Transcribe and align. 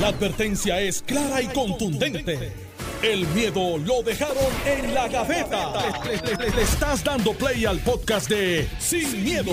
La 0.00 0.08
advertencia 0.08 0.80
es 0.80 1.02
clara 1.02 1.40
y 1.40 1.46
contundente. 1.48 2.52
El 3.02 3.26
miedo 3.28 3.78
lo 3.78 4.02
dejaron 4.02 4.36
en 4.66 4.94
la 4.94 5.08
gaveta. 5.08 5.72
Le, 6.04 6.16
le- 6.16 6.36
le- 6.36 6.56
le 6.56 6.62
estás 6.62 7.04
dando 7.04 7.32
play 7.34 7.64
al 7.66 7.78
podcast 7.80 8.28
de 8.30 8.66
Sin, 8.78 9.22
miedo, 9.22 9.52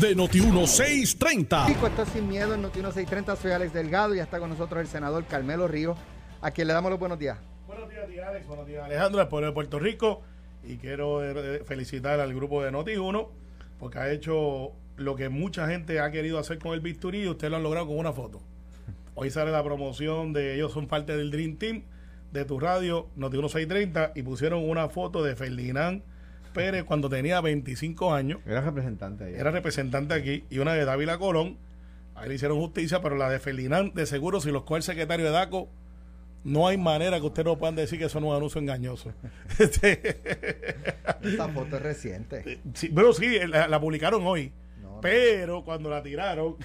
de 0.00 0.16
Noti1630. 0.16 1.66
Chico, 1.66 1.86
esto 1.88 2.02
es 2.02 2.08
sin 2.10 2.28
miedo 2.28 2.54
en 2.54 2.62
Noti 2.62 2.80
630. 2.80 3.36
Soy 3.36 3.50
Alex 3.52 3.72
Delgado 3.72 4.14
y 4.14 4.18
ya 4.18 4.22
está 4.22 4.38
con 4.38 4.50
nosotros 4.50 4.80
el 4.80 4.86
senador 4.86 5.24
Carmelo 5.26 5.66
Ríos, 5.68 5.98
a 6.40 6.50
quien 6.52 6.68
le 6.68 6.74
damos 6.74 6.90
los 6.90 7.00
buenos 7.00 7.18
días. 7.18 7.38
Buenos 7.66 7.88
días, 7.90 8.06
tía 8.08 8.28
Alex. 8.28 8.46
Buenos 8.46 8.66
días, 8.66 8.84
Alejandro, 8.84 9.20
al 9.20 9.28
pueblo 9.28 9.48
de 9.48 9.52
Puerto 9.52 9.78
Rico. 9.78 10.22
Y 10.64 10.76
quiero 10.76 11.24
eh, 11.24 11.64
felicitar 11.66 12.20
al 12.20 12.32
grupo 12.34 12.62
de 12.62 12.70
Noti1 12.70 13.28
porque 13.80 13.98
ha 13.98 14.10
hecho 14.12 14.70
lo 14.96 15.16
que 15.16 15.28
mucha 15.28 15.66
gente 15.66 15.98
ha 15.98 16.10
querido 16.12 16.38
hacer 16.38 16.58
con 16.60 16.72
el 16.72 16.80
bisturí 16.80 17.22
y 17.24 17.28
ustedes 17.28 17.50
lo 17.50 17.56
han 17.56 17.62
logrado 17.64 17.88
con 17.88 17.98
una 17.98 18.12
foto. 18.12 18.40
Hoy 19.14 19.30
sale 19.30 19.50
la 19.50 19.62
promoción 19.62 20.32
de 20.32 20.54
ellos 20.54 20.72
son 20.72 20.86
parte 20.86 21.16
del 21.16 21.30
Dream 21.30 21.56
Team 21.56 21.82
de 22.32 22.44
tu 22.44 22.58
radio 22.58 23.08
Noti1 23.16 23.48
630 23.50 24.12
y 24.14 24.22
pusieron 24.22 24.68
una 24.68 24.88
foto 24.88 25.22
de 25.22 25.36
Ferdinand 25.36 26.02
Pérez 26.54 26.84
cuando 26.84 27.08
tenía 27.08 27.40
25 27.40 28.14
años. 28.14 28.40
Era 28.46 28.60
representante 28.62 29.24
ahí. 29.24 29.34
Era 29.34 29.50
representante 29.50 30.14
aquí 30.14 30.44
y 30.50 30.58
una 30.58 30.74
de 30.74 30.84
Dávila 30.84 31.18
Colón. 31.18 31.58
Ahí 32.14 32.28
le 32.28 32.34
hicieron 32.34 32.58
justicia, 32.58 33.00
pero 33.00 33.16
la 33.16 33.30
de 33.30 33.38
Ferdinand, 33.38 33.94
de 33.94 34.04
seguro, 34.06 34.40
si 34.40 34.50
los 34.50 34.62
coge 34.64 34.78
el 34.78 34.82
secretario 34.82 35.24
de 35.26 35.32
DACO, 35.32 35.68
no 36.44 36.68
hay 36.68 36.76
manera 36.76 37.18
que 37.20 37.26
ustedes 37.26 37.46
no 37.46 37.56
puedan 37.58 37.74
decir 37.76 37.98
que 37.98 38.04
eso 38.06 38.20
no 38.20 38.26
es 38.26 38.30
un 38.32 38.36
anuncio 38.36 38.60
engañoso. 38.60 39.12
Este, 39.58 40.20
Esta 41.22 41.48
foto 41.48 41.76
es 41.76 41.82
reciente. 41.82 42.60
sí, 42.74 42.90
pero 42.94 43.12
sí, 43.12 43.38
la, 43.46 43.68
la 43.68 43.80
publicaron 43.80 44.26
hoy. 44.26 44.52
No, 44.82 44.94
no. 44.96 45.00
Pero 45.00 45.64
cuando 45.64 45.88
la 45.88 46.02
tiraron, 46.02 46.56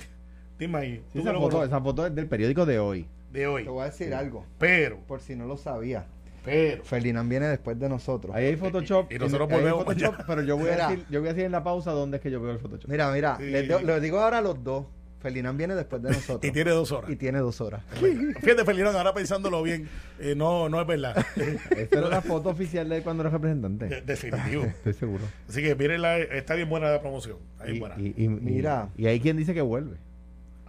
dime 0.59 0.77
ahí, 0.77 1.03
Sí, 1.13 1.19
esa, 1.19 1.33
foto, 1.33 1.41
conoces, 1.49 1.67
esa 1.67 1.81
foto 1.81 2.05
es 2.07 2.15
del 2.15 2.27
periódico 2.27 2.65
de 2.65 2.79
hoy. 2.79 3.05
de 3.31 3.47
hoy. 3.47 3.63
Te 3.63 3.69
voy 3.69 3.81
a 3.81 3.85
decir 3.85 4.13
algo, 4.13 4.45
Pero, 4.57 4.97
por 5.07 5.21
si 5.21 5.35
no 5.35 5.45
lo 5.45 5.57
sabía. 5.57 6.05
pero, 6.45 6.83
Ferdinand 6.83 7.29
viene 7.29 7.47
después 7.47 7.77
de 7.79 7.89
nosotros. 7.89 8.33
Ahí 8.35 8.45
hay 8.45 8.55
Photoshop. 8.55 9.11
Y- 9.11 9.15
y 9.15 9.19
nosotros 9.19 9.49
volvemos 9.49 9.83
Photoshop, 9.85 10.15
pero 10.25 10.41
yo 10.43 10.55
voy, 10.57 10.69
Mira. 10.71 10.87
a 10.87 10.91
decir, 10.91 11.05
yo 11.09 11.19
voy 11.19 11.29
a 11.29 11.33
decir 11.33 11.45
en 11.45 11.51
la 11.51 11.63
pausa 11.63 11.91
dónde 11.91 12.17
es 12.17 12.23
que 12.23 12.31
yo 12.31 12.41
veo 12.41 12.51
el 12.53 12.59
Photoshop. 12.59 12.89
Mira, 12.89 13.11
mira, 13.11 13.37
Sí. 13.37 13.43
les, 13.45 13.67
digo- 13.67 13.79
les 13.81 14.01
digo 14.01 14.19
ahora 14.19 14.37
a 14.39 14.41
los 14.41 14.63
dos. 14.63 14.85
Ferdinand 15.19 15.57
viene 15.57 15.73
después 15.75 15.99
de 16.03 16.09
nosotros. 16.37 16.47
y 16.49 16.53
tiene 16.53 16.69
dos 16.71 16.91
horas. 16.91 17.09
Y 17.09 17.15
tiene 17.15 17.39
dos 17.39 17.59
horas. 17.59 17.83
Fíjate, 18.39 18.63
Ferdinand, 18.63 18.95
ahora 18.95 19.13
pensándolo 19.15 19.61
bien, 19.63 19.89
eh, 20.19 20.35
no, 20.37 20.69
no 20.69 20.79
es 20.79 20.87
verdad. 20.87 21.17
Esta 21.75 21.97
era 21.99 22.07
la 22.07 22.21
foto 22.21 22.49
oficial 22.49 22.87
de 22.87 22.97
él 22.97 23.03
cuando 23.03 23.23
era 23.23 23.31
representante. 23.31 23.87
De- 23.87 24.01
Definitivo. 24.03 24.63
Estoy 24.63 24.93
seguro. 24.93 25.23
Así 25.49 25.61
que 25.63 25.75
miren, 25.75 26.03
la, 26.03 26.17
está 26.19 26.53
bien 26.53 26.69
buena 26.69 26.91
la 26.91 27.01
promoción. 27.01 27.37
Ahí 27.59 27.75
Y, 27.75 27.79
buena. 27.79 27.95
y- 27.97 28.13
y- 28.15 28.23
y- 28.25 28.29
Mira. 28.29 28.89
Y 28.95 29.07
hay 29.07 29.19
quien 29.19 29.35
dice 29.37 29.53
que 29.55 29.61
vuelve. 29.61 29.97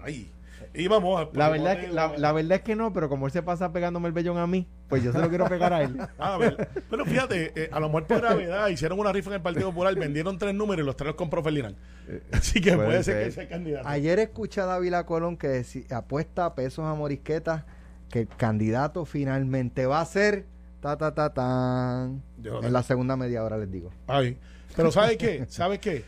Ahí. 0.03 0.31
Y 0.75 0.87
vamos 0.87 1.21
a. 1.21 1.29
La 1.37 1.49
verdad, 1.49 1.73
es 1.81 1.87
que, 1.87 1.93
la, 1.93 2.17
la 2.19 2.33
verdad 2.33 2.57
es 2.59 2.63
que 2.63 2.77
no, 2.77 2.93
pero 2.93 3.09
como 3.09 3.27
él 3.27 3.33
se 3.33 3.43
pasa 3.43 3.73
pegándome 3.73 4.09
el 4.09 4.13
vellón 4.13 4.37
a 4.39 4.47
mí, 4.47 4.67
pues 4.89 5.03
yo 5.03 5.13
se 5.13 5.19
lo 5.19 5.29
quiero 5.29 5.47
pegar 5.47 5.73
a 5.73 5.83
él. 5.83 5.97
A 6.19 6.37
ver. 6.37 6.69
Pero 6.91 7.05
fíjate, 7.07 7.53
eh, 7.55 7.69
a 7.73 7.81
lo 7.81 7.87
mejor 7.89 8.07
por 8.07 8.19
gravedad 8.21 8.69
hicieron 8.69 8.99
una 8.99 9.13
rifa 9.13 9.31
en 9.31 9.35
el 9.37 9.41
Partido 9.43 9.69
Popular, 9.71 9.95
vendieron 9.95 10.37
tres 10.37 10.55
números 10.55 10.83
y 10.83 10.87
los 10.87 10.97
tres 10.97 11.07
los 11.09 11.17
compró 11.17 11.43
Ferdinand. 11.43 11.77
Así 12.33 12.61
que 12.61 12.73
puede 12.75 12.87
puede, 12.87 13.03
ser 13.05 13.15
ser. 13.15 13.25
que 13.25 13.31
sea 13.33 13.43
el 13.45 13.49
candidato. 13.49 13.89
Ayer 13.89 14.19
escuché 14.19 14.61
a 14.61 14.67
Dávila 14.67 15.07
Colón 15.07 15.37
que 15.37 15.65
apuesta 15.91 16.45
a 16.45 16.55
pesos 16.55 16.85
a 16.85 16.95
morisquetas 16.95 17.65
que 18.11 18.21
el 18.21 18.29
candidato 18.29 19.05
finalmente 19.05 19.87
va 19.87 20.01
a 20.01 20.05
ser 20.05 20.47
ta 20.81 20.99
ta 20.99 21.15
ta 21.15 21.33
tan. 21.33 22.23
Yo- 22.43 22.63
En 22.63 22.73
la 22.73 22.83
segunda 22.83 23.17
media 23.17 23.43
hora 23.45 23.57
les 23.59 23.71
digo. 23.71 23.91
Ay. 24.07 24.37
Pero 24.77 24.91
¿sabes 24.93 25.17
qué? 25.17 25.47
¿Sabes 25.49 25.79
qué? 25.79 26.05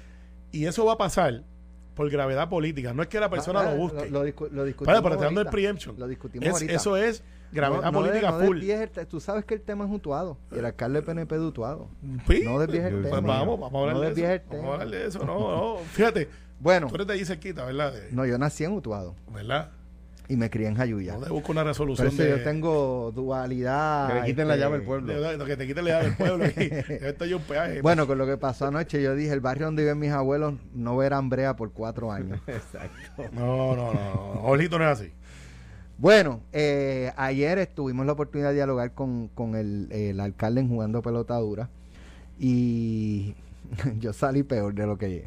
Y 0.53 0.67
eso 0.67 0.85
va 0.85 0.95
a 0.95 0.99
pasar 0.99 1.45
por 2.01 2.09
gravedad 2.11 2.49
política. 2.49 2.95
No 2.95 3.03
es 3.03 3.09
que 3.09 3.21
la 3.21 3.29
persona 3.29 3.61
Ah, 3.61 3.65
lo 3.65 3.71
ah, 3.73 3.75
busque. 3.75 4.09
Lo, 4.09 4.25
discu- 4.27 4.49
lo 4.51 4.65
discutimos. 4.65 4.87
Para, 4.87 5.03
pero 5.03 5.19
te 5.19 5.25
dando 5.27 5.43
el 5.43 5.49
preemption. 5.49 5.97
Lo 5.99 6.09
discutimos 6.09 6.47
Es- 6.47 6.55
ahorita. 6.55 6.73
eso 6.73 6.97
es 6.97 7.23
gravedad 7.53 7.83
No- 7.83 7.93
no 7.93 8.03
de- 8.03 8.09
política 8.09 8.31
no 8.31 8.39
full. 8.47 8.57
el 8.57 9.07
tú 9.07 9.21
sabes 9.21 9.45
que 9.45 9.53
el 9.53 9.61
tema 9.61 9.85
es 9.85 9.91
Utuado. 9.93 10.39
Y 10.51 10.59
el 10.61 10.65
alcalde 10.65 11.03
PNP 11.03 11.35
de 11.35 11.45
Utuado. 11.45 11.89
Sí. 12.27 12.41
No 12.43 12.59
desvíes 12.59 12.85
el 12.85 12.93
Pues 13.01 13.09
Pues 13.11 13.21
tema. 13.21 13.39
vamos, 13.39 13.61
vamos 13.61 13.75
a 13.75 13.79
hablar 13.81 13.95
No 13.97 14.01
de 14.01 14.07
eso. 14.07 14.15
el 14.33 14.39
Vamos 14.41 14.55
a 14.55 14.63
tema. 14.63 14.73
hablar 14.73 14.89
de 14.89 15.07
eso. 15.09 15.19
No, 15.27 15.51
no. 15.51 15.77
Fíjate, 15.93 16.29
Bueno, 16.59 16.87
tú 16.89 16.95
eres 16.95 17.07
de 17.07 17.13
allí 17.13 17.25
cerquita, 17.27 17.67
¿verdad? 17.67 17.93
De- 17.93 18.13
no, 18.13 18.25
yo 18.25 18.39
nací 18.39 18.65
en 18.65 18.73
Utuado 18.73 19.15
¿Verdad? 19.35 19.71
Y 20.31 20.37
me 20.37 20.49
crié 20.49 20.69
en 20.69 20.77
Jayuya. 20.77 21.15
No 21.15 21.23
te 21.25 21.31
busco 21.31 21.51
una 21.51 21.65
resolución 21.65 22.07
eso 22.07 22.23
de... 22.23 22.31
yo 22.31 22.45
tengo 22.45 23.11
dualidad. 23.13 24.07
Que 24.09 24.15
le 24.21 24.27
quiten 24.27 24.47
la 24.47 24.55
este, 24.55 24.65
llave 24.65 24.77
al 24.77 24.83
pueblo. 24.83 25.13
de- 25.13 25.37
de- 25.37 25.45
que 25.45 25.57
te 25.57 25.67
quiten 25.67 25.85
la 25.85 25.91
llave 25.91 26.05
del 26.05 26.17
pueblo 26.17 26.45
y 26.47 26.51
esto 27.05 27.25
hay 27.25 27.35
un 27.35 27.43
peaje. 27.43 27.83
Bueno, 27.83 28.07
con 28.07 28.17
lo 28.17 28.27
que 28.27 28.37
pasó 28.37 28.69
anoche, 28.69 29.03
yo 29.03 29.17
dije, 29.17 29.33
el 29.33 29.41
barrio 29.41 29.67
donde 29.67 29.83
viven 29.83 29.99
mis 29.99 30.13
abuelos 30.13 30.55
no 30.73 30.97
verán 30.97 31.29
brea 31.31 31.57
por 31.57 31.73
cuatro 31.73 32.13
años. 32.13 32.39
Exacto. 32.47 33.25
No, 33.33 33.75
no, 33.75 33.93
no. 33.93 34.41
Jorgito 34.43 34.79
no 34.79 34.85
es 34.89 35.01
así. 35.01 35.13
Bueno, 35.99 36.43
eh, 36.53 37.13
ayer 37.17 37.67
tuvimos 37.75 38.07
la 38.07 38.13
oportunidad 38.13 38.51
de 38.51 38.55
dialogar 38.55 38.95
con, 38.95 39.27
con 39.29 39.57
el, 39.57 39.89
el 39.91 40.21
alcalde 40.21 40.61
en 40.61 40.69
jugando 40.69 41.03
pelota 41.03 41.35
dura 41.39 41.69
y 42.39 43.35
yo 43.99 44.13
salí 44.13 44.45
peor 44.45 44.75
de 44.75 44.87
lo 44.87 44.97
que 44.97 45.25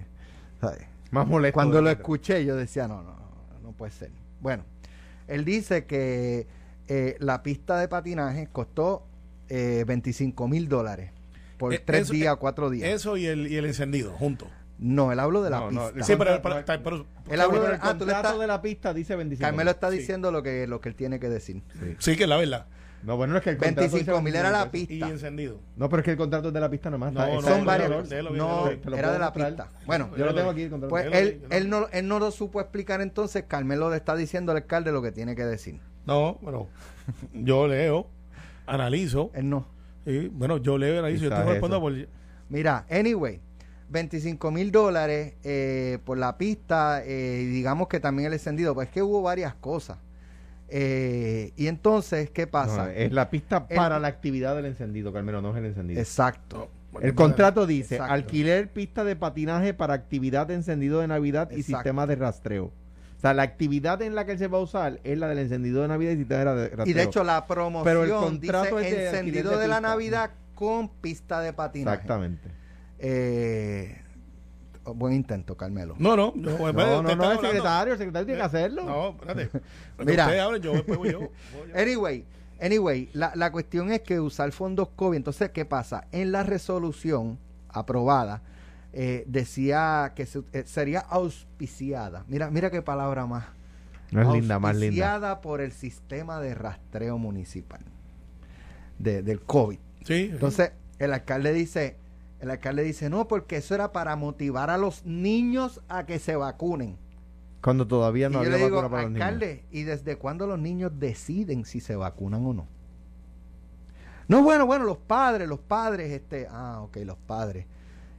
¿sabes? 0.62 0.80
Más 1.12 1.28
molesto. 1.28 1.56
Cuando 1.56 1.81
lo 1.81 1.90
escuché 1.90 2.46
yo 2.46 2.56
decía, 2.56 2.88
no, 2.88 3.03
no, 3.03 3.16
no 3.62 3.74
puede 3.74 3.92
ser. 3.92 4.12
Bueno, 4.40 4.63
él 5.28 5.46
dice 5.46 5.86
que 5.86 6.48
eh, 6.88 7.16
la 7.20 7.44
pista 7.44 7.78
de 7.80 7.88
patinaje 7.88 8.48
costó 8.52 9.06
eh, 9.50 9.84
25 9.88 10.48
mil 10.48 10.68
dólares 10.68 11.12
por 11.58 11.74
Eh, 11.74 11.82
tres 11.84 12.04
eso- 12.04 12.14
días, 12.14 12.34
eh, 12.34 12.38
cuatro 12.40 12.70
días. 12.70 12.90
Eso 12.90 13.16
y 13.18 13.26
el, 13.26 13.48
y 13.52 13.56
el 13.56 13.66
encendido, 13.66 14.12
juntos. 14.14 14.50
no, 14.80 15.12
él 15.12 15.20
habló 15.20 15.42
de 15.44 15.50
la 15.50 15.60
No, 15.60 15.72
no, 15.72 15.88
pista. 15.92 16.04
Sí, 16.04 16.16
pero, 16.18 16.32
Contra- 16.32 16.42
pero- 16.42 16.60
está- 16.60 16.84
pero- 16.84 17.06
Él 17.30 17.40
habló 17.40 17.60
Pero 17.62 17.64
de- 17.70 17.76
el 17.76 17.82
ah, 17.82 17.94
tú 17.94 18.06
le 18.06 18.12
contrato 18.12 18.28
estás- 18.28 18.40
de 18.40 18.48
la 18.48 18.62
pista 18.62 18.94
dice 18.94 19.16
25. 19.16 19.48
Carmelo 19.48 19.72
está 19.72 19.90
Sí. 19.92 19.98
diciendo 20.00 20.32
lo 20.32 20.44
que, 20.44 20.68
lo 20.68 20.82
que 20.82 20.90
él 20.90 20.96
tiene 20.96 21.20
que 21.20 21.30
decir. 21.30 21.62
sí, 22.00 22.18
que 22.18 22.24
es 22.24 22.30
la 22.30 22.36
verdad. 22.38 22.66
No, 23.03 23.18
bueno, 23.18 23.36
es 23.36 23.44
que 23.44 23.50
el 23.52 23.58
contrato 23.58 23.81
dice 23.81 23.96
25 23.97 24.22
mil 24.22 24.36
era 24.36 24.50
la 24.50 24.66
25. 24.66 24.84
Y 24.84 24.88
pista. 24.88 25.09
encendido. 25.09 25.59
No, 25.75 25.90
pero 25.90 26.00
es 26.00 26.06
que 26.06 26.12
el 26.12 26.18
contrato 26.18 26.47
es 26.47 26.53
de 26.53 26.59
la 26.59 26.69
pista 26.69 26.90
nomás. 26.90 27.12
No, 27.12 27.25
no, 27.25 27.41
Son 27.41 27.66
varios. 27.66 27.90
No, 27.90 28.69
era 28.69 29.12
de 29.12 29.19
la 29.19 29.25
mostrar. 29.25 29.47
pista. 29.50 29.69
Bueno, 29.86 30.09
Yo 30.18 30.25
lo 30.25 30.34
tengo 30.34 30.50
aquí. 30.50 30.64
el 30.64 30.69
contrato. 30.69 30.90
pues 30.90 31.08
él, 31.12 31.42
él, 31.50 31.69
no, 31.69 31.88
él 31.92 32.08
no 32.08 32.19
lo 32.19 32.31
supo 32.31 32.62
explicar 32.62 33.02
entonces. 33.02 33.44
Carmelo 33.47 33.90
le 33.90 33.97
está 33.97 34.16
diciendo 34.16 34.52
al 34.52 34.59
alcalde 34.59 34.92
lo 34.92 35.02
que 35.02 35.12
tiene 35.12 35.36
que 35.36 35.44
decir. 35.44 35.80
No, 36.06 36.36
bueno, 36.42 36.68
yo 37.34 37.68
leo, 37.68 38.08
analizo. 38.66 39.31
Él 39.34 39.50
no. 39.50 39.68
Y, 40.06 40.28
bueno, 40.28 40.58
yo 40.58 40.78
leo, 40.78 41.00
analizo. 41.00 41.25
Yo 41.25 41.30
estoy 41.30 41.46
respondiendo 41.46 41.81
por. 41.81 41.94
Mira, 42.50 42.86
anyway, 42.90 43.42
25 43.90 44.52
mil 44.52 44.72
dólares 44.72 45.36
eh, 45.44 46.00
por 46.06 46.18
la 46.18 46.38
pista 46.38 47.03
eh, 47.03 47.42
y 47.44 47.46
digamos 47.47 47.88
que 47.88 48.00
también 48.00 48.28
el 48.28 48.34
encendido. 48.34 48.74
Pues 48.74 48.88
es 48.88 48.94
que 48.94 49.02
hubo 49.02 49.22
varias 49.22 49.56
cosas. 49.56 49.97
Eh, 50.69 51.51
y 51.56 51.68
entonces, 51.68 52.29
¿qué 52.31 52.47
pasa? 52.47 52.85
No, 52.85 52.90
es 52.91 53.12
la 53.12 53.29
pista 53.29 53.66
El- 53.69 53.75
para 53.78 54.00
la 54.00 54.07
actividad 54.07 54.56
del 54.56 54.66
encendido, 54.66 55.13
Carmelo, 55.13 55.41
no 55.41 55.51
es 55.51 55.57
el 55.57 55.66
encendido. 55.66 56.00
Exacto. 56.00 56.69
El 57.01 57.16
contrato 57.16 57.66
dice 57.66 57.96
Exacto. 57.96 58.13
alquiler 58.13 58.69
pista 58.72 59.03
de 59.03 59.16
patinaje 59.16 59.74
para 59.74 59.94
actividad 59.96 60.46
de 60.47 60.53
encendido 60.56 61.00
de 61.00 61.07
Navidad 61.07 61.50
y 61.51 61.63
sistema 61.63 62.06
de 62.06 62.16
rastreo. 62.16 62.66
O 62.66 63.19
sea, 63.19 63.34
la 63.34 63.44
actividad 63.44 64.01
en 64.01 64.16
la 64.16 64.25
que 64.25 64.34
él 64.34 64.38
se 64.38 64.47
va 64.47 64.57
a 64.57 64.62
usar 64.62 65.00
es 65.03 65.18
la 65.18 65.28
del 65.28 65.40
encendido 65.40 65.81
de 65.81 65.88
Navidad 65.88 66.12
y 66.12 66.18
sistema 66.18 66.53
de 66.53 66.69
rastreo. 66.69 66.85
Y 66.88 66.94
de 66.94 67.03
hecho 67.03 67.24
la 67.24 67.47
promoción 67.47 67.84
Pero 67.85 68.03
el 68.03 68.12
contrato 68.12 68.78
dice 68.78 68.90
es 68.90 68.95
de 68.95 69.18
alquiler 69.19 69.38
encendido 69.38 69.51
de 69.51 69.57
de 69.57 69.68
la. 69.69 69.81
Navidad 69.81 70.31
con 70.53 70.90
pista 70.90 71.40
de 71.41 71.53
patinaje. 71.53 71.95
Exactamente. 71.95 72.50
Eh, 73.00 74.03
buen 74.86 75.14
intento, 75.14 75.56
Carmelo. 75.58 75.96
No, 75.98 76.16
no, 76.16 76.34
yo, 76.36 76.42
No, 76.42 76.52
usted 76.66 76.74
no, 76.74 77.02
no, 77.04 77.10
está 77.10 77.32
el 77.34 77.40
secretario, 77.40 77.94
el 77.94 77.98
secretario 78.00 78.26
tiene 78.26 78.40
que 78.40 78.46
hacerlo. 78.46 78.84
No, 78.86 79.10
espérate. 79.12 79.50
Mira. 80.06 80.24
Ustedes 80.26 80.42
hablen, 80.42 80.62
yo 80.62 80.74
después 80.74 80.98
voy 80.98 81.12
yo. 81.12 81.20
Voy 81.20 81.30
yo. 81.74 81.80
Anyway, 81.80 82.26
anyway, 82.62 83.10
la, 83.14 83.32
la 83.36 83.52
cuestión 83.52 83.92
es 83.92 84.02
que 84.02 84.20
usar 84.20 84.52
fondos 84.52 84.90
COVID, 84.96 85.18
entonces, 85.18 85.50
¿qué 85.52 85.66
pasa? 85.66 86.08
En 86.12 86.32
la 86.32 86.44
resolución 86.44 87.40
aprobada, 87.70 88.42
eh, 88.94 89.24
decía 89.28 90.14
que 90.16 90.26
se- 90.26 90.44
eh, 90.54 90.64
sería 90.66 91.00
auspiciada. 91.00 92.26
Mira, 92.28 92.50
mira 92.52 92.70
qué 92.70 92.82
palabra 92.82 93.26
más. 93.26 93.46
Más 94.12 94.28
linda, 94.32 94.60
más 94.60 94.76
linda. 94.76 94.86
Auspiciada 94.88 95.42
por 95.42 95.60
el 95.62 95.72
sistema 95.72 96.40
de 96.40 96.54
rastreo 96.54 97.18
municipal 97.18 97.81
de- 99.00 99.24
del 99.24 99.42
COVID. 99.42 99.80
Sí. 100.04 100.30
Entonces, 100.31 100.72
el 101.00 101.13
alcalde 101.13 101.52
dice, 101.54 101.98
el 102.44 102.51
alcalde 102.51 102.84
dice, 102.84 103.10
no, 103.10 103.25
porque 103.30 103.56
eso 103.56 103.74
era 103.74 103.94
para 103.94 104.18
motivar 104.18 104.69
a 104.69 104.78
los 104.78 105.06
niños 105.06 105.80
a 105.88 106.06
que 106.06 106.19
se 106.19 106.36
vacunen. 106.36 106.98
Cuando 107.62 107.88
todavía 107.88 108.28
no 108.28 108.42
y 108.42 108.45
yo 108.45 108.51
había 108.51 108.57
le 108.57 108.63
digo, 108.66 108.75
vacuna 108.75 108.90
para 108.90 109.04
los 109.04 109.12
niños. 109.12 109.25
alcalde, 109.25 109.63
¿y 109.72 109.84
desde 109.84 110.18
cuándo 110.18 110.45
los 110.45 110.60
niños 110.60 110.92
deciden 111.00 111.63
si 111.63 111.80
se 111.80 111.95
vacunan 111.95 112.45
o 112.45 112.54
no? 112.54 112.68
No, 114.28 114.44
bueno, 114.44 114.66
bueno, 114.66 114.84
los 114.84 114.98
padres, 114.98 115.48
los 115.48 115.60
padres, 115.60 116.12
este, 116.12 116.45
ah, 116.51 116.81
ok, 116.81 116.98
los 117.06 117.18
padres. 117.18 117.66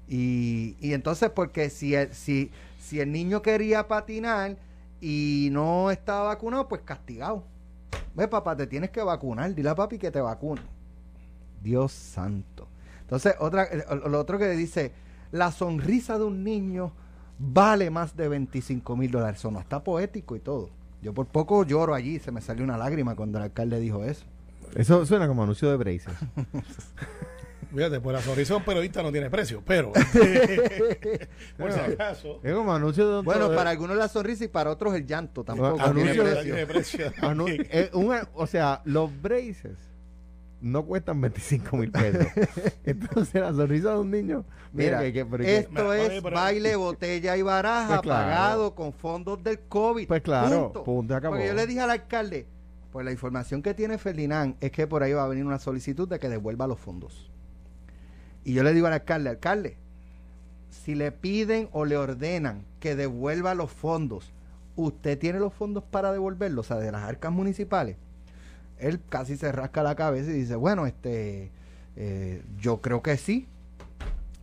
Y, 0.08 0.76
y 0.80 0.94
entonces, 0.94 1.28
porque 1.28 1.68
si 1.68 1.94
el, 1.94 2.14
si, 2.14 2.50
si 2.80 3.00
el 3.00 3.12
niño 3.12 3.42
quería 3.42 3.88
patinar 3.88 4.56
y 5.02 5.50
no 5.52 5.90
estaba 5.90 6.28
vacunado, 6.28 6.66
pues 6.66 6.80
castigado. 6.80 7.44
Ve, 8.14 8.26
papá, 8.26 8.56
te 8.56 8.66
tienes 8.66 8.88
que 8.88 9.02
vacunar, 9.02 9.54
dile 9.54 9.68
a 9.68 9.74
papi 9.74 9.98
que 9.98 10.10
te 10.10 10.22
vacune. 10.22 10.62
Dios 11.62 11.92
santo. 11.92 12.68
Entonces, 13.14 13.34
otra, 13.40 13.64
eh, 13.64 13.84
lo 14.08 14.18
otro 14.18 14.38
que 14.38 14.48
dice, 14.50 14.92
la 15.32 15.52
sonrisa 15.52 16.18
de 16.18 16.24
un 16.24 16.42
niño 16.44 16.92
vale 17.38 17.90
más 17.90 18.16
de 18.16 18.28
25 18.28 18.96
mil 18.96 19.10
dólares. 19.10 19.38
Eso 19.40 19.50
no 19.50 19.60
está 19.60 19.82
poético 19.84 20.36
y 20.36 20.40
todo. 20.40 20.70
Yo 21.02 21.12
por 21.12 21.26
poco 21.26 21.64
lloro 21.64 21.94
allí, 21.94 22.18
se 22.18 22.30
me 22.32 22.40
salió 22.40 22.64
una 22.64 22.76
lágrima 22.78 23.14
cuando 23.14 23.38
el 23.38 23.44
alcalde 23.44 23.78
dijo 23.80 24.04
eso. 24.04 24.24
Eso 24.74 25.04
suena 25.06 25.28
como 25.28 25.42
anuncio 25.42 25.70
de 25.70 25.76
braces. 25.76 26.08
Fíjate, 27.74 28.00
pues 28.00 28.14
la 28.14 28.22
sonrisa 28.22 28.54
de 28.54 28.58
un 28.58 28.64
periodista 28.64 29.02
no 29.02 29.10
tiene 29.10 29.28
precio, 29.30 29.60
pero 29.66 29.92
por 31.58 31.72
si 31.72 31.80
acaso, 31.80 32.38
Es 32.42 32.54
como 32.54 32.72
anuncio 32.72 33.16
de 33.16 33.22
Bueno, 33.22 33.48
de- 33.48 33.56
para 33.56 33.70
algunos 33.70 33.96
la 33.96 34.06
sonrisa 34.08 34.44
y 34.44 34.48
para 34.48 34.70
otros 34.70 34.94
el 34.94 35.04
llanto 35.06 35.42
tampoco 35.42 35.80
anuncio 35.80 36.12
tiene 36.12 36.28
de- 36.28 36.34
precio. 36.34 36.42
tiene 36.54 36.66
precio. 36.66 37.12
anu- 37.22 37.66
eh, 37.70 37.90
una- 37.94 38.28
o 38.34 38.46
sea, 38.46 38.80
los 38.84 39.10
braces 39.20 39.76
no 40.64 40.84
cuestan 40.84 41.20
25 41.20 41.76
mil 41.76 41.90
pesos. 41.92 42.26
Entonces, 42.84 43.40
la 43.40 43.52
sonrisa 43.52 43.92
de 43.92 43.98
un 43.98 44.10
niño. 44.10 44.44
Mira, 44.72 45.00
que- 45.02 45.12
que- 45.12 45.26
pero 45.26 45.44
que- 45.44 45.58
esto 45.58 45.72
Mira, 45.84 46.04
es 46.06 46.22
baile, 46.22 46.74
botella 46.76 47.36
y 47.36 47.42
baraja 47.42 47.88
Pues 47.88 48.00
claro. 48.00 48.24
pagado 48.24 48.74
con 48.74 48.92
fondos 48.92 49.42
del 49.44 49.60
COVID. 49.60 50.08
Pues 50.08 50.22
claro, 50.22 50.64
Punto. 50.72 50.84
punto, 50.84 51.14
acabó. 51.16 51.34
Porque 51.34 51.48
yo 51.48 51.54
le 51.54 51.66
dije 51.66 51.80
al 51.80 51.90
alcalde, 51.90 52.46
pues 52.90 53.04
la 53.04 53.12
información 53.12 53.62
que 53.62 53.74
tiene 53.74 53.98
Ferdinand 53.98 54.56
es 54.60 54.70
que 54.72 54.86
por 54.86 55.02
ahí 55.02 55.12
va 55.12 55.24
a 55.24 55.28
venir 55.28 55.44
una 55.44 55.58
solicitud 55.58 56.08
de 56.08 56.18
que 56.18 56.28
devuelva 56.28 56.66
los 56.66 56.80
fondos. 56.80 57.30
Y 58.42 58.54
yo 58.54 58.62
le 58.62 58.72
digo 58.72 58.86
al 58.86 58.92
alcalde, 58.94 59.30
alcalde, 59.30 59.76
si 60.70 60.94
le 60.94 61.12
piden 61.12 61.68
o 61.72 61.84
le 61.84 61.96
ordenan 61.96 62.64
que 62.80 62.96
devuelva 62.96 63.54
los 63.54 63.70
fondos, 63.70 64.32
¿usted 64.76 65.18
tiene 65.18 65.38
los 65.40 65.52
fondos 65.52 65.84
para 65.84 66.10
devolverlos, 66.12 66.66
o 66.66 66.74
sea, 66.74 66.82
de 66.82 66.90
las 66.90 67.02
arcas 67.02 67.32
municipales? 67.32 67.96
Él 68.78 69.00
casi 69.08 69.36
se 69.36 69.50
rasca 69.52 69.82
la 69.82 69.94
cabeza 69.94 70.30
y 70.30 70.34
dice, 70.34 70.56
bueno, 70.56 70.86
este, 70.86 71.50
eh, 71.96 72.42
yo 72.58 72.80
creo 72.80 73.02
que 73.02 73.16
sí. 73.16 73.48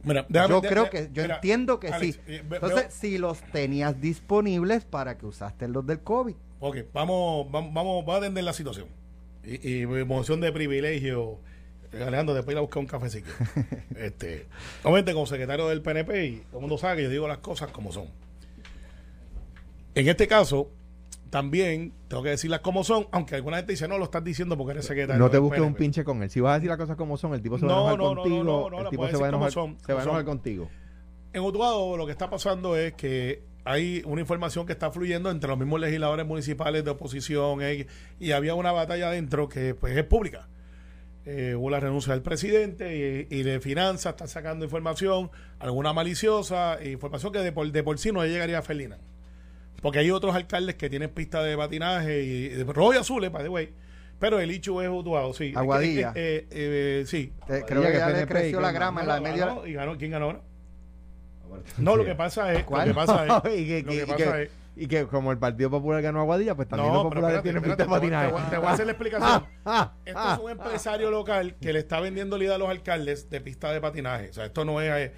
Mira, 0.04 0.25
déjame- 0.30 0.50
yo 0.50 0.62
creo 0.62 0.89
que, 0.89 1.10
yo 1.13 1.24
mira, 1.24 1.36
entiendo 1.36 1.80
que 1.80 1.89
Alex, 1.89 2.16
sí. 2.16 2.22
eh, 2.28 2.44
Entonces, 2.51 2.80
veo- 2.81 2.89
si 2.92 3.18
los 3.18 3.42
tenías 3.51 4.01
disponibles 4.01 4.83
para 4.86 5.18
que 5.18 5.25
usaste 5.28 5.68
los 5.68 5.86
del 5.86 6.00
COVID. 6.00 6.36
Ok, 6.60 6.78
vamos, 6.94 7.51
vamos, 7.51 7.74
vamos, 7.74 8.07
a 8.07 8.18
atender 8.18 8.44
la 8.44 8.54
situación. 8.54 8.88
Y, 9.44 9.81
y 9.81 9.86
moción 9.86 10.42
de 10.42 10.51
privilegio. 10.51 11.39
Alejandro, 11.94 12.33
después 12.33 12.54
ir 12.54 12.57
a 12.57 12.62
buscar 12.62 12.80
un 12.80 12.88
quieres. 12.88 13.33
este, 13.98 14.45
obviamente, 14.83 15.13
como 15.13 15.25
secretario 15.25 15.68
del 15.68 15.81
PNP, 15.81 16.25
y 16.25 16.36
todo 16.50 16.57
el 16.57 16.62
mundo 16.62 16.78
sabe 16.78 16.98
que 16.98 17.04
yo 17.04 17.10
digo 17.10 17.28
las 17.28 17.39
cosas 17.39 17.69
como 17.72 17.92
son. 17.92 18.06
En 19.94 20.07
este 20.07 20.28
caso, 20.28 20.69
también 21.31 21.94
tengo 22.07 22.22
que 22.22 22.30
decirlas 22.30 22.60
como 22.60 22.83
son, 22.83 23.07
aunque 23.12 23.33
alguna 23.36 23.57
gente 23.57 23.72
dice, 23.74 23.88
no, 23.88 23.98
lo 23.98 24.04
estás 24.04 24.24
diciendo 24.24 24.56
porque 24.57 24.74
eres 24.74 24.86
secretario. 24.86 25.18
no 25.18 25.31
te 25.31 25.39
busques 25.39 25.60
un 25.62 25.68
PNP". 25.74 25.80
pinche 25.80 26.04
con 26.04 26.22
él. 26.22 26.30
Si 26.30 26.39
vas 26.42 26.51
a 26.51 26.56
decir 26.56 26.69
las 26.69 26.78
cosas 26.78 26.95
como 26.98 27.18
son, 27.18 27.33
el 27.33 27.42
tipo 27.42 27.57
se 27.57 27.66
va 27.66 27.72
a 27.72 27.75
No, 27.75 27.81
enojar 27.95 27.98
no, 28.16 28.22
contigo. 28.22 28.44
no, 28.44 28.69
no, 28.69 28.80
el 28.81 28.89
tipo 28.89 29.07
se 29.07 29.18
va 29.18 29.25
a 29.25 29.30
enojar, 29.30 29.51
son, 29.51 29.78
se 29.80 29.94
va 29.94 30.01
a 30.01 30.04
como 30.04 30.18
enojar 30.18 30.22
son. 30.22 30.25
contigo. 30.38 30.69
En 31.33 31.42
Utuado 31.42 31.98
lo 31.98 32.06
que 32.06 32.12
está 32.12 32.30
pasando 32.30 32.75
es 32.78 32.94
que 32.94 33.44
hay 33.63 34.01
una 34.06 34.19
información 34.22 34.66
que 34.66 34.74
está 34.74 34.92
fluyendo 34.92 35.31
entre 35.31 35.48
los 35.50 35.57
mismos 35.57 35.80
legisladores 35.80 36.25
municipales 36.28 36.83
de 36.83 36.92
oposición 36.92 37.62
eh, 37.62 37.88
y 38.19 38.31
había 38.31 38.54
una 38.56 38.72
batalla 38.74 39.07
adentro 39.07 39.48
que 39.48 39.74
pues 39.74 39.95
es 39.98 40.04
pública. 40.04 40.50
Eh, 41.24 41.54
hubo 41.56 41.69
la 41.69 41.80
renuncia 41.80 42.13
del 42.13 42.24
presidente 42.24 43.28
y, 43.30 43.36
y 43.39 43.44
de 43.44 43.60
finanzas 43.60 44.13
están 44.13 44.28
sacando 44.28 44.66
información, 44.66 45.30
alguna 45.60 45.94
maliciosa, 45.94 46.80
información 46.83 47.31
que 47.31 47.39
de 47.39 47.51
por, 47.51 47.72
de 47.72 47.83
por 47.83 47.98
sí 48.00 48.12
no 48.12 48.24
le 48.24 48.30
llegaría 48.30 48.57
a 48.57 48.62
Felina. 48.63 48.98
Porque 49.81 50.00
hay 50.00 50.12
otros 50.12 50.36
alcaldes 50.36 50.75
que 50.75 50.89
tienen 50.89 51.10
pistas 51.10 51.44
de 51.45 51.57
patinaje 51.57 52.22
y, 52.24 52.50
de 52.50 52.63
rojo 52.66 52.94
y 52.94 52.98
azules, 52.98 53.31
by 53.31 53.44
the 53.44 53.50
way. 53.50 53.74
Pero 54.19 54.39
el 54.39 54.51
Ichu 54.51 54.80
es 54.81 54.89
Utuado, 54.89 55.33
sí. 55.33 55.51
Aguadilla. 55.56 56.12
Eh, 56.16 56.45
eh, 56.51 57.01
eh, 57.01 57.04
sí. 57.07 57.33
Eh, 57.50 57.63
creo 57.66 57.81
que 57.81 57.92
que 57.92 57.98
ya 57.98 58.10
le 58.10 58.28
creció 58.28 58.62
la 58.62 58.72
grama 58.72 59.01
en 59.01 59.07
la 59.07 59.19
media. 59.19 59.57
¿Y 59.66 59.74
ganó? 59.74 59.98
¿Quién 59.98 60.12
ganó 60.12 60.25
ahora? 60.25 60.42
No, 61.78 61.95
lo 61.95 62.06
que 62.06 62.16
pasa 62.16 62.54
es. 62.54 62.60
Lo 62.60 62.66
¿Cuál? 62.68 62.88
que 62.89 62.94
pasa 62.94 63.25
es. 63.25 63.33
y, 63.60 63.68
que, 63.68 63.81
lo 63.83 63.89
que- 63.89 63.95
y 63.98 64.06
pasa 64.06 64.16
que- 64.18 64.44
es. 64.44 64.50
y 64.75 64.88
que 64.88 65.06
como 65.07 65.31
el 65.31 65.38
Partido 65.38 65.69
Popular 65.69 66.01
ganó 66.01 66.22
Aguadilla, 66.22 66.56
pues 66.56 66.68
también 66.68 66.94
los 66.94 67.04
No, 67.04 67.10
pero 67.10 67.22
populares 67.22 67.38
espérate, 67.39 67.60
tienen 67.62 67.78
de 67.78 67.83
te 67.83 67.89
voy- 67.89 68.00
te 68.00 68.06
voy- 68.07 68.12
patinaje. 68.22 68.50
te 68.51 68.57
voy 68.57 68.68
a 68.68 68.72
hacer 68.72 68.86
la 68.86 68.92
explicación. 68.92 69.45
Ah, 69.66 69.94
Esto 70.06 70.19
ah, 70.24 70.33
es 70.38 70.44
un 70.45 70.51
empresario 70.51 71.12
local 71.12 71.56
que 71.60 71.74
le 71.74 71.80
está 71.80 72.00
vendiendo 72.00 72.38
la 72.38 72.44
idea 72.44 72.56
a 72.56 72.60
los 72.60 72.69
alcaldes 72.69 73.30
de 73.30 73.42
pista 73.42 73.72
de 73.74 73.81
patinaje. 73.81 74.30
O 74.30 74.33
sea, 74.33 74.45
esto 74.45 74.63
no 74.63 74.80
es. 74.80 75.12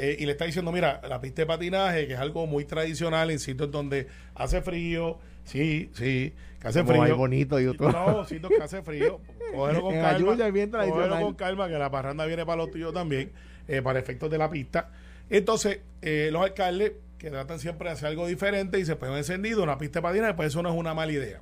Eh, 0.00 0.16
y 0.20 0.26
le 0.26 0.32
está 0.32 0.44
diciendo, 0.44 0.70
mira, 0.70 1.00
la 1.08 1.20
pista 1.20 1.42
de 1.42 1.46
patinaje, 1.46 2.06
que 2.06 2.12
es 2.12 2.20
algo 2.20 2.46
muy 2.46 2.64
tradicional 2.64 3.32
en 3.32 3.40
sitios 3.40 3.68
donde 3.68 4.06
hace 4.36 4.62
frío, 4.62 5.18
sí, 5.42 5.90
sí, 5.92 6.34
que 6.60 6.68
hace 6.68 6.84
Como 6.84 7.02
frío. 7.02 7.16
bonito 7.16 7.58
y 7.58 7.66
otro. 7.66 7.90
No, 7.90 8.24
sitios 8.24 8.52
que 8.56 8.62
hace 8.62 8.80
frío. 8.82 9.20
Cógelo 9.52 9.82
con 9.82 9.94
En 9.94 10.00
calma. 10.00 10.50
Bien 10.50 10.70
cógelo 10.70 11.20
con 11.20 11.34
calma, 11.34 11.66
que 11.66 11.78
la 11.78 11.90
parranda 11.90 12.26
viene 12.26 12.46
para 12.46 12.58
los 12.58 12.70
tuyos 12.70 12.94
también, 12.94 13.32
eh, 13.66 13.82
para 13.82 13.98
efectos 13.98 14.30
de 14.30 14.38
la 14.38 14.48
pista. 14.48 14.92
Entonces, 15.30 15.80
eh, 16.00 16.28
los 16.30 16.42
alcaldes 16.42 16.92
que 17.18 17.30
tratan 17.30 17.58
siempre 17.58 17.88
de 17.88 17.94
hacer 17.94 18.06
algo 18.06 18.28
diferente 18.28 18.78
y 18.78 18.84
se 18.84 18.94
ponen 18.94 19.16
encendido 19.16 19.64
una 19.64 19.78
pista 19.78 19.98
de 19.98 20.02
patinaje, 20.04 20.34
pues 20.34 20.48
eso 20.48 20.62
no 20.62 20.68
es 20.68 20.76
una 20.76 20.94
mala 20.94 21.10
idea. 21.10 21.40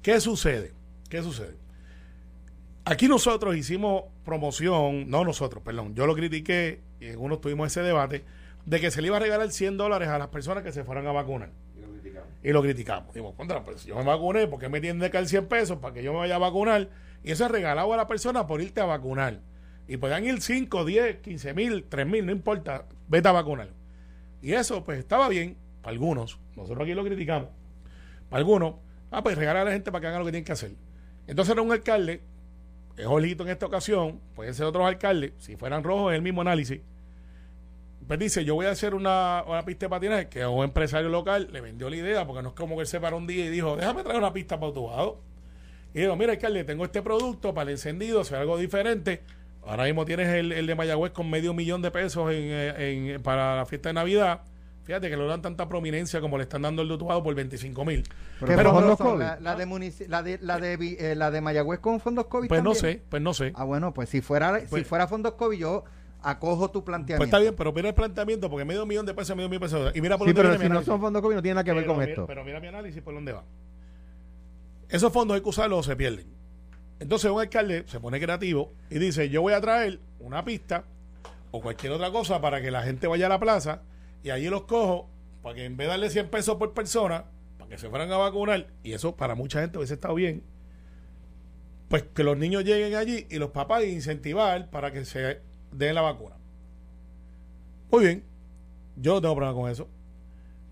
¿Qué 0.00 0.18
sucede? 0.20 0.72
¿Qué 1.10 1.22
sucede? 1.22 1.56
Aquí 2.86 3.08
nosotros 3.08 3.56
hicimos 3.56 4.04
promoción, 4.24 5.10
no 5.10 5.22
nosotros, 5.22 5.62
perdón, 5.62 5.94
yo 5.94 6.06
lo 6.06 6.14
critiqué 6.14 6.80
y 7.00 7.06
en 7.06 7.18
uno 7.18 7.38
tuvimos 7.38 7.68
ese 7.68 7.82
debate 7.82 8.24
de 8.66 8.80
que 8.80 8.90
se 8.90 9.00
le 9.00 9.08
iba 9.08 9.16
a 9.16 9.20
regalar 9.20 9.50
100 9.50 9.76
dólares 9.76 10.08
a 10.08 10.18
las 10.18 10.28
personas 10.28 10.62
que 10.62 10.70
se 10.70 10.84
fueran 10.84 11.06
a 11.06 11.12
vacunar. 11.12 11.50
Y 12.42 12.52
lo 12.52 12.62
criticamos. 12.62 13.14
Digo, 13.14 13.34
contra, 13.34 13.64
pues 13.64 13.84
yo 13.84 13.96
me 13.96 14.04
vacuné, 14.04 14.46
¿por 14.46 14.58
qué 14.58 14.68
me 14.68 14.80
tienen 14.80 15.00
que 15.00 15.10
caer 15.10 15.26
100 15.26 15.46
pesos 15.46 15.78
para 15.78 15.94
que 15.94 16.02
yo 16.02 16.12
me 16.12 16.18
vaya 16.18 16.36
a 16.36 16.38
vacunar? 16.38 16.88
Y 17.22 17.32
eso 17.32 17.44
es 17.44 17.50
regalado 17.50 17.92
a 17.92 17.96
la 17.96 18.06
persona 18.06 18.46
por 18.46 18.62
irte 18.62 18.80
a 18.80 18.86
vacunar. 18.86 19.40
Y 19.88 19.96
puedan 19.96 20.24
ir 20.24 20.40
5, 20.40 20.84
10, 20.84 21.16
15 21.18 21.54
mil, 21.54 21.84
3 21.88 22.06
mil, 22.06 22.24
no 22.24 22.32
importa, 22.32 22.86
vete 23.08 23.28
a 23.28 23.32
vacunar. 23.32 23.70
Y 24.40 24.52
eso, 24.52 24.84
pues 24.84 24.98
estaba 24.98 25.28
bien 25.28 25.56
para 25.82 25.92
algunos. 25.92 26.38
Nosotros 26.56 26.84
aquí 26.84 26.94
lo 26.94 27.04
criticamos. 27.04 27.48
Para 28.28 28.38
algunos, 28.38 28.76
ah, 29.10 29.22
pues 29.22 29.36
regalar 29.36 29.62
a 29.62 29.64
la 29.66 29.72
gente 29.72 29.90
para 29.90 30.00
que 30.00 30.06
hagan 30.06 30.20
lo 30.20 30.26
que 30.26 30.32
tienen 30.32 30.44
que 30.44 30.52
hacer. 30.52 30.72
Entonces 31.26 31.52
era 31.52 31.62
un 31.62 31.72
alcalde, 31.72 32.22
es 33.00 33.06
Olito 33.06 33.42
en 33.44 33.50
esta 33.50 33.66
ocasión, 33.66 34.20
pueden 34.34 34.54
ser 34.54 34.66
otros 34.66 34.86
alcaldes, 34.86 35.32
si 35.38 35.56
fueran 35.56 35.82
rojos 35.84 36.12
es 36.12 36.16
el 36.16 36.22
mismo 36.22 36.40
análisis. 36.40 36.80
Pues 38.06 38.18
dice, 38.18 38.44
yo 38.44 38.54
voy 38.56 38.66
a 38.66 38.70
hacer 38.70 38.94
una, 38.94 39.44
una 39.46 39.64
pista 39.64 39.86
de 39.86 39.90
patinaje 39.90 40.28
que 40.28 40.44
un 40.44 40.64
empresario 40.64 41.08
local 41.08 41.48
le 41.52 41.60
vendió 41.60 41.88
la 41.88 41.96
idea, 41.96 42.26
porque 42.26 42.42
no 42.42 42.48
es 42.48 42.54
como 42.54 42.74
que 42.74 42.80
él 42.82 42.86
se 42.88 42.98
paró 43.00 43.16
un 43.18 43.26
día 43.26 43.44
y 43.44 43.48
dijo, 43.50 43.76
déjame 43.76 44.02
traer 44.02 44.18
una 44.18 44.32
pista 44.32 44.58
para 44.58 44.72
tu 44.72 44.88
lado. 44.88 45.20
Y 45.94 46.00
digo, 46.00 46.16
mira, 46.16 46.32
alcalde, 46.32 46.64
tengo 46.64 46.84
este 46.84 47.02
producto 47.02 47.54
para 47.54 47.64
el 47.70 47.76
encendido, 47.76 48.20
hacer 48.20 48.38
algo 48.38 48.56
diferente. 48.58 49.22
Ahora 49.64 49.84
mismo 49.84 50.04
tienes 50.06 50.28
el, 50.28 50.50
el 50.52 50.66
de 50.66 50.74
Mayagüez 50.74 51.12
con 51.12 51.30
medio 51.30 51.54
millón 51.54 51.82
de 51.82 51.90
pesos 51.90 52.32
en, 52.32 52.38
eh, 52.48 53.12
en- 53.14 53.22
para 53.22 53.56
la 53.56 53.66
fiesta 53.66 53.90
de 53.90 53.92
Navidad. 53.94 54.40
Fíjate 54.84 55.08
que 55.10 55.16
le 55.16 55.24
dan 55.26 55.42
tanta 55.42 55.68
prominencia 55.68 56.20
como 56.20 56.36
le 56.36 56.44
están 56.44 56.62
dando 56.62 56.82
el 56.82 56.88
de 56.88 56.94
Utuado 56.94 57.22
por 57.22 57.34
25 57.34 57.84
mil. 57.84 58.02
¿Qué 58.02 58.46
Pero- 58.46 58.72
fondos 58.72 58.98
son? 58.98 59.06
COVID. 59.08 59.20
La, 59.20 59.38
la 59.40 59.54
de 59.56 59.66
munici- 59.66 60.06
la 60.08 60.22
de 60.22 60.38
la 60.42 60.58
de 60.58 60.74
eh, 60.98 61.14
la 61.14 61.30
de 61.30 61.40
Mayagüez 61.40 61.78
con 61.80 62.00
fondos 62.00 62.26
COVID 62.26 62.48
Pues 62.48 62.62
no 62.62 62.74
sé, 62.74 63.02
pues 63.08 63.22
no 63.22 63.32
sé. 63.34 63.52
Ah, 63.54 63.64
bueno, 63.64 63.92
pues 63.94 64.08
si 64.08 64.20
fuera 64.20 64.58
si 64.60 64.66
Pues- 64.66 64.86
fuera 64.86 65.06
fondos 65.06 65.34
COVID 65.34 65.58
yo 65.58 65.84
acojo 66.22 66.70
tu 66.70 66.82
planteamiento. 66.84 67.18
Pues 67.20 67.28
está 67.28 67.38
bien, 67.38 67.54
pero 67.56 67.72
mira 67.72 67.88
el 67.88 67.94
planteamiento, 67.94 68.50
porque 68.50 68.64
medio 68.64 68.84
millón 68.84 69.06
de 69.06 69.14
pesos, 69.14 69.36
medio 69.36 69.48
millón 69.48 69.60
de 69.62 69.66
pesos. 69.66 69.92
Y 69.96 70.00
mira 70.00 70.18
por 70.18 70.26
Sí, 70.26 70.32
dónde 70.32 70.50
pero 70.50 70.62
si 70.62 70.68
no 70.68 70.82
son 70.82 71.00
fondos 71.00 71.22
COVID 71.22 71.36
no 71.36 71.42
tiene 71.42 71.54
nada 71.54 71.64
que 71.64 71.72
ver 71.72 71.82
Pero 71.84 71.92
con 71.94 72.00
mira- 72.00 72.10
esto. 72.12 72.26
Pero 72.26 72.44
mira 72.44 72.58
mi 72.60 72.66
análisis 72.66 73.02
por 73.02 73.14
dónde 73.14 73.32
va. 73.32 73.44
Esos 74.88 75.12
fondos 75.12 75.36
hay 75.36 75.42
que 75.42 75.48
usarlos 75.48 75.78
o 75.80 75.82
se 75.82 75.94
pierden. 75.96 76.26
Entonces 76.98 77.30
un 77.30 77.40
alcalde 77.40 77.84
se 77.86 78.00
pone 78.00 78.20
creativo 78.20 78.72
y 78.90 78.98
dice, 78.98 79.28
yo 79.30 79.40
voy 79.42 79.52
a 79.52 79.60
traer 79.60 80.00
una 80.18 80.44
pista 80.44 80.84
o 81.50 81.60
cualquier 81.62 81.92
otra 81.92 82.10
cosa 82.10 82.40
para 82.40 82.60
que 82.60 82.70
la 82.70 82.82
gente 82.82 83.06
vaya 83.06 83.26
a 83.26 83.28
la 83.28 83.38
plaza 83.38 83.82
y 84.22 84.30
allí 84.30 84.48
los 84.48 84.62
cojo 84.62 85.08
para 85.42 85.54
que 85.54 85.64
en 85.64 85.76
vez 85.76 85.86
de 85.86 85.90
darle 85.90 86.10
100 86.10 86.28
pesos 86.28 86.56
por 86.56 86.72
persona, 86.74 87.24
para 87.58 87.70
que 87.70 87.78
se 87.78 87.88
fueran 87.88 88.10
a 88.12 88.16
vacunar, 88.18 88.66
y 88.82 88.92
eso 88.92 89.16
para 89.16 89.34
mucha 89.34 89.60
gente 89.60 89.78
hubiese 89.78 89.94
estado 89.94 90.14
bien, 90.14 90.42
pues 91.88 92.02
que 92.14 92.22
los 92.22 92.36
niños 92.36 92.64
lleguen 92.64 92.94
allí 92.94 93.26
y 93.30 93.36
los 93.38 93.50
papás 93.50 93.84
incentivar 93.84 94.70
para 94.70 94.92
que 94.92 95.04
se 95.04 95.40
den 95.72 95.94
la 95.94 96.02
vacuna. 96.02 96.36
Muy 97.90 98.04
bien, 98.04 98.24
yo 98.96 99.14
no 99.14 99.20
tengo 99.20 99.34
problema 99.34 99.58
con 99.60 99.70
eso. 99.70 99.88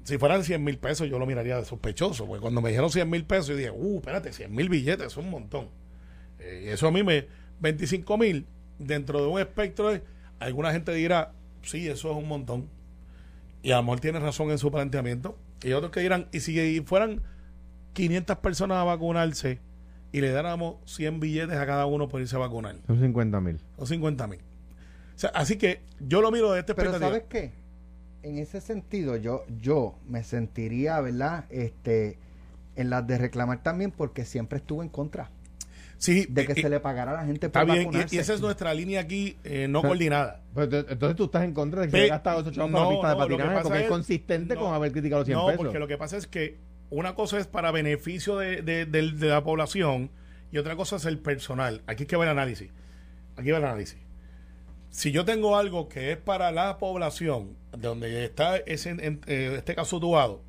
Si 0.04 0.16
fueran 0.16 0.44
100 0.44 0.62
mil 0.62 0.78
pesos, 0.78 1.08
yo 1.08 1.18
lo 1.18 1.26
miraría 1.26 1.56
de 1.56 1.64
sospechoso, 1.64 2.26
porque 2.26 2.40
cuando 2.40 2.60
me 2.62 2.68
dijeron 2.70 2.90
100 2.90 3.10
mil 3.10 3.24
pesos, 3.24 3.48
yo 3.48 3.56
dije, 3.56 3.70
uh, 3.70 3.96
espérate, 3.96 4.32
100 4.32 4.54
mil 4.54 4.68
billetes, 4.68 5.06
es 5.08 5.16
un 5.16 5.28
montón. 5.28 5.68
Eh, 6.38 6.70
eso 6.72 6.86
a 6.88 6.92
mí 6.92 7.02
me. 7.02 7.26
25 7.60 8.16
mil, 8.16 8.46
dentro 8.78 9.20
de 9.20 9.26
un 9.26 9.40
espectro, 9.40 9.90
de- 9.90 10.02
alguna 10.38 10.70
gente 10.72 10.92
dirá, 10.94 11.32
sí, 11.62 11.88
eso 11.88 12.10
es 12.12 12.16
un 12.16 12.28
montón. 12.28 12.68
Y 13.62 13.72
a 13.72 13.76
lo 13.76 13.82
mejor 13.82 14.00
tiene 14.00 14.20
razón 14.20 14.50
en 14.50 14.58
su 14.58 14.70
planteamiento. 14.70 15.38
Y 15.62 15.72
otros 15.72 15.90
que 15.90 16.00
dirán, 16.00 16.28
y 16.32 16.40
si 16.40 16.80
fueran 16.82 17.22
500 17.92 18.38
personas 18.38 18.78
a 18.78 18.84
vacunarse 18.84 19.60
y 20.12 20.20
le 20.20 20.30
dáramos 20.30 20.76
100 20.86 21.20
billetes 21.20 21.56
a 21.56 21.66
cada 21.66 21.86
uno 21.86 22.08
por 22.08 22.20
irse 22.20 22.36
a 22.36 22.38
vacunar, 22.38 22.76
Son 22.86 23.00
50 23.00 23.40
mil. 23.40 23.60
o 23.76 23.86
50 23.86 24.26
mil. 24.26 24.40
O 24.40 25.18
sea, 25.18 25.30
así 25.30 25.56
que 25.56 25.82
yo 26.00 26.20
lo 26.22 26.30
miro 26.30 26.52
de 26.52 26.60
esta 26.60 26.74
Pero. 26.74 26.96
¿sabes 26.98 27.24
qué? 27.28 27.52
En 28.22 28.38
ese 28.38 28.60
sentido, 28.60 29.16
yo, 29.16 29.44
yo 29.60 29.98
me 30.06 30.22
sentiría, 30.22 31.00
¿verdad? 31.00 31.44
Este, 31.50 32.18
en 32.76 32.90
las 32.90 33.06
de 33.06 33.18
reclamar 33.18 33.62
también 33.62 33.90
porque 33.90 34.24
siempre 34.24 34.58
estuve 34.58 34.84
en 34.84 34.90
contra 34.90 35.30
Sí, 35.98 36.26
de 36.28 36.46
que 36.46 36.52
y- 36.56 36.62
se 36.62 36.68
le 36.70 36.78
pagara 36.80 37.10
a 37.10 37.14
la 37.14 37.24
gente 37.26 37.46
Está 37.46 37.60
por 37.60 37.70
bien, 37.70 37.82
y, 37.82 37.84
vacunarse. 37.86 38.16
y 38.16 38.18
esa 38.20 38.32
es 38.34 38.40
nuestra 38.40 38.72
línea 38.72 39.00
aquí 39.00 39.36
eh, 39.44 39.66
no 39.68 39.80
Pero- 39.82 39.90
coordinada. 39.90 40.40
Ent- 40.54 40.86
entonces 40.90 41.16
tú 41.16 41.24
estás 41.24 41.42
en 41.44 41.52
contra 41.52 41.80
de 41.82 41.86
que 41.88 41.92
Pe- 41.92 41.98
se 41.98 42.04
haya 42.04 42.14
gastado 42.14 42.40
esos 42.40 42.52
chavos 42.52 42.70
para 42.70 42.84
no, 42.84 42.90
la 42.90 42.94
pista 42.96 43.08
de 43.08 43.14
no, 43.14 43.18
patinaje 43.20 43.62
porque 43.62 43.78
es, 43.78 43.84
es- 43.84 43.90
consistente 43.90 44.54
no, 44.54 44.60
con 44.60 44.74
haber 44.74 44.92
criticado 44.92 45.20
los 45.20 45.26
100 45.26 45.38
no, 45.38 45.46
pesos. 45.46 45.58
porque 45.58 45.78
lo 45.80 45.88
que 45.88 45.98
pasa 45.98 46.16
es 46.16 46.26
que 46.28 46.56
una 46.90 47.14
cosa 47.16 47.38
es 47.38 47.46
para 47.48 47.70
beneficio 47.72 48.36
de, 48.38 48.62
de- 48.62 49.02
la 49.28 49.42
población 49.42 50.10
y 50.52 50.58
otra 50.58 50.76
cosa 50.76 50.96
es 50.96 51.04
el 51.04 51.18
personal. 51.18 51.82
Aquí 51.88 52.04
es 52.04 52.08
que 52.08 52.16
va 52.16 52.24
el 52.24 52.30
análisis. 52.30 52.70
Aquí 53.36 53.50
va 53.50 53.58
el 53.58 53.64
análisis. 53.64 53.98
Si 54.90 55.10
yo 55.12 55.24
tengo 55.24 55.56
algo 55.56 55.88
que 55.88 56.12
es 56.12 56.16
para 56.16 56.50
la 56.52 56.78
población, 56.78 57.56
de 57.76 57.88
donde 57.88 58.24
está 58.24 58.56
ese, 58.56 58.90
en- 58.90 59.20
eh, 59.26 59.54
este 59.58 59.74
caso 59.74 59.98
Tuado, 60.00 60.42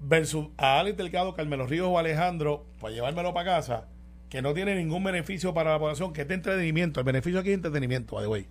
versus 0.00 0.48
a 0.56 0.78
Alex 0.80 0.96
Delgado, 0.96 1.34
Carmelo 1.34 1.66
Ríos 1.66 1.88
o 1.90 1.98
Alejandro, 1.98 2.64
para 2.80 2.94
llevármelo 2.94 3.34
para 3.34 3.56
casa, 3.56 3.88
que 4.36 4.42
no 4.42 4.52
tiene 4.52 4.74
ningún 4.74 5.02
beneficio 5.02 5.54
para 5.54 5.72
la 5.72 5.78
población, 5.78 6.12
que 6.12 6.20
es 6.20 6.28
de 6.28 6.34
entretenimiento. 6.34 7.00
El 7.00 7.04
beneficio 7.04 7.40
aquí 7.40 7.48
es 7.48 7.54
entretenimiento, 7.54 8.16
by 8.16 8.24
the 8.24 8.28
way. 8.28 8.46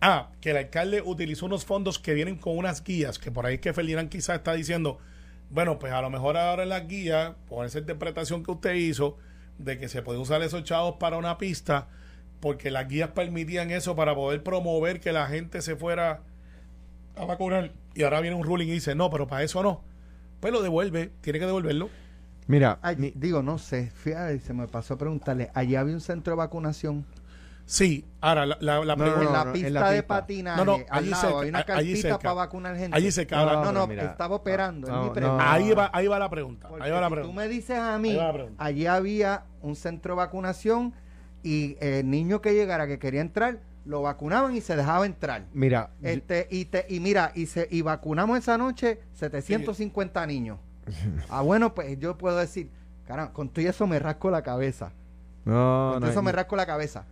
Ah, 0.00 0.32
que 0.40 0.50
el 0.50 0.56
alcalde 0.56 1.00
utilizó 1.00 1.46
unos 1.46 1.64
fondos 1.64 2.00
que 2.00 2.12
vienen 2.12 2.34
con 2.38 2.58
unas 2.58 2.82
guías, 2.82 3.20
que 3.20 3.30
por 3.30 3.46
ahí 3.46 3.58
que 3.58 3.72
Ferdinand 3.72 4.08
quizás 4.08 4.38
está 4.38 4.54
diciendo, 4.54 4.98
bueno, 5.48 5.78
pues 5.78 5.92
a 5.92 6.02
lo 6.02 6.10
mejor 6.10 6.36
ahora 6.36 6.64
en 6.64 6.70
las 6.70 6.88
guías, 6.88 7.34
por 7.48 7.64
esa 7.64 7.78
interpretación 7.78 8.42
que 8.42 8.50
usted 8.50 8.74
hizo, 8.74 9.16
de 9.58 9.78
que 9.78 9.88
se 9.88 10.02
pueden 10.02 10.20
usar 10.20 10.42
esos 10.42 10.64
chavos 10.64 10.96
para 10.98 11.18
una 11.18 11.38
pista, 11.38 11.86
porque 12.40 12.72
las 12.72 12.88
guías 12.88 13.10
permitían 13.10 13.70
eso 13.70 13.94
para 13.94 14.12
poder 14.12 14.42
promover 14.42 14.98
que 14.98 15.12
la 15.12 15.28
gente 15.28 15.62
se 15.62 15.76
fuera 15.76 16.24
a 17.14 17.24
vacunar. 17.26 17.70
Y 17.94 18.02
ahora 18.02 18.20
viene 18.20 18.34
un 18.34 18.42
ruling 18.42 18.66
y 18.66 18.72
dice, 18.72 18.96
no, 18.96 19.08
pero 19.08 19.28
para 19.28 19.44
eso 19.44 19.62
no. 19.62 19.84
Pues 20.40 20.52
lo 20.52 20.62
devuelve, 20.62 21.12
tiene 21.20 21.38
que 21.38 21.46
devolverlo. 21.46 21.90
Mira, 22.46 22.78
Ay, 22.82 22.96
mi- 22.96 23.12
digo, 23.14 23.42
no 23.42 23.58
sé, 23.58 23.90
fíjate, 23.94 24.38
se 24.40 24.52
me 24.54 24.68
pasó 24.68 24.94
a 24.94 24.98
preguntarle, 24.98 25.50
¿allá 25.54 25.80
había 25.80 25.94
un 25.94 26.00
centro 26.00 26.32
de 26.32 26.36
vacunación? 26.36 27.04
Sí, 27.68 28.04
ahora 28.20 28.46
la, 28.46 28.56
la, 28.60 28.84
la 28.84 28.94
No, 28.94 29.02
pregunta- 29.04 29.20
en, 29.20 29.24
no, 29.26 29.32
la 29.32 29.44
no, 29.46 29.52
pista 29.52 29.66
en 29.66 29.74
la 29.74 29.90
de 29.90 30.02
pista. 30.02 30.06
patinaje, 30.20 30.56
No, 30.58 30.64
no, 30.64 30.72
al 30.74 30.98
allí 31.02 31.10
lado, 31.10 31.22
cerca, 31.22 31.40
hay 31.42 31.48
una 31.48 31.58
a- 31.58 31.62
allí 31.62 31.66
carpita 31.90 31.96
cerca. 32.02 32.18
para 32.18 32.34
vacunar 32.34 32.76
gente. 32.76 32.96
Allí 32.96 33.10
cerca. 33.10 33.38
Ahora, 33.40 33.52
no, 33.54 33.64
No, 33.64 33.72
no, 33.72 33.88
pero 33.88 34.00
mira. 34.02 34.12
estaba 34.12 34.36
operando, 34.36 34.86
es 34.86 34.92
mi 34.92 35.06
no. 35.06 35.12
pregunta. 35.12 35.52
ahí 35.52 35.72
va, 35.72 35.90
ahí 35.92 36.06
va 36.06 36.18
la 36.20 36.30
pregunta. 36.30 36.68
Porque 36.68 36.84
Ahí 36.84 36.90
va 36.92 37.00
la 37.00 37.06
si 37.08 37.10
tú 37.10 37.14
pregunta. 37.16 37.40
me 37.42 37.48
dices 37.48 37.78
a 37.78 37.98
mí, 37.98 38.14
pregunta. 38.16 38.64
allí 38.64 38.86
había 38.86 39.42
un 39.62 39.74
centro 39.74 40.14
de 40.14 40.18
vacunación 40.18 40.94
y 41.42 41.76
el 41.80 42.08
niño 42.08 42.40
que 42.40 42.54
llegara 42.54 42.86
que 42.86 43.00
quería 43.00 43.20
entrar, 43.20 43.58
lo 43.84 44.02
vacunaban 44.02 44.54
y 44.54 44.60
se 44.60 44.76
dejaba 44.76 45.04
entrar. 45.04 45.46
mira, 45.52 45.90
Este, 46.02 46.46
y, 46.50 46.66
te, 46.66 46.86
y 46.88 47.00
mira, 47.00 47.32
y, 47.34 47.46
se, 47.46 47.66
y 47.68 47.82
vacunamos 47.82 48.38
esa 48.38 48.56
noche 48.56 49.00
750 49.14 50.24
niños. 50.26 50.58
Ah, 51.28 51.42
bueno, 51.42 51.74
pues 51.74 51.98
yo 51.98 52.16
puedo 52.16 52.36
decir, 52.36 52.70
caramba, 53.06 53.32
con 53.32 53.48
todo 53.48 53.66
eso 53.68 53.86
me 53.86 53.98
rasco 53.98 54.30
la 54.30 54.42
cabeza. 54.42 54.92
no, 55.44 55.52
con 55.92 55.94
no, 55.94 56.00
todo 56.00 56.10
eso 56.10 56.22
me 56.22 56.32
rasco 56.32 56.56
la 56.56 56.66
cabeza. 56.66 57.04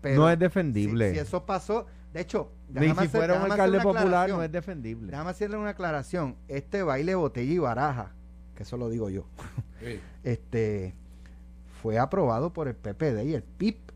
Pero 0.00 0.20
no 0.22 0.30
es 0.30 0.38
defendible. 0.38 1.12
si 1.12 1.18
eso 1.18 1.44
pasó, 1.44 1.86
de 2.12 2.20
hecho, 2.20 2.52
Ni 2.68 2.80
déjame 2.82 3.02
si 3.02 3.06
hacer- 3.08 3.20
fuera 3.20 3.34
un 3.44 3.50
alcalde 3.50 3.80
popular 3.80 4.28
no 4.30 4.42
es 4.42 4.52
defendible. 4.52 5.10
Déjame 5.10 5.30
hacerle 5.30 5.56
una 5.56 5.70
aclaración. 5.70 6.36
Este 6.48 6.82
baile 6.82 7.14
botella 7.16 7.52
y 7.52 7.58
baraja, 7.58 8.12
que 8.54 8.62
eso 8.62 8.76
lo 8.76 8.88
digo 8.88 9.10
yo, 9.10 9.26
Sí. 9.80 9.98
este 10.22 10.94
fue 11.82 11.98
aprobado 11.98 12.52
por 12.52 12.68
el 12.68 12.76
PPD 12.76 13.24
y 13.24 13.34
el 13.34 13.42
PIP 13.42 13.90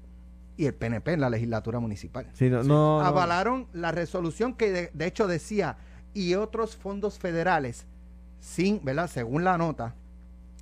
y 0.57 0.67
el 0.67 0.75
PNP 0.75 1.13
en 1.13 1.21
la 1.21 1.31
legislatura 1.31 1.79
municipal. 1.79 2.29
Sí, 2.33 2.51
no, 2.51 2.63
no, 2.65 2.99
no. 2.99 3.07
Avalaron 3.07 3.69
la 3.73 3.93
resolución 3.93 4.55
que 4.55 4.73
de, 4.73 4.91
de 4.93 5.07
hecho 5.07 5.29
decía 5.29 5.77
y 6.13 6.35
otros 6.35 6.77
fondos 6.77 7.19
federales 7.21 7.87
sin, 8.41 8.85
¿verdad? 8.85 9.09
Según 9.09 9.45
la 9.45 9.59
nota 9.59 9.95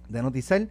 de 0.08 0.22
Noticel, 0.22 0.68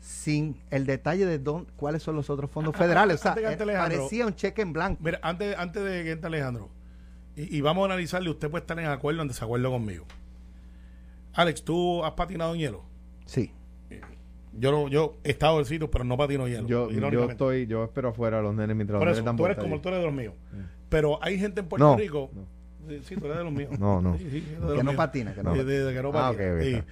sin 0.00 0.56
el 0.70 0.84
detalle 0.86 1.24
de 1.26 1.38
dónde, 1.38 1.70
cuáles 1.76 2.02
son 2.02 2.14
los 2.16 2.28
otros 2.30 2.50
fondos 2.50 2.74
Ah, 2.76 2.78
federales. 2.78 3.20
O 3.20 3.22
sea, 3.22 3.32
antes 3.32 3.44
eh, 3.44 3.48
antes, 3.48 3.66
parecía 3.76 4.26
un 4.26 4.34
cheque 4.34 4.62
en 4.62 4.72
blanco. 4.72 5.00
Mira, 5.02 5.18
antes, 5.22 5.56
antes 5.56 5.82
de 5.82 6.04
que 6.04 6.10
entre 6.12 6.26
Alejandro, 6.28 6.68
y, 7.36 7.56
y 7.56 7.60
vamos 7.62 7.82
a 7.82 7.86
analizarle, 7.92 8.28
usted 8.30 8.50
puede 8.50 8.62
estar 8.62 8.78
en 8.78 8.86
acuerdo 8.86 9.20
o 9.20 9.22
en 9.22 9.28
desacuerdo 9.28 9.70
conmigo. 9.70 10.04
Alex, 11.32 11.64
¿tú 11.64 12.04
has 12.04 12.12
patinado 12.12 12.54
en 12.54 12.60
hielo? 12.60 12.84
Sí. 13.26 13.50
Yo 14.56 14.70
no, 14.70 14.86
yo 14.88 15.16
he 15.24 15.30
estado 15.30 15.58
en 15.58 15.64
sitio, 15.64 15.90
pero 15.90 16.04
no 16.04 16.16
patino 16.16 16.46
hielo. 16.46 16.68
Yo, 16.68 16.88
yo 16.90 17.28
estoy, 17.28 17.66
yo 17.66 17.82
espero 17.82 18.10
afuera 18.10 18.38
a 18.38 18.42
los 18.42 18.54
nenes 18.54 18.76
mientras 18.76 18.98
Por 19.00 19.08
los 19.08 19.16
eso, 19.18 19.22
nenes 19.24 19.26
dan 19.26 19.36
tú 19.36 19.46
eres 19.46 19.56
como 19.58 19.74
ahí. 19.74 19.80
tú 19.80 19.88
eres 19.88 20.00
de 20.00 20.06
los 20.06 20.14
míos. 20.14 20.34
Pero 20.88 21.18
hay 21.24 21.38
gente 21.40 21.60
en 21.60 21.66
Puerto 21.66 21.84
No, 21.88 21.96
Rico. 21.96 22.30
no. 22.32 22.42
Sí, 23.04 23.16
tú 23.16 23.24
eres 23.26 23.38
de 23.38 23.44
los 23.44 23.52
míos. 23.52 23.78
No, 23.78 24.00
no. 24.00 24.16
Sí, 24.18 24.28
sí, 24.30 24.40
Que 24.42 24.58
no 24.60 24.82
míos. 24.84 24.94
patina, 24.96 25.34
que 25.34 25.42
no 25.42 25.52
Sí, 25.52 25.58
patina. 25.58 25.72
de- 25.78 25.84
de 25.84 25.94
que 25.94 26.02
no 26.02 26.08
Ah, 26.10 26.12
patina. 26.32 26.52
ok, 26.52 26.56
ok, 26.58 26.62
Sí. 26.64 26.82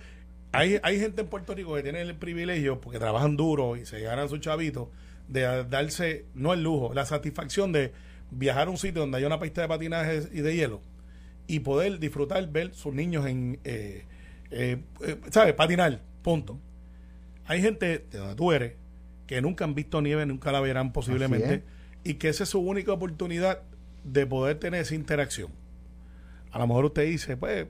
Hay, 0.54 0.78
hay 0.82 1.00
gente 1.00 1.22
en 1.22 1.28
Puerto 1.28 1.54
Rico 1.54 1.74
que 1.74 1.82
tiene 1.82 2.02
el 2.02 2.14
privilegio, 2.14 2.78
porque 2.80 2.98
trabajan 2.98 3.36
duro 3.36 3.76
y 3.76 3.86
se 3.86 4.00
ganan 4.00 4.28
sus 4.28 4.40
chavitos, 4.40 4.88
de 5.28 5.64
darse, 5.64 6.26
no 6.34 6.52
el 6.52 6.62
lujo, 6.62 6.92
la 6.92 7.06
satisfacción 7.06 7.72
de 7.72 7.92
viajar 8.30 8.68
a 8.68 8.70
un 8.70 8.76
sitio 8.76 9.00
donde 9.00 9.16
hay 9.18 9.24
una 9.24 9.40
pista 9.40 9.62
de 9.62 9.68
patinaje 9.68 10.22
y 10.32 10.40
de 10.42 10.54
hielo 10.54 10.80
y 11.46 11.60
poder 11.60 11.98
disfrutar, 11.98 12.46
ver 12.50 12.74
sus 12.74 12.92
niños 12.92 13.24
en, 13.26 13.60
eh, 13.64 14.04
eh, 14.50 14.78
eh, 15.06 15.16
¿sabes? 15.30 15.54
Patinar, 15.54 16.00
punto. 16.22 16.58
Hay 17.46 17.62
gente 17.62 18.04
de 18.10 18.18
donde 18.18 18.34
tú 18.34 18.52
eres 18.52 18.74
que 19.26 19.40
nunca 19.40 19.64
han 19.64 19.74
visto 19.74 20.02
nieve, 20.02 20.26
nunca 20.26 20.52
la 20.52 20.60
verán 20.60 20.92
posiblemente, 20.92 21.62
y 22.04 22.14
que 22.14 22.28
esa 22.28 22.42
es 22.44 22.50
su 22.50 22.60
única 22.60 22.92
oportunidad 22.92 23.62
de 24.04 24.26
poder 24.26 24.58
tener 24.58 24.82
esa 24.82 24.94
interacción. 24.94 25.50
A 26.52 26.58
lo 26.58 26.66
mejor 26.66 26.84
usted 26.84 27.04
dice, 27.06 27.36
pues, 27.36 27.66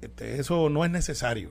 este, 0.00 0.38
eso 0.40 0.68
no 0.68 0.84
es 0.84 0.90
necesario. 0.90 1.50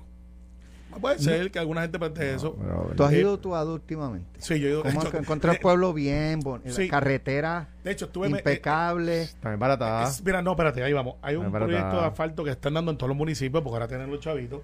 Puede 1.02 1.20
ser 1.20 1.52
que 1.52 1.60
alguna 1.60 1.82
gente 1.82 2.00
plantee 2.00 2.36
eso. 2.36 2.58
¿Tú 2.96 3.04
has 3.04 3.12
Eh, 3.12 3.20
ido 3.20 3.38
tú 3.38 3.54
a 3.54 3.66
últimamente? 3.66 4.40
Sí, 4.40 4.60
yo 4.62 4.68
he 4.68 4.72
ido- 4.72 4.84
¿Cómo 4.84 5.02
hecho, 5.04 5.18
encontré 5.18 5.52
el 5.52 5.58
eh, 5.58 5.60
pueblo 5.62 5.92
bien, 5.94 6.40
bon- 6.40 6.62
sí. 6.68 6.88
carretera 6.88 7.68
De 7.84 7.92
hecho, 7.92 8.06
estuve... 8.06 8.30
me- 8.30 8.38
impecable? 8.38 9.28
También 9.42 9.60
barata. 9.60 10.04
Es- 10.08 10.24
mira, 10.24 10.42
no, 10.42 10.52
espérate, 10.52 10.82
ahí 10.84 10.94
vamos. 10.94 11.16
Hay 11.22 11.36
un 11.36 11.52
proyecto 11.52 12.00
de 12.00 12.06
asfalto 12.06 12.46
que 12.46 12.52
están 12.52 12.76
dando 12.76 12.92
en 12.92 12.98
todos 12.98 13.10
los 13.10 13.18
municipios 13.18 13.62
porque 13.62 13.76
ahora 13.76 13.90
tienen 13.90 14.10
los 14.10 14.22
chavitos 14.22 14.62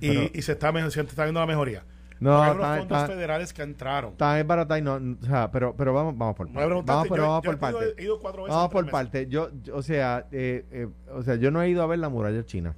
y, 0.00 0.08
Pero- 0.08 0.30
y 0.32 0.40
se, 0.42 0.52
está, 0.52 0.90
se 0.90 1.00
está 1.02 1.24
viendo 1.24 1.40
la 1.40 1.46
mejoría. 1.46 1.82
No, 2.24 2.42
hay 2.42 2.50
unos 2.52 2.64
está- 2.64 2.78
fondos 2.78 3.06
federales 3.06 3.52
que 3.52 3.62
entraron. 3.62 4.14
Barata 4.18 4.78
y 4.78 4.82
no, 4.82 4.94
o 4.94 5.24
sea, 5.26 5.50
pero, 5.50 5.74
pero 5.76 5.92
vamos, 5.92 6.16
vamos 6.16 6.34
por 6.36 6.48
preguntaste, 6.50 6.90
Vamos, 6.92 7.08
pero 7.08 7.22
yo- 7.22 7.28
vamos 7.28 7.44
yo 7.44 7.50
por 7.50 7.54
he 7.54 7.56
ido- 7.70 7.78
partes. 7.78 7.94
he 7.98 8.02
ido 8.04 8.18
cuatro 8.20 8.42
veces 8.44 8.54
Vamos 8.56 8.66
en 8.68 8.72
por 8.72 8.84
meses. 8.84 8.92
partes. 8.92 9.28
Yo, 9.28 9.50
yo- 9.62 9.76
o 9.76 9.82
sea, 9.82 10.26
eh, 10.32 10.64
eh, 10.70 10.88
o 11.12 11.22
sea, 11.22 11.36
yo 11.36 11.50
no 11.50 11.60
he 11.62 11.68
ido 11.68 11.82
a 11.82 11.86
ver 11.86 11.98
la 11.98 12.08
muralla 12.08 12.44
china. 12.44 12.74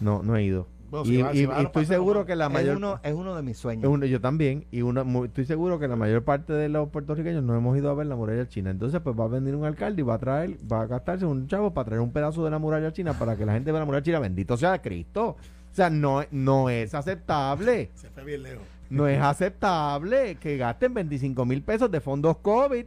No, 0.00 0.22
no 0.22 0.36
he 0.36 0.42
ido. 0.44 0.66
Bueno, 0.90 1.06
y 1.06 1.08
si 1.08 1.22
va- 1.22 1.32
y- 1.32 1.36
si 1.38 1.46
va 1.46 1.54
a 1.56 1.60
y 1.60 1.62
los 1.62 1.70
estoy 1.70 1.86
seguro 1.86 2.26
que 2.26 2.36
la 2.36 2.46
es, 2.48 2.52
mayor 2.52 2.76
uno, 2.76 3.00
es 3.02 3.14
uno 3.14 3.34
de 3.34 3.42
mis 3.42 3.56
sueños. 3.56 3.90
uno- 3.90 4.04
yo 4.04 4.20
también 4.20 4.66
y 4.70 4.82
una, 4.82 5.02
estoy 5.24 5.46
seguro 5.46 5.78
que 5.78 5.88
la 5.88 5.96
mayor 5.96 6.22
parte 6.22 6.52
de 6.52 6.68
los 6.68 6.90
puertorriqueños 6.90 7.42
no 7.42 7.56
hemos 7.56 7.78
ido 7.78 7.88
a 7.88 7.94
ver 7.94 8.06
la 8.08 8.14
muralla 8.16 8.46
china. 8.46 8.68
Entonces, 8.70 9.00
pues 9.00 9.18
va 9.18 9.24
a 9.24 9.28
venir 9.28 9.54
un 9.54 9.64
alcalde 9.64 10.02
y 10.02 10.04
va 10.04 10.14
a 10.14 10.18
traer, 10.18 10.58
va 10.70 10.82
a 10.82 10.86
gastarse 10.86 11.24
un 11.24 11.46
chavo 11.46 11.72
para 11.72 11.86
traer 11.86 12.02
un 12.02 12.12
pedazo 12.12 12.44
de 12.44 12.50
la 12.50 12.58
muralla 12.58 12.92
china 12.92 13.14
para 13.18 13.36
que 13.36 13.46
la 13.46 13.54
gente 13.54 13.72
vea 13.72 13.80
la 13.80 13.86
muralla 13.86 14.02
china. 14.04 14.18
Bendito 14.18 14.54
sea 14.58 14.82
Cristo. 14.82 15.36
O 15.72 15.74
sea, 15.74 15.88
no, 15.88 16.22
no 16.30 16.68
es 16.68 16.94
aceptable. 16.94 17.90
Se 17.94 18.10
fue 18.10 18.24
bien 18.24 18.42
lejos. 18.42 18.62
No 18.90 19.08
es 19.08 19.18
aceptable 19.18 20.34
que 20.34 20.58
gasten 20.58 20.92
25 20.92 21.46
mil 21.46 21.62
pesos 21.62 21.90
de 21.90 22.02
fondos 22.02 22.36
COVID 22.38 22.84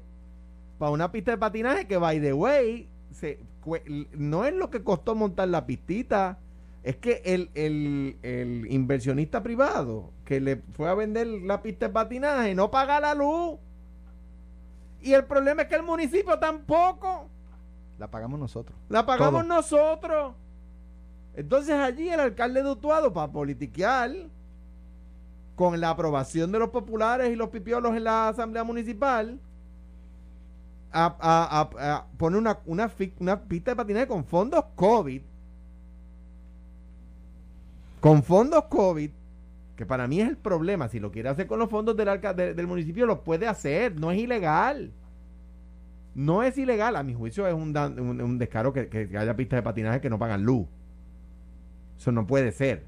para 0.77 0.91
una 0.91 1.11
pista 1.11 1.31
de 1.31 1.37
patinaje 1.39 1.87
que, 1.87 1.97
by 1.97 2.21
the 2.21 2.31
way, 2.31 2.87
se, 3.11 3.39
no 4.13 4.45
es 4.45 4.53
lo 4.53 4.69
que 4.69 4.83
costó 4.83 5.15
montar 5.15 5.47
la 5.47 5.65
pistita. 5.65 6.37
Es 6.83 6.97
que 6.97 7.23
el, 7.25 7.49
el, 7.55 8.17
el 8.21 8.67
inversionista 8.69 9.41
privado 9.41 10.11
que 10.23 10.39
le 10.39 10.57
fue 10.73 10.87
a 10.87 10.93
vender 10.93 11.25
la 11.25 11.63
pista 11.63 11.87
de 11.87 11.93
patinaje 11.93 12.53
no 12.53 12.69
paga 12.69 12.99
la 12.99 13.15
luz. 13.15 13.57
Y 15.01 15.13
el 15.13 15.25
problema 15.25 15.63
es 15.63 15.67
que 15.69 15.75
el 15.75 15.83
municipio 15.83 16.37
tampoco. 16.37 17.31
La 17.97 18.11
pagamos 18.11 18.39
nosotros. 18.39 18.77
La 18.89 19.07
pagamos 19.07 19.41
Todo. 19.41 19.55
nosotros. 19.55 20.35
Entonces 21.35 21.75
allí 21.75 22.09
el 22.09 22.19
alcalde 22.19 22.63
de 22.63 22.69
Utuado 22.69 23.11
para 23.11 23.31
politiquear 23.31 24.11
con 25.55 25.79
la 25.79 25.89
aprobación 25.89 26.51
de 26.51 26.59
los 26.59 26.69
populares 26.69 27.31
y 27.31 27.35
los 27.35 27.49
pipiolos 27.49 27.95
en 27.95 28.03
la 28.03 28.29
asamblea 28.29 28.63
municipal 28.63 29.39
poner 32.17 32.39
una, 32.65 32.87
pista 33.47 33.71
de 33.71 33.75
patinaje 33.75 34.07
con 34.07 34.23
fondos 34.23 34.63
COVID. 34.75 35.21
Con 37.99 38.23
fondos 38.23 38.63
COVID 38.65 39.11
que 39.75 39.85
para 39.85 40.07
mí 40.07 40.21
es 40.21 40.29
el 40.29 40.37
problema. 40.37 40.87
Si 40.87 41.01
lo 41.01 41.11
quiere 41.11 41.27
hacer 41.27 41.47
con 41.47 41.59
los 41.59 41.69
fondos 41.69 41.97
del, 41.97 42.21
del 42.55 42.67
municipio 42.67 43.05
lo 43.05 43.23
puede 43.23 43.45
hacer. 43.45 43.99
No 43.99 44.11
es 44.11 44.19
ilegal. 44.19 44.93
No 46.13 46.43
es 46.43 46.57
ilegal, 46.57 46.95
a 46.95 47.03
mi 47.03 47.13
juicio 47.13 47.45
es 47.45 47.53
un, 47.53 47.75
un 47.77 48.37
descaro 48.37 48.71
que, 48.71 48.87
que 48.87 49.17
haya 49.17 49.35
pistas 49.35 49.57
de 49.57 49.63
patinaje 49.63 49.99
que 49.99 50.09
no 50.09 50.17
pagan 50.17 50.43
luz. 50.43 50.65
Eso 51.97 52.11
no 52.11 52.25
puede 52.27 52.51
ser. 52.51 52.83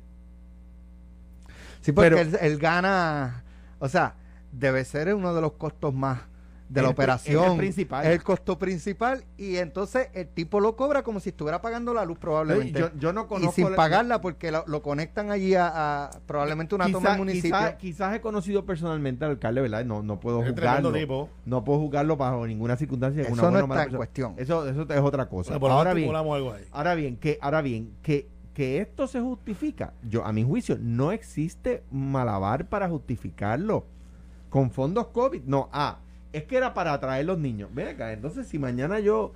Sí, 1.81 1.91
porque 1.91 2.09
Pero- 2.11 2.21
él, 2.21 2.37
él 2.41 2.57
gana, 2.57 3.43
o 3.79 3.87
sea, 3.87 4.15
debe 4.51 4.83
ser 4.85 5.13
uno 5.13 5.33
de 5.33 5.41
los 5.41 5.53
costos 5.53 5.93
más 5.93 6.19
de 6.67 6.81
la 6.81 6.89
El 6.89 6.93
operación. 6.95 7.45
es 7.45 7.51
el 7.51 7.57
principal. 7.57 8.05
Es 8.05 8.11
el 8.11 8.23
costo 8.23 8.59
principal 8.59 9.23
y 9.37 9.55
entonces 9.55 10.09
el 10.13 10.27
tipo 10.27 10.59
lo 10.59 10.75
cobra 10.75 11.01
como 11.01 11.21
si 11.21 11.29
estuviera 11.29 11.61
pagando 11.61 11.93
la 11.93 12.03
luz 12.03 12.17
probablemente. 12.17 12.77
Yo, 12.77 12.89
yo 12.99 13.13
no 13.13 13.21
y 13.23 13.27
conozco... 13.27 13.53
sin 13.53 13.69
la- 13.69 13.77
pagarla 13.77 14.19
porque 14.19 14.51
lo, 14.51 14.65
lo 14.67 14.81
conectan 14.81 15.31
allí 15.31 15.55
a, 15.55 15.67
a 16.07 16.11
probablemente 16.25 16.75
una 16.75 16.87
toma 16.91 16.99
Quizá- 16.99 17.09
del 17.11 17.17
municipio. 17.19 17.57
quizá- 17.57 17.77
quizás 17.77 18.15
he 18.15 18.19
conocido 18.19 18.65
personalmente 18.65 19.23
al 19.23 19.31
alcalde, 19.31 19.61
¿verdad? 19.61 19.85
No, 19.85 20.03
no 20.03 20.19
puedo 20.19 20.43
Es 20.43 20.49
juzgarlo. 20.49 20.91
tipo. 20.91 21.29
No 21.45 21.63
puedo 21.63 21.79
juzgarlo 21.79 22.17
bajo 22.17 22.45
ninguna 22.45 22.75
circunstancia. 22.75 23.21
Eso 23.21 23.31
una 23.31 23.43
no 23.43 23.49
buena 23.51 23.73
está 23.83 23.83
en 23.91 23.95
cuestión. 23.95 24.33
Eso, 24.35 24.67
eso 24.67 24.81
es 24.81 24.99
otra 24.99 25.29
cosa. 25.29 25.57
Bueno, 25.59 25.75
ahora 25.77 25.93
bien, 25.93 26.03
estimulamos 26.09 26.35
algo 26.35 26.51
ahí. 26.51 26.65
ahora 26.73 26.95
bien, 26.95 27.15
que, 27.15 27.37
ahora 27.41 27.61
bien, 27.61 27.93
que, 28.01 28.27
que 28.57 28.81
esto 28.81 29.05
se 29.05 29.21
justifica. 29.21 29.93
Yo, 30.09 30.25
a 30.25 30.33
mi 30.33 30.43
juicio, 30.43 30.79
no 30.81 31.11
existe 31.11 31.83
malabar 31.91 32.65
para 32.65 32.89
justificarlo. 32.89 33.85
Con 34.49 34.71
fondos 34.71 35.05
COVID, 35.09 35.43
no. 35.45 35.69
Ah, 35.71 35.99
es 36.33 36.45
que 36.45 36.57
era 36.57 36.73
para 36.73 36.91
atraer 36.93 37.27
los 37.27 37.37
niños. 37.37 37.69
Ven 37.71 37.87
acá, 37.89 38.11
entonces 38.13 38.47
si 38.47 38.57
mañana 38.57 38.99
yo, 38.99 39.31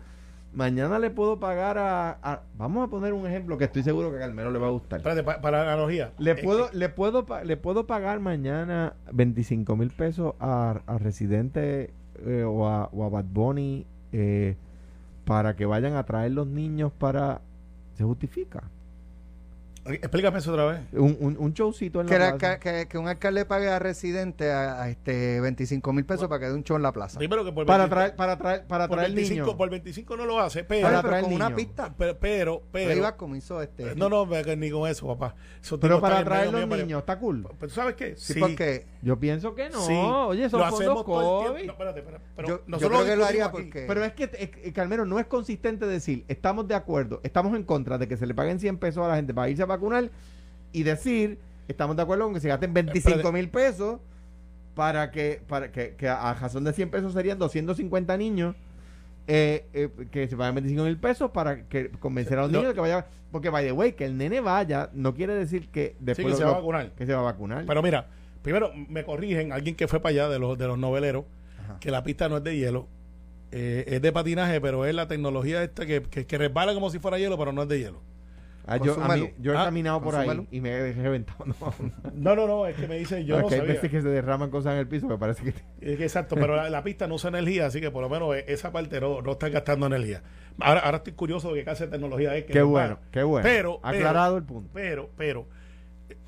mañana 0.55 0.97
le 0.97 1.11
puedo 1.11 1.39
pagar 1.39 1.77
a, 1.77 2.17
a- 2.23 2.41
vamos 2.57 2.83
a 2.87 2.89
poner 2.89 3.13
un 3.13 3.27
ejemplo 3.27 3.59
que 3.59 3.65
estoy 3.65 3.83
seguro 3.83 4.09
que 4.09 4.17
a 4.17 4.21
Carmelo 4.21 4.49
le 4.49 4.57
va 4.57 4.69
a 4.69 4.71
gustar. 4.71 5.01
Espérate, 5.01 5.21
pa- 5.21 5.39
para 5.39 5.65
la 5.65 5.73
analogía. 5.73 6.13
Le 6.17 6.31
Eh, 6.31 6.35
puedo, 6.43 6.71
le 6.73 6.89
puedo, 6.89 7.23
le 7.43 7.57
puedo 7.57 7.85
pagar 7.85 8.19
mañana 8.21 8.95
25 9.13 9.75
mil 9.75 9.91
pesos 9.91 10.33
a, 10.39 10.81
a 10.87 10.97
Residente 10.97 11.93
eh, 12.25 12.43
o, 12.43 12.67
a, 12.67 12.85
o 12.91 13.05
a 13.05 13.09
Bad 13.09 13.25
Bunny 13.25 13.85
eh, 14.13 14.55
para 15.25 15.55
que 15.55 15.67
vayan 15.67 15.93
a 15.93 16.05
traer 16.07 16.31
los 16.31 16.47
niños 16.47 16.91
para... 16.97 17.41
¿Se 17.93 18.03
justifica? 18.03 18.63
Explícame 19.85 20.39
eso 20.39 20.51
otra 20.51 20.65
vez. 20.65 20.79
Un, 20.93 21.17
un, 21.19 21.37
un 21.39 21.53
showcito 21.53 22.01
en 22.01 22.07
Que, 22.07 22.19
la 22.19 22.37
plaza. 22.37 22.59
que, 22.59 22.97
un 22.97 23.07
alcalde 23.07 23.45
pague 23.45 23.67
a 23.69 23.79
residente 23.79 24.51
a, 24.51 24.81
a 24.83 24.89
este 24.89 25.39
25 25.41 25.93
mil 25.93 26.05
pesos 26.05 26.27
para 26.27 26.39
que 26.39 26.45
dé 26.47 26.53
un 26.53 26.63
show 26.63 26.77
en 26.77 26.83
la 26.83 26.91
plaza. 26.91 27.17
Primero 27.17 27.43
que 27.43 27.51
por 27.51 27.65
para 27.65 27.85
25 27.87 27.95
traer, 27.95 28.15
para 28.15 28.37
traer, 28.37 28.67
para 28.67 28.87
por 28.87 28.97
traer 28.97 29.13
25, 29.13 29.41
niños. 29.45 29.55
por 29.57 29.69
25 29.69 30.17
no 30.17 30.25
lo 30.25 30.39
hace, 30.39 30.63
pero, 30.63 30.87
Para 30.87 31.01
traer 31.01 31.23
con 31.23 31.33
una 31.33 31.45
niños. 31.49 31.61
pista. 31.61 31.93
pero, 31.97 32.17
pero, 32.19 32.61
pero- 32.71 32.91
Arriba 32.91 33.15
como 33.17 33.35
hizo 33.35 33.61
este. 33.61 33.95
no, 33.95 34.09
no, 34.09 34.25
ni 34.57 34.69
con 34.71 34.89
eso, 34.89 35.07
papá. 35.07 35.35
Pero 35.79 35.99
para 36.01 36.23
traer 36.23 36.51
los 36.51 36.67
mío, 36.67 36.77
niños, 36.77 36.99
¿está 36.99 37.17
cool? 37.19 37.43
Pero 37.59 37.67
¿tú 37.69 37.75
sabes 37.75 37.95
qué? 37.95 38.15
Sí, 38.17 38.39
porque 38.39 38.85
Yo 39.01 39.19
pienso 39.19 39.55
que 39.55 39.69
no. 39.69 39.81
Sí. 39.81 39.93
Oye, 39.93 40.49
son 40.49 40.59
lo 40.59 40.65
fondos 40.67 40.79
hacemos 40.81 41.05
todo 41.05 41.41
el 41.41 41.47
COVID. 41.47 41.61
tiempo. 41.61 41.65
No, 41.65 41.71
espérate, 41.73 41.99
espérate. 41.99 42.25
Pero 42.35 42.47
yo, 42.47 42.57
yo 42.57 42.63
nosotros 42.67 43.01
creo 43.01 43.11
que 43.11 43.15
lo 43.17 43.25
haría 43.25 43.45
aquí. 43.45 43.51
porque. 43.51 43.85
Pero 43.87 44.03
es 44.05 44.13
que, 44.13 44.29
eh, 44.63 44.71
Carmelo, 44.73 45.05
no 45.05 45.19
es 45.19 45.25
consistente 45.25 45.85
decir, 45.87 46.25
estamos 46.27 46.67
de 46.67 46.75
acuerdo, 46.75 47.19
estamos 47.23 47.55
en 47.55 47.63
contra 47.63 47.97
de 47.97 48.07
que 48.07 48.17
se 48.17 48.25
le 48.25 48.33
paguen 48.33 48.59
100 48.59 48.77
pesos 48.77 49.03
a 49.05 49.07
la 49.09 49.15
gente 49.15 49.33
para 49.33 49.49
irse 49.49 49.63
a 49.63 49.67
vacunar 49.71 50.09
y 50.73 50.83
decir, 50.83 51.37
estamos 51.67 51.95
de 51.95 52.01
acuerdo 52.03 52.25
con 52.25 52.33
que 52.33 52.39
se 52.39 52.47
gasten 52.47 52.73
25 52.73 53.31
mil 53.31 53.49
pesos 53.49 53.99
para 54.75 55.11
que, 55.11 55.41
para 55.47 55.71
que, 55.71 55.95
que 55.95 56.07
a 56.07 56.33
razón 56.33 56.63
de 56.63 56.73
100 56.73 56.89
pesos 56.91 57.13
serían 57.13 57.37
250 57.39 58.15
niños 58.17 58.55
eh, 59.27 59.65
eh, 59.73 59.89
que 60.11 60.27
se 60.27 60.35
paguen 60.37 60.55
25 60.55 60.83
mil 60.85 60.97
pesos 60.97 61.31
para 61.31 61.63
que 61.67 61.89
convencer 61.99 62.37
a 62.39 62.43
los 62.43 62.51
No. 62.51 62.57
niños 62.59 62.69
de 62.71 62.75
que 62.75 62.81
vaya. 62.81 63.05
Porque, 63.31 63.49
by 63.49 63.63
the 63.65 63.71
way, 63.71 63.93
que 63.93 64.05
el 64.05 64.17
nene 64.17 64.41
vaya 64.41 64.89
no 64.93 65.13
quiere 65.13 65.33
decir 65.35 65.69
que 65.69 65.95
después 65.99 66.25
que 66.25 66.31
lo- 66.31 66.37
se 66.37 66.43
va 66.43 66.51
a 66.51 66.53
vacunar. 66.55 66.91
que 66.91 67.05
se 67.05 67.13
va 67.13 67.19
a 67.19 67.23
vacunar. 67.23 67.63
Pero 67.65 67.81
mira, 67.81 68.07
primero 68.41 68.71
me 68.89 69.03
corrigen, 69.05 69.51
alguien 69.53 69.75
que 69.75 69.87
fue 69.87 70.01
para 70.01 70.11
allá 70.11 70.29
de 70.29 70.39
los, 70.39 70.57
de 70.57 70.67
los 70.67 70.77
noveleros, 70.77 71.25
Ajá. 71.63 71.77
que 71.79 71.91
la 71.91 72.03
pista 72.03 72.27
no 72.27 72.37
es 72.37 72.43
de 72.43 72.57
hielo, 72.57 72.87
eh, 73.51 73.83
es 73.87 74.01
de 74.01 74.11
patinaje, 74.11 74.59
pero 74.59 74.85
es 74.85 74.93
la 74.95 75.07
tecnología 75.07 75.63
esta 75.63 75.85
que, 75.85 76.01
que, 76.01 76.25
que 76.25 76.37
resbala 76.37 76.73
como 76.73 76.89
si 76.89 76.99
fuera 76.99 77.19
hielo, 77.19 77.37
pero 77.37 77.53
no 77.53 77.63
es 77.63 77.69
de 77.69 77.79
hielo. 77.79 78.01
Ah, 78.73 78.77
yo, 78.77 78.93
a 78.93 78.95
mí- 78.95 79.01
consúmelo. 79.21 79.29
yo 79.39 79.53
he 79.53 79.57
Ah, 79.57 79.65
caminado 79.65 80.01
por 80.01 80.15
ahí 80.15 80.47
y 80.51 80.61
me 80.61 80.69
he 80.71 80.93
reventado. 80.93 81.45
No, 81.45 81.55
No, 82.13 82.35
no, 82.35 82.47
no, 82.47 82.65
es 82.67 82.75
que 82.75 82.87
me 82.87 82.97
dice, 82.97 83.23
yo 83.25 83.39
No, 83.39 83.47
que 83.47 83.55
hay 83.55 83.59
sabía. 83.61 83.73
veces 83.75 83.91
que 83.91 84.01
se 84.01 84.07
derraman 84.09 84.49
cosas 84.49 84.73
en 84.73 84.79
el 84.79 84.87
piso, 84.87 85.07
me 85.07 85.17
parece 85.17 85.43
que... 85.43 85.49
Es 85.81 85.97
que 85.97 86.03
exacto, 86.03 86.35
pero 86.35 86.55
la, 86.55 86.69
la 86.69 86.83
pista 86.83 87.07
no 87.07 87.15
usa 87.15 87.29
energía, 87.29 87.65
así 87.67 87.81
que 87.81 87.91
por 87.91 88.01
lo 88.01 88.09
menos 88.09 88.35
eh, 88.35 88.45
esa 88.47 88.71
parte 88.71 88.99
no, 89.01 89.21
no 89.21 89.31
está 89.33 89.49
gastando 89.49 89.85
energía. 89.87 90.21
Ahora, 90.59 90.81
ahora 90.81 90.97
estoy 90.97 91.13
curioso 91.13 91.49
de 91.53 91.59
qué 91.59 91.63
clase 91.63 91.85
de 91.85 91.91
tecnología 91.91 92.35
es. 92.35 92.45
Que 92.45 92.53
Qué 92.53 92.61
bueno, 92.61 92.99
qué 93.11 93.23
bueno. 93.23 93.43
Pero, 93.43 93.79
Aclarado 93.83 94.35
pero, 94.35 94.37
el 94.37 94.43
punto. 94.45 94.69
Pero, 94.73 95.09
pero, 95.17 95.45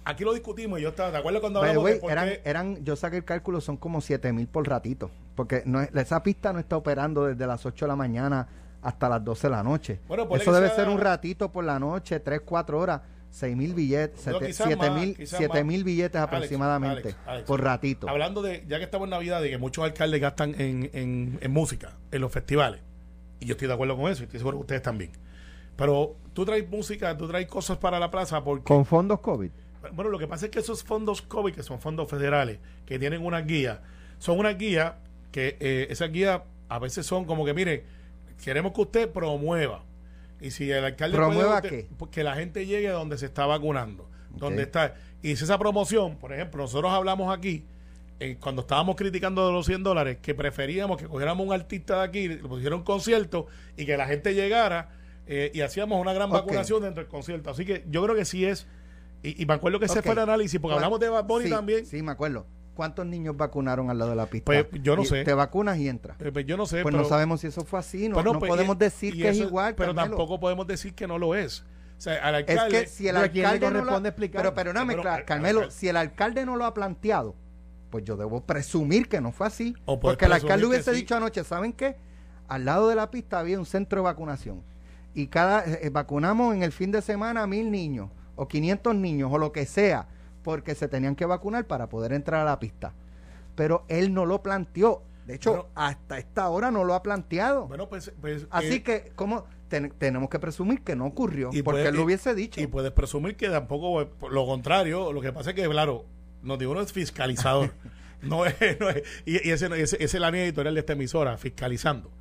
aquí 0.06 0.24
lo 0.24 0.34
discutimos 0.34 0.80
y 0.80 0.84
yo 0.84 0.90
estaba, 0.90 1.12
¿de 1.12 1.18
acuerdo 1.18 1.40
cuando 1.42 1.60
hablamos 1.62 1.86
de 1.86 2.02
eran, 2.10 2.30
eran, 2.44 2.84
yo 2.84 2.96
saqué 2.96 3.18
el 3.18 3.26
cálculo, 3.26 3.62
son 3.62 3.78
como 3.78 4.02
7 4.02 4.34
mil 4.34 4.48
por 4.48 4.68
ratito. 4.68 5.12
Porque 5.36 5.64
no 5.66 5.82
es- 5.82 5.94
esa 5.96 6.24
pista 6.24 6.54
no 6.54 6.60
está 6.60 6.78
operando 6.78 7.26
desde 7.26 7.46
las 7.48 7.66
8 7.66 7.86
de 7.86 7.90
la 7.90 7.96
mañana 7.96 8.48
hasta 8.84 9.10
las 9.10 9.24
12 9.24 9.48
de 9.48 9.52
la 9.52 9.64
noche. 9.64 10.00
Bueno, 10.08 10.28
Eso 10.36 10.52
debe 10.54 10.68
sea- 10.68 10.76
ser 10.78 10.90
un 10.90 11.00
ratito 11.00 11.52
por 11.52 11.64
la 11.64 11.80
noche, 11.80 12.20
3, 12.20 12.42
4 12.46 12.80
horas, 12.80 13.02
6 13.32 13.56
mil 13.56 13.74
billetes, 13.74 14.18
No, 14.28 14.34
7 14.40 14.46
quizás 14.48 15.50
más, 15.50 15.66
mil 15.66 15.84
billetes 15.84 16.22
aproximadamente 16.22 17.02
Alex, 17.10 17.18
Alex. 17.26 17.48
por 17.48 17.64
ratito. 17.64 18.10
Hablando 18.10 18.42
de, 18.42 18.64
ya 18.68 18.78
que 18.78 18.84
estamos 18.84 19.06
en 19.08 19.12
Navidad, 19.12 19.42
de 19.42 19.50
que 19.50 19.58
muchos 19.58 19.84
alcaldes 19.84 20.22
gastan 20.22 20.54
en, 20.60 20.90
en, 20.94 21.40
en 21.42 21.52
música, 21.52 21.94
en 22.12 22.22
los 22.22 22.32
festivales. 22.32 22.82
Y 23.40 23.46
yo 23.48 23.54
estoy 23.54 23.68
de 23.68 23.74
acuerdo 23.74 23.98
con 23.98 24.12
eso, 24.12 24.22
y 24.24 24.26
estoy 24.26 24.40
seguro 24.40 24.58
que 24.58 24.62
ustedes 24.62 24.82
también. 24.84 25.12
Pero 25.76 26.16
tú 26.34 26.46
traes 26.46 26.70
música, 26.70 27.18
tú 27.18 27.28
traes 27.28 27.48
cosas 27.48 27.78
para 27.78 28.00
la 28.00 28.12
plaza 28.12 28.44
porque... 28.44 28.64
Con 28.66 28.86
fondos 28.86 29.20
COVID. 29.22 29.50
Bueno, 29.94 30.12
lo 30.12 30.20
que 30.20 30.28
pasa 30.28 30.46
es 30.46 30.52
que 30.52 30.60
esos 30.60 30.84
fondos 30.84 31.22
COVID, 31.24 31.54
que 31.56 31.64
son 31.64 31.80
fondos 31.80 32.10
federales, 32.10 32.60
que 32.86 33.00
tienen 33.00 33.26
una 33.26 33.42
guía, 33.42 33.82
son 34.20 34.38
una 34.40 34.52
guía 34.54 35.00
que 35.32 35.58
eh, 35.60 35.88
esas 35.90 36.12
guías 36.12 36.42
a 36.70 36.80
veces 36.80 37.06
son 37.06 37.26
como 37.26 37.44
que, 37.44 37.54
mire, 37.54 37.84
queremos 38.44 38.74
que 38.74 38.82
usted 38.82 39.10
promueva. 39.10 39.84
Y 40.42 40.52
si 40.52 40.70
el 40.70 40.84
alcalde 40.84 41.18
¿Promueva 41.18 41.62
puede, 41.62 41.84
usted- 41.86 42.08
que 42.12 42.24
la 42.24 42.36
gente 42.36 42.66
llegue 42.66 42.90
a 42.90 42.94
donde 42.94 43.18
se 43.18 43.26
está 43.28 43.46
vacunando, 43.46 44.10
donde 44.36 44.64
está. 44.64 44.96
Y 45.22 45.36
si 45.38 45.46
esa 45.46 45.58
promoción, 45.58 46.18
por 46.18 46.34
ejemplo, 46.34 46.64
nosotros 46.64 46.92
hablamos 46.92 47.34
aquí, 47.36 47.64
eh, 48.20 48.38
cuando 48.40 48.62
estábamos 48.64 48.96
criticando 48.96 49.46
de 49.48 49.54
los 49.54 49.66
100 49.66 49.84
dólares, 49.84 50.18
que 50.22 50.36
preferíamos 50.36 50.98
que 50.98 51.06
cogiéramos 51.08 51.46
un 51.48 51.54
artista 51.54 52.00
de 52.00 52.04
aquí, 52.04 52.28
le 52.28 52.38
pusiera 52.38 52.76
un 52.76 52.84
concierto 52.84 53.48
y 53.78 53.86
que 53.86 53.96
la 53.98 54.06
gente 54.06 54.34
llegara 54.34 54.90
eh, 55.28 55.52
y 55.54 55.62
hacíamos 55.62 56.02
una 56.02 56.12
gran 56.14 56.30
vacunación 56.30 56.82
dentro 56.84 57.02
del 57.04 57.10
concierto. 57.10 57.50
Así 57.50 57.66
que 57.66 57.86
yo 57.90 58.04
creo 58.04 58.16
que 58.16 58.26
sí 58.26 58.46
es. 58.46 58.68
Y, 59.24 59.42
y 59.42 59.46
me 59.46 59.54
acuerdo 59.54 59.80
que 59.80 59.86
ese 59.86 60.02
fue 60.02 60.12
el 60.12 60.20
análisis, 60.20 60.60
porque 60.60 60.74
¿Cuán- 60.74 60.84
hablamos 60.84 61.00
de 61.00 61.08
Bad 61.08 61.24
Bunny 61.26 61.46
sí, 61.46 61.50
también. 61.52 61.86
Sí, 61.86 62.02
me 62.04 62.12
acuerdo. 62.12 62.46
¿Cuántos 62.74 63.06
niños 63.06 63.38
vacunaron 63.38 63.90
al 63.90 64.00
lado 64.00 64.12
de 64.12 64.16
la 64.18 64.26
pista? 64.26 64.46
Pues, 64.46 64.66
yo 64.82 64.96
no 64.96 65.04
Y 65.04 65.06
sé. 65.06 65.24
Te 65.24 65.34
vacunas 65.34 65.78
y 65.78 65.88
entras. 65.88 66.18
Eh, 66.20 66.32
pues 66.32 66.46
yo 66.46 66.58
no 66.58 66.66
sé. 66.66 66.82
Pues 66.82 66.92
pero, 66.92 67.04
no 67.04 67.10
sabemos 67.10 67.42
si 67.42 67.48
eso 67.48 67.64
fue 67.64 67.80
así, 67.80 68.10
no, 68.10 68.16
pues 68.16 68.26
no 68.26 68.40
pues, 68.40 68.50
podemos 68.50 68.78
decir 68.80 69.16
que 69.16 69.30
es 69.30 69.38
igual. 69.38 69.76
Pero 69.76 69.94
Carmelo. 69.94 70.18
tampoco 70.18 70.40
podemos 70.40 70.66
decir 70.66 70.96
que 70.96 71.06
no 71.08 71.20
lo 71.20 71.36
es. 71.36 71.62
O 71.98 72.02
sea, 72.04 72.16
al 72.28 72.36
Es 72.36 72.62
que 72.70 72.88
si 72.88 73.08
el 73.08 73.14
Pero 73.16 73.26
¿a 73.26 73.30
quién 73.30 73.44
le 73.44 73.50
alcalde 73.52 73.78
no 73.80 73.86
lo 73.86 73.96
ha- 73.96 74.08
explicar? 74.08 74.42
Pero 74.42 74.54
perdóname, 74.56 74.96
Pero, 74.96 75.10
al- 75.10 75.26
Carmelo, 75.26 75.70
si 75.72 75.88
el 75.88 75.96
alcalde 75.98 76.46
no 76.46 76.56
lo 76.56 76.66
ha 76.66 76.74
planteado, 76.74 77.36
pues 77.92 78.04
yo 78.04 78.18
debo 78.18 78.42
presumir 78.42 79.08
que 79.08 79.22
no 79.22 79.32
fue 79.32 79.46
así. 79.48 79.76
O 79.86 80.00
Porque 80.00 80.26
el 80.26 80.34
alcalde 80.34 80.66
hubiese 80.66 80.92
sí. 80.92 80.98
dicho 81.02 81.16
anoche, 81.16 81.44
¿saben 81.44 81.72
qué? 81.74 81.96
Al 82.48 82.66
lado 82.66 82.90
de 82.90 82.96
la 82.96 83.12
pista 83.12 83.40
había 83.40 83.60
un 83.60 83.66
centro 83.68 84.02
de 84.02 84.06
vacunación. 84.06 84.64
Y 85.14 85.28
cada 85.28 85.64
eh, 85.64 85.90
vacunamos 85.92 86.56
en 86.56 86.64
el 86.64 86.72
fin 86.72 86.92
de 86.92 87.02
semana 87.04 87.44
a 87.44 87.48
mil 87.48 87.70
niños, 87.70 88.10
o 88.36 88.48
500 88.48 88.96
niños, 88.96 89.30
o 89.32 89.38
lo 89.38 89.52
que 89.52 89.66
sea, 89.68 90.08
porque 90.44 90.76
se 90.76 90.88
tenían 90.88 91.16
que 91.16 91.26
vacunar 91.26 91.66
para 91.66 91.88
poder 91.90 92.14
entrar 92.14 92.42
a 92.42 92.46
la 92.46 92.60
pista. 92.60 92.94
Pero 93.56 93.86
él 93.88 94.14
no 94.14 94.26
lo 94.26 94.42
planteó. 94.44 95.04
De 95.26 95.36
hecho, 95.36 95.52
Bueno. 95.52 95.68
hasta 95.76 96.18
esta 96.18 96.50
hora 96.50 96.70
no 96.72 96.84
lo 96.84 96.94
ha 96.96 97.02
planteado. 97.04 97.68
Bueno, 97.68 97.88
pues. 97.88 98.12
pues, 98.20 98.46
Así 98.50 98.74
eh, 98.76 98.84
que, 98.84 99.12
¿cómo? 99.16 99.46
Ten- 99.70 99.94
tenemos 99.98 100.30
que 100.30 100.38
presumir 100.38 100.82
que 100.82 100.96
no 100.96 101.06
ocurrió, 101.06 101.50
Y 101.54 101.64
porque 101.64 101.80
puede- 101.80 101.90
él 101.90 101.96
lo 101.96 102.04
hubiese 102.04 102.36
dicho. 102.36 102.60
Y 102.62 102.68
puedes 102.68 102.92
presumir 102.92 103.36
que 103.38 103.50
tampoco, 103.50 104.02
eh, 104.02 104.10
lo 104.30 104.46
contrario, 104.46 105.12
lo 105.14 105.22
que 105.22 105.32
pasa 105.32 105.52
es 105.52 105.56
que, 105.56 105.68
claro, 105.68 106.06
nos 106.42 106.60
digo 106.60 106.74
uno 106.74 106.82
es 106.82 106.92
fiscalizador. 106.94 107.72
no 108.22 108.46
es, 108.46 108.56
no 108.80 108.90
es- 108.90 109.04
y, 109.26 109.48
y 109.48 109.52
ese, 109.52 109.68
ese- 109.82 110.04
esa 110.04 110.18
es 110.18 110.20
la 110.20 110.30
línea 110.30 110.44
editorial 110.46 110.74
de 110.74 110.82
esta 110.82 110.94
emisora, 110.94 111.38
fiscalizando. 111.38 112.12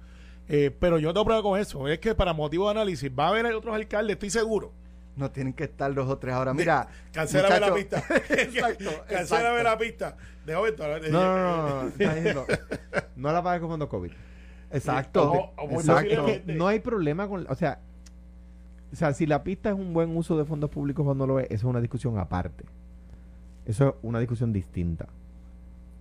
Eh, 0.49 0.71
pero 0.79 0.99
yo 0.99 1.13
tengo 1.13 1.25
prueba 1.25 1.43
con 1.43 1.59
eso. 1.59 1.89
Es 1.89 1.99
que 1.99 2.15
para 2.15 2.33
motivo 2.33 2.67
de 2.67 2.71
análisis 2.73 3.11
va 3.17 3.27
a 3.27 3.29
haber 3.31 3.47
otros 3.47 3.75
alcaldes, 3.75 4.15
estoy 4.15 4.31
seguro. 4.31 4.73
No 5.17 5.31
tienen 5.31 5.53
que 5.53 5.65
estar 5.65 5.93
dos 5.95 6.09
o 6.09 6.17
tres 6.19 6.35
ahora. 6.35 6.55
Mira, 6.55 6.89
Cancélame 7.13 7.61
la 7.61 7.75
pista. 7.75 7.99
exacto, 8.31 8.91
Cancélame 9.09 9.61
exacto. 9.61 9.63
la 9.63 9.79
pista. 9.79 10.17
Dejo 10.47 10.67
esto. 10.67 10.85
No, 10.89 10.99
no, 11.11 11.47
no, 11.47 11.83
no, 11.85 12.35
no, 12.35 12.45
no 13.17 13.33
la 13.33 13.43
pagues 13.43 13.61
con 13.61 13.71
fondos 13.71 13.89
COVID. 13.89 14.11
Exacto. 14.71 15.33
O- 15.33 15.53
o 15.57 15.83
No 16.47 16.67
hay 16.67 16.81
problema 16.81 17.29
con, 17.29 17.47
o 17.49 17.55
sea, 17.55 17.79
o 18.93 18.97
sea, 18.97 19.13
si 19.13 19.27
la 19.27 19.43
pista 19.45 19.69
es 19.71 19.75
un 19.75 19.93
buen 19.93 20.17
uso 20.17 20.37
de 20.39 20.45
fondos 20.45 20.71
públicos 20.71 21.05
cuando 21.05 21.27
lo 21.27 21.39
es, 21.41 21.47
eso 21.47 21.55
es 21.57 21.65
una 21.65 21.81
discusión 21.81 22.19
aparte. 22.19 22.65
Eso 23.67 23.89
es 23.91 23.95
una 24.03 24.19
discusión 24.19 24.53
distinta. 24.53 25.07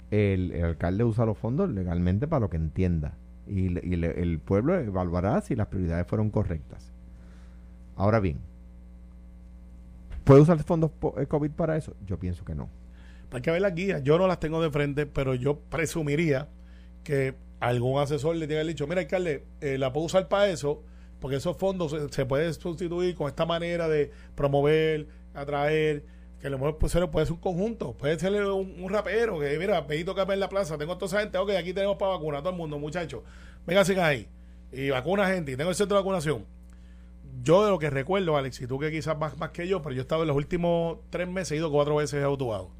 El, 0.09 0.51
el 0.53 0.65
alcalde 0.65 1.03
usa 1.03 1.25
los 1.25 1.37
fondos 1.37 1.69
legalmente 1.69 2.27
para 2.27 2.39
lo 2.41 2.49
que 2.49 2.57
entienda. 2.57 3.13
Y, 3.47 3.69
le- 3.69 3.81
y 3.83 3.95
le- 3.97 4.21
el 4.21 4.39
pueblo 4.39 4.75
evaluará 4.77 5.39
si 5.41 5.55
las 5.55 5.67
prioridades 5.67 6.07
fueron 6.07 6.29
correctas. 6.29 6.91
Ahora 7.95 8.19
bien, 8.19 8.39
¿puede 10.23 10.41
usar 10.41 10.61
fondos 10.63 10.91
eh, 11.17 11.25
COVID 11.25 11.51
para 11.51 11.77
eso? 11.77 11.95
Yo 12.05 12.19
pienso 12.19 12.45
que 12.45 12.55
no. 12.55 12.69
Hay 13.31 13.41
que 13.41 13.51
ver 13.51 13.61
las 13.61 13.73
guías. 13.73 14.03
Yo 14.03 14.17
no 14.17 14.27
las 14.27 14.39
tengo 14.39 14.61
de 14.61 14.69
frente, 14.69 15.05
pero 15.05 15.35
yo 15.35 15.59
presumiría 15.59 16.49
que 17.03 17.35
algún 17.59 18.01
asesor 18.01 18.35
le 18.35 18.47
tenga 18.47 18.63
dicho, 18.63 18.87
mira, 18.87 19.01
alcalde, 19.01 19.45
eh, 19.61 19.77
la 19.77 19.93
puedo 19.93 20.07
usar 20.07 20.27
para 20.27 20.49
eso, 20.49 20.83
porque 21.19 21.37
esos 21.37 21.55
fondos 21.57 21.91
se, 21.91 22.09
se 22.09 22.25
pueden 22.25 22.53
sustituir 22.53 23.15
con 23.15 23.27
esta 23.27 23.45
manera 23.45 23.87
de 23.87 24.11
promover, 24.35 25.07
atraer, 25.33 26.03
que 26.41 26.49
lo 26.49 26.57
mejor 26.57 26.77
pues, 26.77 26.93
puede 27.09 27.25
ser 27.25 27.33
un 27.33 27.39
conjunto, 27.39 27.93
puede 27.93 28.17
ser 28.19 28.43
un, 28.45 28.89
rapero, 28.89 29.39
que 29.39 29.57
mira, 29.59 29.85
pedito 29.85 30.15
que 30.15 30.21
en 30.21 30.39
la 30.39 30.49
plaza, 30.49 30.77
tengo 30.77 30.97
toda 30.97 31.07
esa 31.07 31.19
gente, 31.21 31.37
ok, 31.37 31.51
aquí 31.51 31.71
tenemos 31.71 31.97
para 31.97 32.13
vacunar 32.13 32.39
a 32.39 32.41
todo 32.41 32.51
el 32.51 32.57
mundo, 32.57 32.79
muchachos, 32.79 33.21
vénganse 33.67 33.99
ahí, 34.01 34.27
y 34.71 34.89
vacuna 34.89 35.27
gente, 35.27 35.51
y 35.51 35.55
tengo 35.55 35.69
el 35.69 35.75
centro 35.75 35.97
de 35.97 36.01
vacunación. 36.01 36.45
Yo 37.43 37.63
de 37.63 37.71
lo 37.71 37.79
que 37.79 37.89
recuerdo, 37.89 38.37
Alex, 38.37 38.61
y 38.61 38.67
tú 38.67 38.77
que 38.79 38.91
quizás 38.91 39.17
más, 39.17 39.37
más 39.37 39.49
que 39.51 39.67
yo, 39.67 39.81
pero 39.81 39.93
yo 39.95 40.01
he 40.01 40.03
estado 40.03 40.21
en 40.23 40.27
los 40.27 40.37
últimos 40.37 40.99
tres 41.09 41.27
meses, 41.27 41.53
he 41.53 41.55
ido 41.57 41.71
cuatro 41.71 41.95
veces 41.95 42.21
a 42.23 42.25
Autobado 42.25 42.71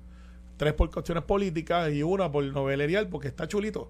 tres 0.57 0.73
por 0.73 0.91
cuestiones 0.91 1.23
políticas 1.23 1.91
y 1.91 2.03
una 2.03 2.31
por 2.31 2.43
novelerial 2.43 3.07
porque 3.07 3.27
está 3.27 3.47
chulito. 3.47 3.89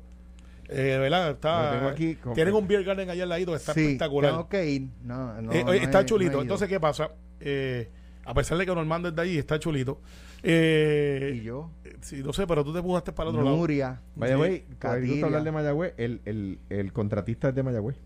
Eh, 0.70 0.76
de 0.82 0.98
¿Verdad? 1.00 1.32
Está, 1.32 1.90
aquí 1.90 2.16
como- 2.16 2.34
tienen 2.34 2.54
un 2.54 2.66
beer 2.66 2.86
garden 2.86 3.10
allá 3.10 3.24
al 3.24 3.30
ladito 3.30 3.54
está 3.54 3.74
sí, 3.74 3.82
espectacular. 3.82 4.32
tengo 4.32 4.48
que 4.48 4.70
ir. 4.70 4.88
No, 5.04 5.42
no, 5.42 5.52
Eh, 5.52 5.66
no 5.66 5.74
está 5.74 6.06
chulito. 6.06 6.42
Entonces, 6.42 6.70
¿qué 6.70 6.80
pasa? 6.80 7.12
eh, 7.42 7.90
a 8.24 8.34
pesar 8.34 8.58
de 8.58 8.66
que 8.66 8.74
Normando 8.74 9.10
es 9.10 9.16
de 9.16 9.22
allí, 9.22 9.38
está 9.38 9.60
chulito. 9.60 10.00
Eh, 10.44 11.34
Y 11.42 11.44
yo, 11.44 11.70
Sí, 12.02 12.24
no 12.24 12.32
sé, 12.34 12.48
pero 12.48 12.64
tú 12.64 12.74
te 12.74 12.82
pujaste 12.82 13.12
para 13.12 13.30
el 13.30 13.36
otro 13.36 13.44
lado. 13.46 13.58
Nuria, 13.58 14.00
Vaya, 14.16 14.38
Sí, 14.38 14.64
gusta 15.08 15.26
hablar 15.26 15.44
de 15.44 15.52
Mayagüez. 15.52 15.94
El, 15.98 16.22
el, 16.26 16.60
el 16.70 16.94
contratista 16.94 17.50
es 17.50 17.56
de 17.56 17.64
Mayagüez. 17.64 17.98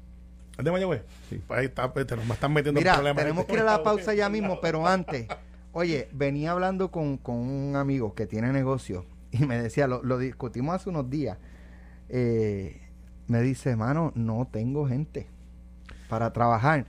¿Es 0.57 0.63
de 0.65 0.71
Mayagüez? 0.71 1.01
Sí. 1.29 1.41
Pues 1.47 1.59
ahí 1.59 1.65
está, 1.65 1.91
pues, 1.93 2.07
te 2.07 2.15
nos- 2.15 2.29
están 2.29 2.53
metiendo 2.53 2.79
en 2.79 2.83
Mira, 2.83 2.93
problemas. 2.95 3.23
tenemos 3.23 3.45
que 3.45 3.53
ir 3.53 3.59
a 3.59 3.63
la 3.63 3.83
pausa 3.83 4.13
ya 4.13 4.29
mismo, 4.29 4.59
pero 4.61 4.87
antes, 4.87 5.27
oye, 5.73 6.07
venía 6.13 6.51
hablando 6.51 6.91
con, 6.91 7.17
con 7.17 7.35
un 7.35 7.75
amigo 7.75 8.13
que 8.15 8.25
tiene 8.25 8.51
negocio 8.53 9.05
y 9.31 9.39
me 9.45 9.61
decía, 9.61 9.87
lo, 9.87 10.01
lo 10.03 10.17
discutimos 10.17 10.75
hace 10.75 10.89
unos 10.89 11.09
días, 11.09 11.37
eh, 12.09 12.81
me 13.27 13.41
dice, 13.41 13.75
mano, 13.75 14.11
no 14.15 14.47
tengo 14.51 14.87
gente 14.87 15.27
para 16.09 16.31
trabajar. 16.31 16.85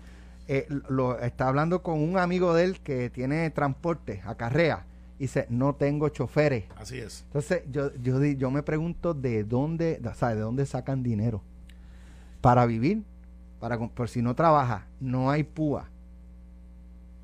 Eh, 0.49 0.69
lo, 0.89 1.19
está 1.19 1.49
hablando 1.49 1.83
con 1.83 1.99
un 2.01 2.19
amigo 2.19 2.55
de 2.55 2.65
él 2.65 2.81
que 2.81 3.11
tiene 3.11 3.51
transporte, 3.51 4.23
acarrea, 4.25 4.85
y 5.19 5.23
dice, 5.23 5.47
no 5.49 5.75
tengo 5.75 6.09
choferes. 6.11 6.65
Así 6.77 6.99
es. 6.99 7.23
Entonces, 7.29 7.63
yo, 7.71 7.93
yo, 7.97 8.23
yo 8.23 8.51
me 8.53 8.63
pregunto 8.63 9.13
de 9.15 9.43
dónde, 9.43 10.01
o 10.09 10.15
sea, 10.15 10.35
de 10.35 10.41
dónde 10.43 10.67
sacan 10.67 11.03
dinero 11.03 11.43
para 12.43 12.67
vivir, 12.67 13.03
para 13.67 13.79
por 13.89 14.09
si 14.09 14.23
no 14.23 14.37
trabaja, 14.37 14.87
no 15.01 15.29
hay 15.29 15.43
púa. 15.43 15.91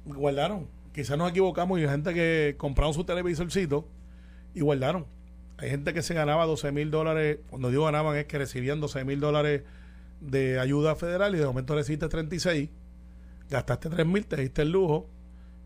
Guardaron. 0.05 0.67
Quizás 0.93 1.17
nos 1.17 1.31
equivocamos 1.31 1.79
y 1.79 1.83
hay 1.83 1.89
gente 1.89 2.13
que 2.13 2.57
compraron 2.59 2.93
su 2.95 3.05
televisorcito 3.05 3.87
y 4.53 4.61
guardaron. 4.61 5.07
Hay 5.59 5.71
gente 5.71 5.95
que 5.95 6.03
se 6.03 6.15
ganaba 6.15 6.45
12 6.47 6.73
mil 6.73 6.91
dólares, 6.91 7.39
cuando 7.49 7.71
digo 7.71 7.85
ganaban 7.85 8.17
es 8.17 8.25
que 8.25 8.39
recibían 8.39 8.81
12 8.81 9.05
mil 9.05 9.21
dólares 9.21 9.63
de 10.21 10.59
ayuda 10.59 10.97
federal 10.97 11.33
y 11.37 11.39
de 11.39 11.47
momento 11.47 11.77
recibiste 11.77 12.09
36, 12.09 12.71
gastaste 13.49 13.89
3 13.89 14.05
mil, 14.05 14.27
te 14.27 14.35
diste 14.39 14.63
el 14.63 14.73
lujo 14.73 15.07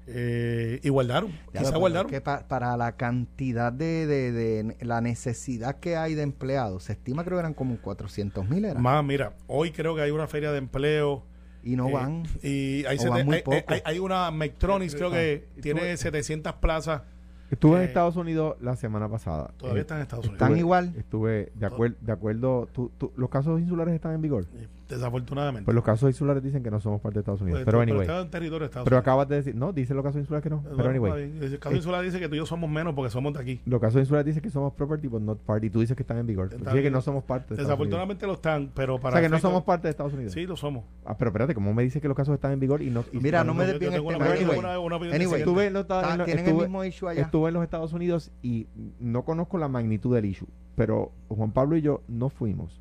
eh, 0.07 0.81
y 0.83 0.88
guardaron. 0.88 1.33
Ya 1.53 1.62
lo- 1.62 1.79
guardaron. 1.81 2.11
que 2.11 2.21
pa- 2.21 2.47
para 2.49 2.77
la 2.77 2.92
cantidad 2.97 3.73
de, 3.73 4.07
de- 4.07 4.33
de 4.33 4.77
la 4.85 5.01
necesidad 5.01 5.77
que 5.81 5.97
hay 5.97 6.14
de 6.14 6.23
empleados, 6.23 6.85
se 6.85 6.92
estima 6.92 7.25
creo 7.25 7.37
que 7.38 7.40
eran 7.40 7.55
como 7.55 7.77
400 7.79 8.49
mil 8.49 8.64
eran. 8.64 8.83
Más, 8.83 9.05
mira, 9.05 9.35
hoy 9.47 9.73
creo 9.73 9.95
que 9.97 10.03
hay 10.03 10.11
una 10.11 10.27
feria 10.27 10.53
de 10.53 10.59
empleo. 10.59 11.25
y 11.62 11.75
no 11.75 11.88
eh, 11.88 11.92
van. 11.92 12.23
Y 12.45 12.85
hay, 12.85 12.97
van 13.09 13.27
muy 13.27 13.37
hay- 13.37 13.42
poco. 13.42 13.57
hay- 13.66 13.81
hay 13.85 13.99
una 13.99 14.31
Mectronics, 14.31 14.95
creo 14.95 15.11
que 15.11 15.49
tiene 15.61 15.81
tuve- 15.81 15.97
700 15.97 16.53
plazas. 16.55 17.03
Estuve 17.51 17.77
en 17.79 17.83
Eh, 17.83 17.87
Estados 17.87 18.14
Unidos 18.16 18.57
la 18.61 18.77
semana 18.77 19.09
pasada. 19.09 19.51
Todavía 19.57 19.81
Eh, 19.81 19.83
están 19.83 19.97
en 19.99 20.03
Estados 20.03 20.25
Unidos. 20.27 20.35
Están 20.37 20.49
estuve- 20.53 20.61
igual. 20.61 20.95
Estuve 20.97 21.53
de, 21.57 21.66
acuer- 21.66 21.97
de 22.01 22.12
acuerdo. 22.12 22.69
tú- 22.73 22.92
tú- 22.99 23.12
¿Los 23.16 23.31
casos 23.31 23.61
insulares 23.61 23.95
están 23.95 24.14
en 24.14 24.23
vigor? 24.23 24.47
Desafortunadamente. 24.88 25.64
Pues 25.64 25.75
los 25.75 25.85
casos 25.85 26.09
insulares 26.11 26.42
dicen 26.42 26.62
que 26.62 26.70
no 26.70 26.81
somos 26.81 27.01
parte 27.01 27.14
de 27.16 27.20
Estados 27.20 27.40
Unidos. 27.40 27.59
Pues, 27.59 27.64
pero 27.66 27.81
anyway. 27.81 28.03
está 28.03 28.20
en 28.20 28.31
territorio 28.31 28.61
de 28.61 28.64
Estados 28.66 28.85
Pero 28.85 28.96
Unidos. 28.96 29.03
acabas 29.03 29.29
de 29.29 29.37
decir, 29.37 29.55
no, 29.55 29.72
dice 29.72 29.94
los 29.94 30.05
casos 30.05 30.20
insulares 30.20 30.42
que 30.42 30.51
no. 30.51 30.62
Pero 30.77 30.88
anyway. 30.90 31.22
El 31.40 31.59
caso 31.59 31.75
Eh, 31.75 31.79
insular 31.79 32.05
dice 32.05 32.18
que 32.20 32.29
tú 32.29 32.35
y 32.35 32.38
yo 32.38 32.46
somos 32.46 32.70
menos 32.70 32.94
porque 32.94 33.11
somos 33.11 33.33
de 33.35 33.40
aquí. 33.40 33.61
Los 33.66 33.81
casos 33.81 34.01
insulares 34.01 34.27
dicen 34.27 34.42
que 34.42 34.51
somos 34.51 34.72
property, 34.75 35.09
but 35.09 35.20
not 35.22 35.38
party. 35.40 35.70
Tú 35.70 35.81
dices 35.81 35.96
que 35.96 36.03
están 36.03 36.18
en 36.18 36.27
vigor. 36.27 36.53
Está 36.53 36.70
Dice 36.70 36.83
que 36.83 36.90
no 36.90 37.01
somos 37.01 37.25
parte 37.25 37.49
de 37.49 37.55
Estados 37.55 37.59
Unidos. 37.59 37.68
Desafortunadamente 37.68 38.27
lo 38.27 38.33
están, 38.35 38.70
pero 38.75 38.94
O 38.96 39.01
para. 39.01 39.14
sea 39.14 39.22
que 39.22 39.29
no 39.29 39.38
somos 39.38 39.64
parte 39.64 39.88
de 39.88 39.90
Estados 39.90 40.12
Unidos. 40.12 40.33
Sí, 40.33 40.46
lo 40.46 40.57
somos. 40.57 40.85
Ah, 41.05 41.16
pero 41.18 41.31
espérate, 41.31 41.55
¿cómo 41.55 41.75
me 41.75 41.83
dice 41.83 42.01
que 42.01 42.09
los 42.09 42.16
casos 42.16 42.35
están 42.35 42.53
en 42.53 42.61
vigor 42.61 42.83
y 42.83 42.90
no? 42.90 43.05
y- 43.12 43.18
Mira, 43.18 43.42
no 43.44 43.55
me 43.55 43.64
tengo 43.66 44.09
una 44.09 44.18
tema. 44.18 44.27
opinión- 44.27 44.37
Anyway, 44.51 44.59
una- 44.59 44.79
una 44.79 44.96
opinión 44.96 45.14
anyway. 45.16 45.40
Estuve 45.40 45.66
en 45.66 45.72
los, 45.72 45.83
Estados- 45.83 46.03
Está- 46.05 46.14
en 46.14 46.18
los- 46.18 46.25
tienen 46.27 46.44
estuve- 46.44 46.62
el 46.62 46.68
mismo 46.68 46.85
issue 46.85 47.09
allá. 47.09 47.22
estuve 47.22 47.49
en 47.49 47.55
los 47.55 47.62
Estados 47.64 47.92
Unidos 47.92 48.31
y 48.42 48.68
no 49.01 49.25
conozco 49.25 49.59
la 49.59 49.68
magnitud 49.68 50.14
del 50.14 50.25
issue, 50.27 50.49
pero 50.77 51.12
Juan 51.29 51.51
Pablo 51.53 51.77
y 51.77 51.83
yo 51.83 52.03
no 52.09 52.29
fuimos 52.29 52.81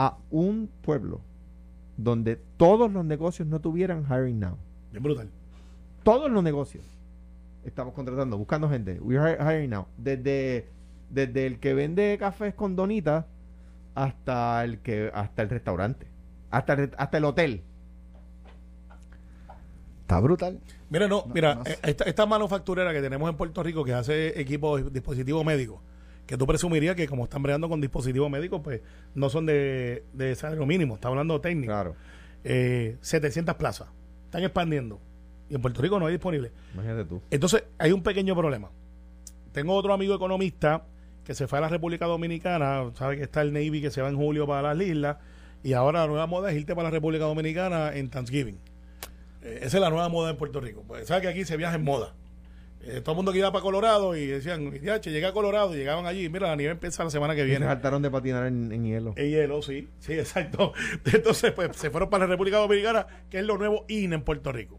a 0.00 0.16
un 0.30 0.70
pueblo 0.82 1.20
donde 1.96 2.36
todos 2.56 2.92
los 2.92 3.04
negocios 3.04 3.48
no 3.48 3.60
tuvieran 3.60 4.04
hiring 4.04 4.38
now. 4.38 4.56
Bien 4.92 5.02
brutal. 5.02 5.28
Todos 6.04 6.30
los 6.30 6.40
negocios 6.44 6.84
estamos 7.64 7.94
contratando, 7.94 8.38
buscando 8.38 8.70
gente. 8.70 9.00
We 9.00 9.18
are 9.18 9.36
hiring 9.40 9.70
now. 9.70 9.88
Desde, 9.96 10.68
desde 11.10 11.48
el 11.48 11.58
que 11.58 11.74
vende 11.74 12.16
cafés 12.16 12.54
con 12.54 12.76
donitas 12.76 13.24
hasta 13.96 14.62
el 14.62 14.78
que 14.78 15.10
hasta 15.12 15.42
el 15.42 15.50
restaurante, 15.50 16.06
hasta 16.52 16.74
el, 16.74 16.92
hasta 16.96 17.18
el 17.18 17.24
hotel. 17.24 17.62
Está 20.02 20.20
brutal. 20.20 20.60
Mira, 20.90 21.08
no, 21.08 21.24
No, 21.26 21.34
mira, 21.34 21.56
no 21.56 21.62
eh, 21.62 21.76
sé. 21.82 21.90
esta, 21.90 22.04
esta 22.04 22.24
manufacturera 22.24 22.92
que 22.92 23.00
tenemos 23.02 23.28
en 23.28 23.36
Puerto 23.36 23.64
Rico 23.64 23.84
que 23.84 23.94
hace 23.94 24.40
equipos, 24.40 24.92
dispositivos 24.92 25.44
médicos, 25.44 25.80
que 26.28 26.36
tú 26.36 26.46
presumirías 26.46 26.94
que 26.94 27.08
como 27.08 27.24
están 27.24 27.42
bregando 27.42 27.70
con 27.70 27.80
dispositivos 27.80 28.30
médicos, 28.30 28.60
pues 28.62 28.82
no 29.14 29.30
son 29.30 29.46
de, 29.46 30.04
de 30.12 30.34
salario 30.34 30.66
mínimo, 30.66 30.96
está 30.96 31.08
hablando 31.08 31.40
técnico. 31.40 31.72
Claro. 31.72 31.96
Eh, 32.44 32.98
700 33.00 33.54
plazas. 33.54 33.88
Están 34.26 34.44
expandiendo. 34.44 35.00
Y 35.48 35.54
en 35.54 35.62
Puerto 35.62 35.80
Rico 35.80 35.98
no 35.98 36.04
hay 36.04 36.12
disponible. 36.12 36.52
Imagínate 36.74 37.06
tú. 37.06 37.22
Entonces, 37.30 37.64
hay 37.78 37.92
un 37.92 38.02
pequeño 38.02 38.36
problema. 38.36 38.70
Tengo 39.52 39.74
otro 39.74 39.94
amigo 39.94 40.14
economista 40.14 40.84
que 41.24 41.34
se 41.34 41.46
fue 41.46 41.58
a 41.58 41.62
la 41.62 41.68
República 41.70 42.04
Dominicana, 42.04 42.90
sabe 42.94 43.16
que 43.16 43.22
está 43.22 43.40
el 43.40 43.54
Navy 43.54 43.80
que 43.80 43.90
se 43.90 44.02
va 44.02 44.10
en 44.10 44.16
julio 44.16 44.46
para 44.46 44.74
las 44.74 44.86
islas, 44.86 45.16
y 45.62 45.72
ahora 45.72 46.00
la 46.00 46.08
nueva 46.08 46.26
moda 46.26 46.50
es 46.50 46.58
irte 46.58 46.74
para 46.74 46.88
la 46.88 46.90
República 46.90 47.24
Dominicana 47.24 47.94
en 47.94 48.10
Thanksgiving. 48.10 48.58
Eh, 49.40 49.60
esa 49.62 49.78
es 49.78 49.80
la 49.80 49.88
nueva 49.88 50.10
moda 50.10 50.30
en 50.30 50.36
Puerto 50.36 50.60
Rico. 50.60 50.84
Pues 50.86 51.06
sabe 51.06 51.22
que 51.22 51.28
aquí 51.28 51.46
se 51.46 51.56
viaja 51.56 51.76
en 51.76 51.84
moda. 51.84 52.12
Eh, 52.80 53.00
todo 53.00 53.12
el 53.12 53.16
mundo 53.16 53.32
que 53.32 53.38
iba 53.38 53.50
para 53.52 53.62
Colorado 53.62 54.16
y 54.16 54.26
decían, 54.26 54.72
ya, 54.80 55.00
che, 55.00 55.10
llegué 55.10 55.26
a 55.26 55.32
Colorado 55.32 55.74
y 55.74 55.78
llegaban 55.78 56.06
allí, 56.06 56.28
mira, 56.28 56.48
la 56.48 56.56
nieve 56.56 56.72
empieza 56.72 57.02
la 57.04 57.10
semana 57.10 57.34
que 57.34 57.40
Se 57.42 57.46
viene. 57.46 57.66
saltaron 57.66 58.00
de 58.02 58.10
patinar 58.10 58.46
en, 58.46 58.70
en 58.72 58.84
hielo. 58.84 59.12
El 59.16 59.30
hielo, 59.30 59.60
sí, 59.62 59.88
sí, 59.98 60.12
exacto. 60.18 60.72
Entonces, 61.04 61.52
pues 61.52 61.76
se 61.76 61.90
fueron 61.90 62.08
para 62.08 62.24
la 62.24 62.30
República 62.30 62.58
Dominicana, 62.58 63.06
que 63.28 63.40
es 63.40 63.44
lo 63.44 63.58
nuevo 63.58 63.84
IN 63.88 64.12
en 64.12 64.22
Puerto 64.22 64.52
Rico. 64.52 64.78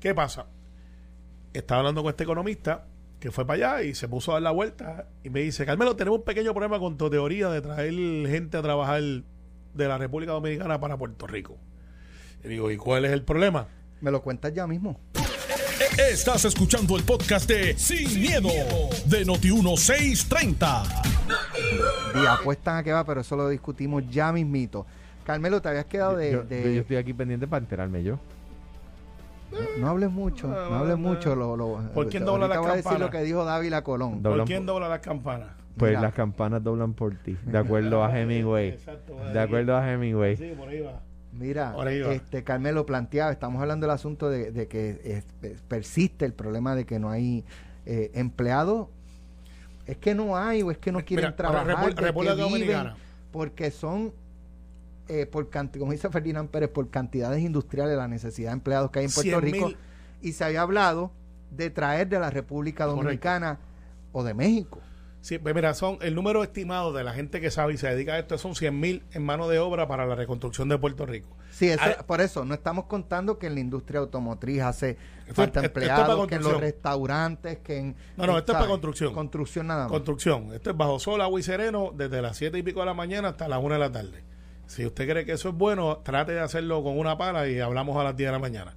¿Qué 0.00 0.14
pasa? 0.14 0.46
Estaba 1.52 1.80
hablando 1.80 2.02
con 2.02 2.10
este 2.10 2.24
economista 2.24 2.86
que 3.20 3.30
fue 3.30 3.46
para 3.46 3.76
allá 3.78 3.82
y 3.84 3.94
se 3.94 4.06
puso 4.08 4.32
a 4.32 4.34
dar 4.34 4.42
la 4.42 4.50
vuelta 4.50 5.08
y 5.22 5.30
me 5.30 5.40
dice, 5.40 5.64
Carmelo, 5.64 5.96
tenemos 5.96 6.18
un 6.18 6.24
pequeño 6.24 6.52
problema 6.52 6.78
con 6.78 6.98
tu 6.98 7.08
teoría 7.08 7.48
de 7.48 7.62
traer 7.62 7.94
gente 8.28 8.56
a 8.58 8.62
trabajar 8.62 9.00
de 9.00 9.88
la 9.88 9.96
República 9.96 10.32
Dominicana 10.32 10.78
para 10.80 10.98
Puerto 10.98 11.26
Rico. 11.26 11.56
Y 12.44 12.48
digo, 12.48 12.70
¿y 12.70 12.76
cuál 12.76 13.04
es 13.06 13.12
el 13.12 13.22
problema? 13.22 13.68
Me 14.02 14.10
lo 14.10 14.20
cuentas 14.20 14.52
ya 14.52 14.66
mismo. 14.66 15.00
Estás 15.92 16.44
escuchando 16.46 16.96
el 16.96 17.04
podcast 17.04 17.48
de 17.48 17.76
Sin, 17.78 18.20
miedo, 18.20 18.48
de 19.06 19.24
Noti1630. 19.26 21.02
Y 22.22 22.26
apuestan 22.26 22.78
a 22.78 22.82
que 22.82 22.92
va, 22.92 23.04
pero 23.04 23.20
eso 23.20 23.36
lo 23.36 23.48
discutimos 23.48 24.02
ya 24.10 24.32
mismito. 24.32 24.86
Carmelo, 25.24 25.60
te 25.62 25.68
habías 25.68 25.84
quedado 25.84 26.16
de... 26.16 26.32
yo, 26.32 26.42
de- 26.42 26.74
yo 26.74 26.80
estoy 26.80 26.96
aquí 26.96 27.12
pendiente 27.12 27.46
para 27.46 27.62
enterarme 27.62 28.02
yo. 28.02 28.18
no, 29.52 29.58
no 29.78 29.88
hables 29.88 30.10
mucho, 30.10 30.48
no, 30.48 30.70
no, 30.70 30.76
hables 30.76 30.98
no. 30.98 31.08
mucho. 31.08 31.36
Lo, 31.36 31.56
lo- 31.56 31.80
¿Por 31.92 32.08
quién 32.08 32.24
dobla 32.24 32.48
las 32.48 32.58
a 32.58 32.60
decir 32.62 32.74
campanas? 32.84 33.00
lo 33.00 33.10
que 33.10 33.22
dijo 33.22 33.44
Dávila 33.44 33.82
Colón. 33.84 34.22
¿Por 34.22 34.44
quién 34.46 34.66
dobla 34.66 34.88
las 34.88 35.00
campanas? 35.00 35.48
Pues 35.76 35.90
Mira. 35.90 36.00
las 36.02 36.14
campanas 36.14 36.62
doblan 36.64 36.94
por 36.94 37.14
ti, 37.16 37.36
de 37.44 37.58
acuerdo 37.58 38.04
a 38.04 38.18
Hemingway. 38.18 38.68
Exacto, 38.74 39.16
De 39.32 39.40
acuerdo 39.40 39.76
a 39.76 39.92
Hemingway. 39.92 40.36
Sí, 40.36 40.52
por 40.56 40.68
ahí 40.68 40.80
va. 40.80 41.00
Mira, 41.38 41.74
este 42.12 42.44
Carmelo 42.44 42.86
planteaba, 42.86 43.32
estamos 43.32 43.60
hablando 43.60 43.86
del 43.86 43.94
asunto 43.94 44.30
de, 44.30 44.52
de 44.52 44.68
que 44.68 45.00
eh, 45.04 45.22
eh, 45.42 45.56
persiste 45.68 46.24
el 46.24 46.32
problema 46.32 46.74
de 46.74 46.86
que 46.86 46.98
no 46.98 47.10
hay 47.10 47.44
eh, 47.86 48.10
empleados. 48.14 48.88
Es 49.86 49.98
que 49.98 50.14
no 50.14 50.36
hay 50.36 50.62
o 50.62 50.70
es 50.70 50.78
que 50.78 50.92
no 50.92 51.04
quieren 51.04 51.26
Mira, 51.26 51.36
trabajar, 51.36 51.94
República 51.94 52.34
Dominicana. 52.34 52.96
porque 53.30 53.70
son 53.70 54.12
eh, 55.08 55.26
por 55.26 55.50
cantidad, 55.50 55.80
como 55.80 55.92
dice 55.92 56.08
Ferdinand 56.08 56.48
Pérez, 56.48 56.70
por 56.70 56.88
cantidades 56.88 57.42
industriales 57.42 57.96
la 57.96 58.08
necesidad 58.08 58.50
de 58.50 58.54
empleados 58.54 58.90
que 58.90 59.00
hay 59.00 59.04
en 59.06 59.10
Puerto 59.12 59.38
100.000 59.38 59.40
Rico 59.40 59.72
y 60.22 60.32
se 60.32 60.44
había 60.44 60.62
hablado 60.62 61.10
de 61.50 61.68
traer 61.68 62.08
de 62.08 62.18
la 62.18 62.30
República 62.30 62.84
Correcto. 62.84 63.02
Dominicana 63.02 63.58
o 64.12 64.24
de 64.24 64.32
México. 64.32 64.80
Sí, 65.24 65.38
pues 65.38 65.54
mira, 65.54 65.72
son 65.72 65.96
el 66.02 66.14
número 66.14 66.42
estimado 66.42 66.92
de 66.92 67.02
la 67.02 67.14
gente 67.14 67.40
que 67.40 67.50
sabe 67.50 67.72
y 67.72 67.78
se 67.78 67.88
dedica 67.88 68.12
a 68.12 68.18
esto 68.18 68.36
son 68.36 68.54
100 68.54 68.78
mil 68.78 69.04
en 69.12 69.24
mano 69.24 69.48
de 69.48 69.58
obra 69.58 69.88
para 69.88 70.04
la 70.04 70.14
reconstrucción 70.14 70.68
de 70.68 70.76
Puerto 70.76 71.06
Rico. 71.06 71.34
Sí, 71.50 71.70
eso- 71.70 71.82
por 72.06 72.20
eso 72.20 72.44
no 72.44 72.52
estamos 72.52 72.84
contando 72.84 73.38
que 73.38 73.46
en 73.46 73.54
la 73.54 73.60
industria 73.60 74.00
automotriz 74.00 74.60
hace 74.60 74.98
Esto- 75.22 75.34
falta 75.34 75.64
empleados, 75.64 76.26
que 76.26 76.34
en 76.34 76.42
los 76.42 76.60
restaurantes, 76.60 77.56
que 77.60 77.78
en... 77.78 77.96
No, 78.18 78.26
no, 78.26 78.36
esto 78.36 78.52
es 78.52 78.58
para 78.58 78.68
construcción. 78.68 79.14
Construcción 79.14 79.66
nada 79.66 79.84
más. 79.84 79.92
Construcción. 79.92 80.52
Esto 80.52 80.68
es 80.72 80.76
bajo 80.76 80.98
sol, 80.98 81.22
agua 81.22 81.40
y 81.40 81.42
sereno 81.42 81.90
desde 81.96 82.20
las 82.20 82.36
7 82.36 82.58
y 82.58 82.62
pico 82.62 82.80
de 82.80 82.86
la 82.86 82.94
mañana 82.94 83.28
hasta 83.28 83.48
las 83.48 83.60
1 83.62 83.72
de 83.76 83.80
la 83.80 83.90
tarde. 83.90 84.24
Si 84.66 84.84
usted 84.84 85.08
cree 85.08 85.24
que 85.24 85.32
eso 85.32 85.48
es 85.48 85.54
bueno, 85.54 86.02
trate 86.04 86.32
de 86.32 86.40
hacerlo 86.40 86.82
con 86.82 86.98
una 86.98 87.16
pala 87.16 87.48
y 87.48 87.60
hablamos 87.60 87.96
a 87.96 88.04
las 88.04 88.14
10 88.14 88.28
de 88.28 88.32
la 88.32 88.38
mañana. 88.38 88.76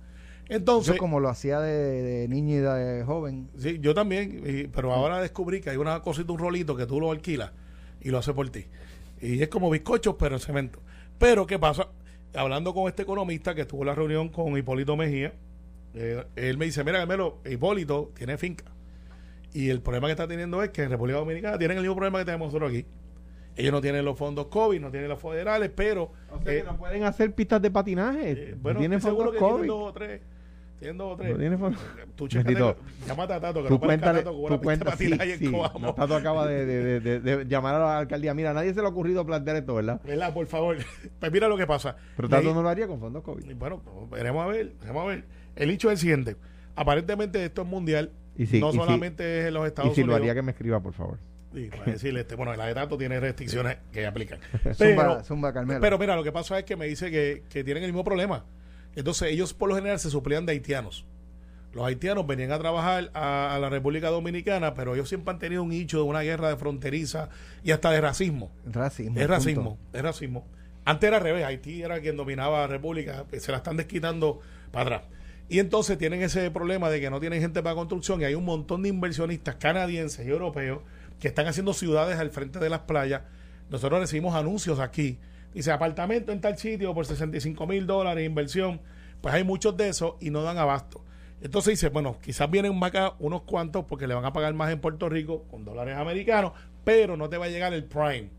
Entonces, 0.49 0.93
Yo 0.95 0.99
como 0.99 1.19
lo 1.19 1.29
hacía 1.29 1.59
de, 1.59 1.73
de 2.01 2.27
niño 2.27 2.55
y 2.55 2.59
de 2.59 3.03
joven. 3.05 3.49
sí, 3.57 3.79
yo 3.81 3.93
también, 3.93 4.41
y- 4.45 4.67
pero 4.67 4.93
ahora 4.93 5.19
descubrí 5.21 5.59
que 5.61 5.69
hay 5.71 5.77
una 5.77 6.01
cosita, 6.01 6.31
un 6.31 6.39
rolito 6.39 6.75
que 6.75 6.85
tú 6.85 6.99
lo 7.01 7.11
alquilas 7.11 7.51
y 8.01 8.09
lo 8.11 8.17
hace 8.17 8.33
por 8.33 8.49
ti. 8.49 8.65
Y 9.21 9.41
es 9.41 9.49
como 9.49 9.69
bizcochos, 9.69 10.15
pero 10.17 10.35
en 10.35 10.41
cemento. 10.41 10.79
Pero, 11.17 11.45
¿qué 11.47 11.57
pasa? 11.59 11.87
Hablando 12.33 12.73
con 12.73 12.87
este 12.87 13.01
economista 13.03 13.55
que 13.55 13.61
estuvo 13.61 13.81
en 13.81 13.87
la 13.87 13.95
reunión 13.95 14.29
con 14.29 14.55
Hipólito 14.57 14.95
Mejía, 14.95 15.33
eh, 15.95 16.23
él 16.35 16.57
me 16.57 16.65
dice, 16.65 16.83
mira, 16.83 16.99
Carmelo, 16.99 17.39
Hipólito 17.45 18.11
tiene 18.15 18.37
finca. 18.37 18.65
Y 19.53 19.69
el 19.69 19.81
problema 19.81 20.07
que 20.07 20.11
está 20.11 20.27
teniendo 20.27 20.61
es 20.61 20.69
que 20.69 20.83
en 20.83 20.91
República 20.91 21.17
Dominicana 21.19 21.57
tienen 21.57 21.77
el 21.77 21.83
mismo 21.83 21.95
problema 21.95 22.19
que 22.19 22.25
tenemos 22.25 22.47
nosotros 22.49 22.69
aquí. 22.69 22.85
Ellos 23.55 23.71
no 23.71 23.81
tienen 23.81 24.05
los 24.05 24.15
fondos 24.17 24.47
COVID, 24.47 24.79
no 24.79 24.91
tienen 24.91 25.09
los 25.09 25.19
federales, 25.19 25.71
pero... 25.75 26.11
O 26.31 26.39
sea 26.43 26.53
eh, 26.53 26.57
que 26.59 26.63
no 26.63 26.77
pueden 26.77 27.03
hacer 27.03 27.33
pistas 27.33 27.59
de 27.59 27.71
patinaje. 27.71 28.31
eh, 28.31 28.51
no 28.51 28.61
bueno, 28.61 28.79
tienen 28.79 29.01
seguro 29.01 29.31
fondos 29.31 29.33
que 29.33 29.39
tienen 29.39 29.55
COVID. 29.57 29.67
dos 29.67 29.89
o 29.89 29.93
tres. 29.93 30.21
Tienen 30.79 30.97
dos 30.97 31.13
o 31.13 31.17
tres. 31.17 31.31
¿No 31.31 31.37
tiene 31.39 31.57
fondo? 31.57 31.79
Tú 32.15 32.27
chécate, 32.27 32.53
Bendito. 32.53 32.77
llámate 33.07 33.33
a 33.33 33.39
Tato, 33.39 33.61
que 33.63 33.67
Tú 33.67 33.73
no 33.75 33.79
cuéntale, 33.79 34.19
Tato 34.19 34.31
con 34.31 34.41
tú 34.41 34.45
una 34.47 34.59
pista 34.59 34.91
de 34.95 34.95
cuenta, 34.95 35.25
sí, 35.25 35.37
sí. 35.45 35.51
No, 35.81 35.93
Tato 35.95 36.15
acaba 36.15 36.45
de, 36.47 36.65
de- 36.65 36.99
de- 36.99 37.19
de- 37.19 37.37
de 37.37 37.45
llamar 37.45 37.75
a 37.75 37.79
la 37.79 37.97
alcaldía. 37.99 38.33
Mira, 38.35 38.51
a 38.51 38.53
nadie 38.53 38.73
se 38.73 38.79
le 38.81 38.85
ha 38.85 38.89
ocurrido 38.89 39.25
plantear 39.25 39.57
esto, 39.57 39.73
¿verdad? 39.75 39.99
¿Verdad? 40.03 40.33
Por 40.33 40.45
favor. 40.47 40.77
Pues 41.19 41.31
mira 41.31 41.47
lo 41.47 41.57
que 41.57 41.65
pasa. 41.65 41.95
Pero 42.15 42.29
Tato 42.29 42.53
no 42.53 42.61
lo 42.61 42.69
haría 42.69 42.87
con 42.87 42.99
fondos 42.99 43.23
COVID. 43.23 43.55
Bueno, 43.55 43.81
pues, 43.83 44.09
veremos 44.21 44.43
a 44.43 44.47
ver, 44.47 44.73
veremos 44.79 45.03
a 45.03 45.07
ver. 45.07 45.23
El 45.55 45.71
hecho 45.71 45.89
es 45.89 45.93
el 45.93 45.97
siguiente. 45.99 46.35
Aparentemente 46.75 47.43
esto 47.43 47.63
es 47.63 47.67
mundial. 47.67 48.11
Y 48.37 48.45
si- 48.45 48.59
no 48.59 48.69
y 48.69 48.73
si- 48.73 48.77
solamente 48.77 49.39
es 49.41 49.47
en 49.47 49.53
los 49.55 49.65
Estados 49.65 49.91
Y 49.91 49.95
si 49.95 50.01
lo 50.01 50.05
Unidos. 50.07 50.19
haría, 50.21 50.35
que 50.35 50.41
me 50.43 50.51
escriba, 50.51 50.79
por 50.79 50.93
favor. 50.93 51.17
Sí, 51.55 51.69
para 51.71 51.85
decirle, 51.91 52.19
este, 52.19 52.35
bueno, 52.35 52.53
la 52.55 52.67
de 52.67 52.75
Tato 52.75 52.97
tiene 52.97 53.19
restricciones 53.19 53.77
que 53.91 54.05
aplican. 54.05 54.37
Zumba, 54.75 54.75
Pero, 54.77 55.23
zumba, 55.23 55.53
Carmelo. 55.53 55.79
pero 55.81 55.97
mira, 55.97 56.15
lo 56.15 56.23
que 56.23 56.31
pasa 56.31 56.59
es 56.59 56.65
que 56.65 56.75
me 56.75 56.85
dice 56.85 57.09
que, 57.09 57.43
que 57.49 57.63
tienen 57.63 57.83
el 57.83 57.89
mismo 57.91 58.03
problema. 58.03 58.45
Entonces, 58.97 59.31
ellos 59.31 59.53
por 59.53 59.69
lo 59.69 59.75
general 59.75 59.99
se 59.99 60.09
suplían 60.09 60.45
de 60.45 60.53
haitianos. 60.53 61.05
Los 61.71 61.85
haitianos 61.85 62.25
venían 62.25 62.51
a 62.51 62.57
trabajar 62.57 63.11
a, 63.13 63.53
a 63.53 63.59
la 63.59 63.69
República 63.69 64.09
Dominicana, 64.09 64.73
pero 64.73 64.95
ellos 64.95 65.07
siempre 65.07 65.31
han 65.31 65.39
tenido 65.39 65.61
un 65.61 65.69
nicho 65.69 65.97
de 65.97 66.03
una 66.03 66.21
guerra 66.21 66.49
de 66.49 66.57
fronteriza 66.57 67.29
y 67.63 67.71
hasta 67.71 67.91
de 67.91 68.01
racismo. 68.01 68.51
racismo. 68.65 69.15
Es 69.15 69.27
punto. 69.27 69.33
racismo, 69.33 69.77
es 69.93 70.01
racismo. 70.01 70.47
Antes 70.83 71.07
era 71.09 71.17
al 71.17 71.23
revés, 71.23 71.45
Haití 71.45 71.83
era 71.83 72.01
quien 72.01 72.17
dominaba 72.17 72.61
la 72.61 72.67
República, 72.67 73.25
se 73.37 73.51
la 73.51 73.57
están 73.57 73.77
desquitando 73.77 74.39
para 74.71 74.97
atrás. 74.97 75.01
Y 75.49 75.59
entonces 75.59 75.97
tienen 75.97 76.23
ese 76.23 76.49
problema 76.49 76.89
de 76.89 76.99
que 76.99 77.09
no 77.11 77.19
tienen 77.19 77.39
gente 77.39 77.61
para 77.61 77.75
construcción 77.75 78.19
y 78.21 78.23
hay 78.23 78.33
un 78.33 78.45
montón 78.45 78.81
de 78.81 78.89
inversionistas 78.89 79.55
canadienses 79.55 80.25
y 80.25 80.29
europeos 80.29 80.79
que 81.19 81.27
están 81.27 81.45
haciendo 81.45 81.73
ciudades 81.73 82.17
al 82.17 82.31
frente 82.31 82.59
de 82.59 82.69
las 82.69 82.79
playas. 82.79 83.21
Nosotros 83.69 83.99
recibimos 83.99 84.33
anuncios 84.33 84.79
aquí. 84.79 85.19
Dice, 85.53 85.71
apartamento 85.71 86.31
en 86.31 86.41
tal 86.41 86.57
sitio 86.57 86.93
por 86.93 87.05
65 87.05 87.65
mil 87.67 87.87
dólares, 87.87 88.25
inversión. 88.25 88.81
Pues 89.21 89.33
hay 89.33 89.43
muchos 89.43 89.75
de 89.75 89.89
esos 89.89 90.15
y 90.19 90.29
no 90.29 90.43
dan 90.43 90.57
abasto. 90.57 91.03
Entonces 91.41 91.73
dice, 91.73 91.89
bueno, 91.89 92.17
quizás 92.21 92.49
vienen 92.49 92.83
acá 92.83 93.13
unos 93.19 93.43
cuantos 93.43 93.85
porque 93.85 94.07
le 94.07 94.13
van 94.13 94.25
a 94.25 94.33
pagar 94.33 94.53
más 94.53 94.71
en 94.71 94.79
Puerto 94.79 95.07
Rico 95.09 95.43
con 95.49 95.65
dólares 95.65 95.95
americanos, 95.95 96.53
pero 96.83 97.17
no 97.17 97.29
te 97.29 97.37
va 97.37 97.45
a 97.45 97.49
llegar 97.49 97.73
el 97.73 97.83
prime. 97.83 98.29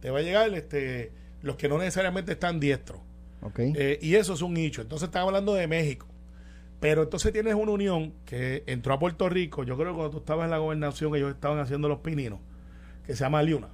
Te 0.00 0.10
va 0.10 0.18
a 0.18 0.22
llegar 0.22 0.52
este, 0.54 1.12
los 1.42 1.56
que 1.56 1.68
no 1.68 1.78
necesariamente 1.78 2.32
están 2.32 2.60
diestros. 2.60 3.00
Ok. 3.40 3.58
Eh, 3.60 3.98
y 4.02 4.14
eso 4.16 4.34
es 4.34 4.42
un 4.42 4.54
nicho. 4.54 4.82
Entonces 4.82 5.08
estaba 5.08 5.26
hablando 5.26 5.54
de 5.54 5.66
México. 5.66 6.06
Pero 6.80 7.02
entonces 7.04 7.32
tienes 7.32 7.54
una 7.54 7.72
unión 7.72 8.12
que 8.26 8.62
entró 8.66 8.92
a 8.92 8.98
Puerto 8.98 9.28
Rico. 9.30 9.64
Yo 9.64 9.76
creo 9.76 9.92
que 9.92 9.94
cuando 9.94 10.10
tú 10.10 10.18
estabas 10.18 10.44
en 10.44 10.50
la 10.50 10.58
gobernación, 10.58 11.14
ellos 11.16 11.30
estaban 11.32 11.58
haciendo 11.58 11.88
los 11.88 12.00
pininos, 12.00 12.40
que 13.06 13.14
se 13.14 13.24
llama 13.24 13.42
Liuna. 13.42 13.68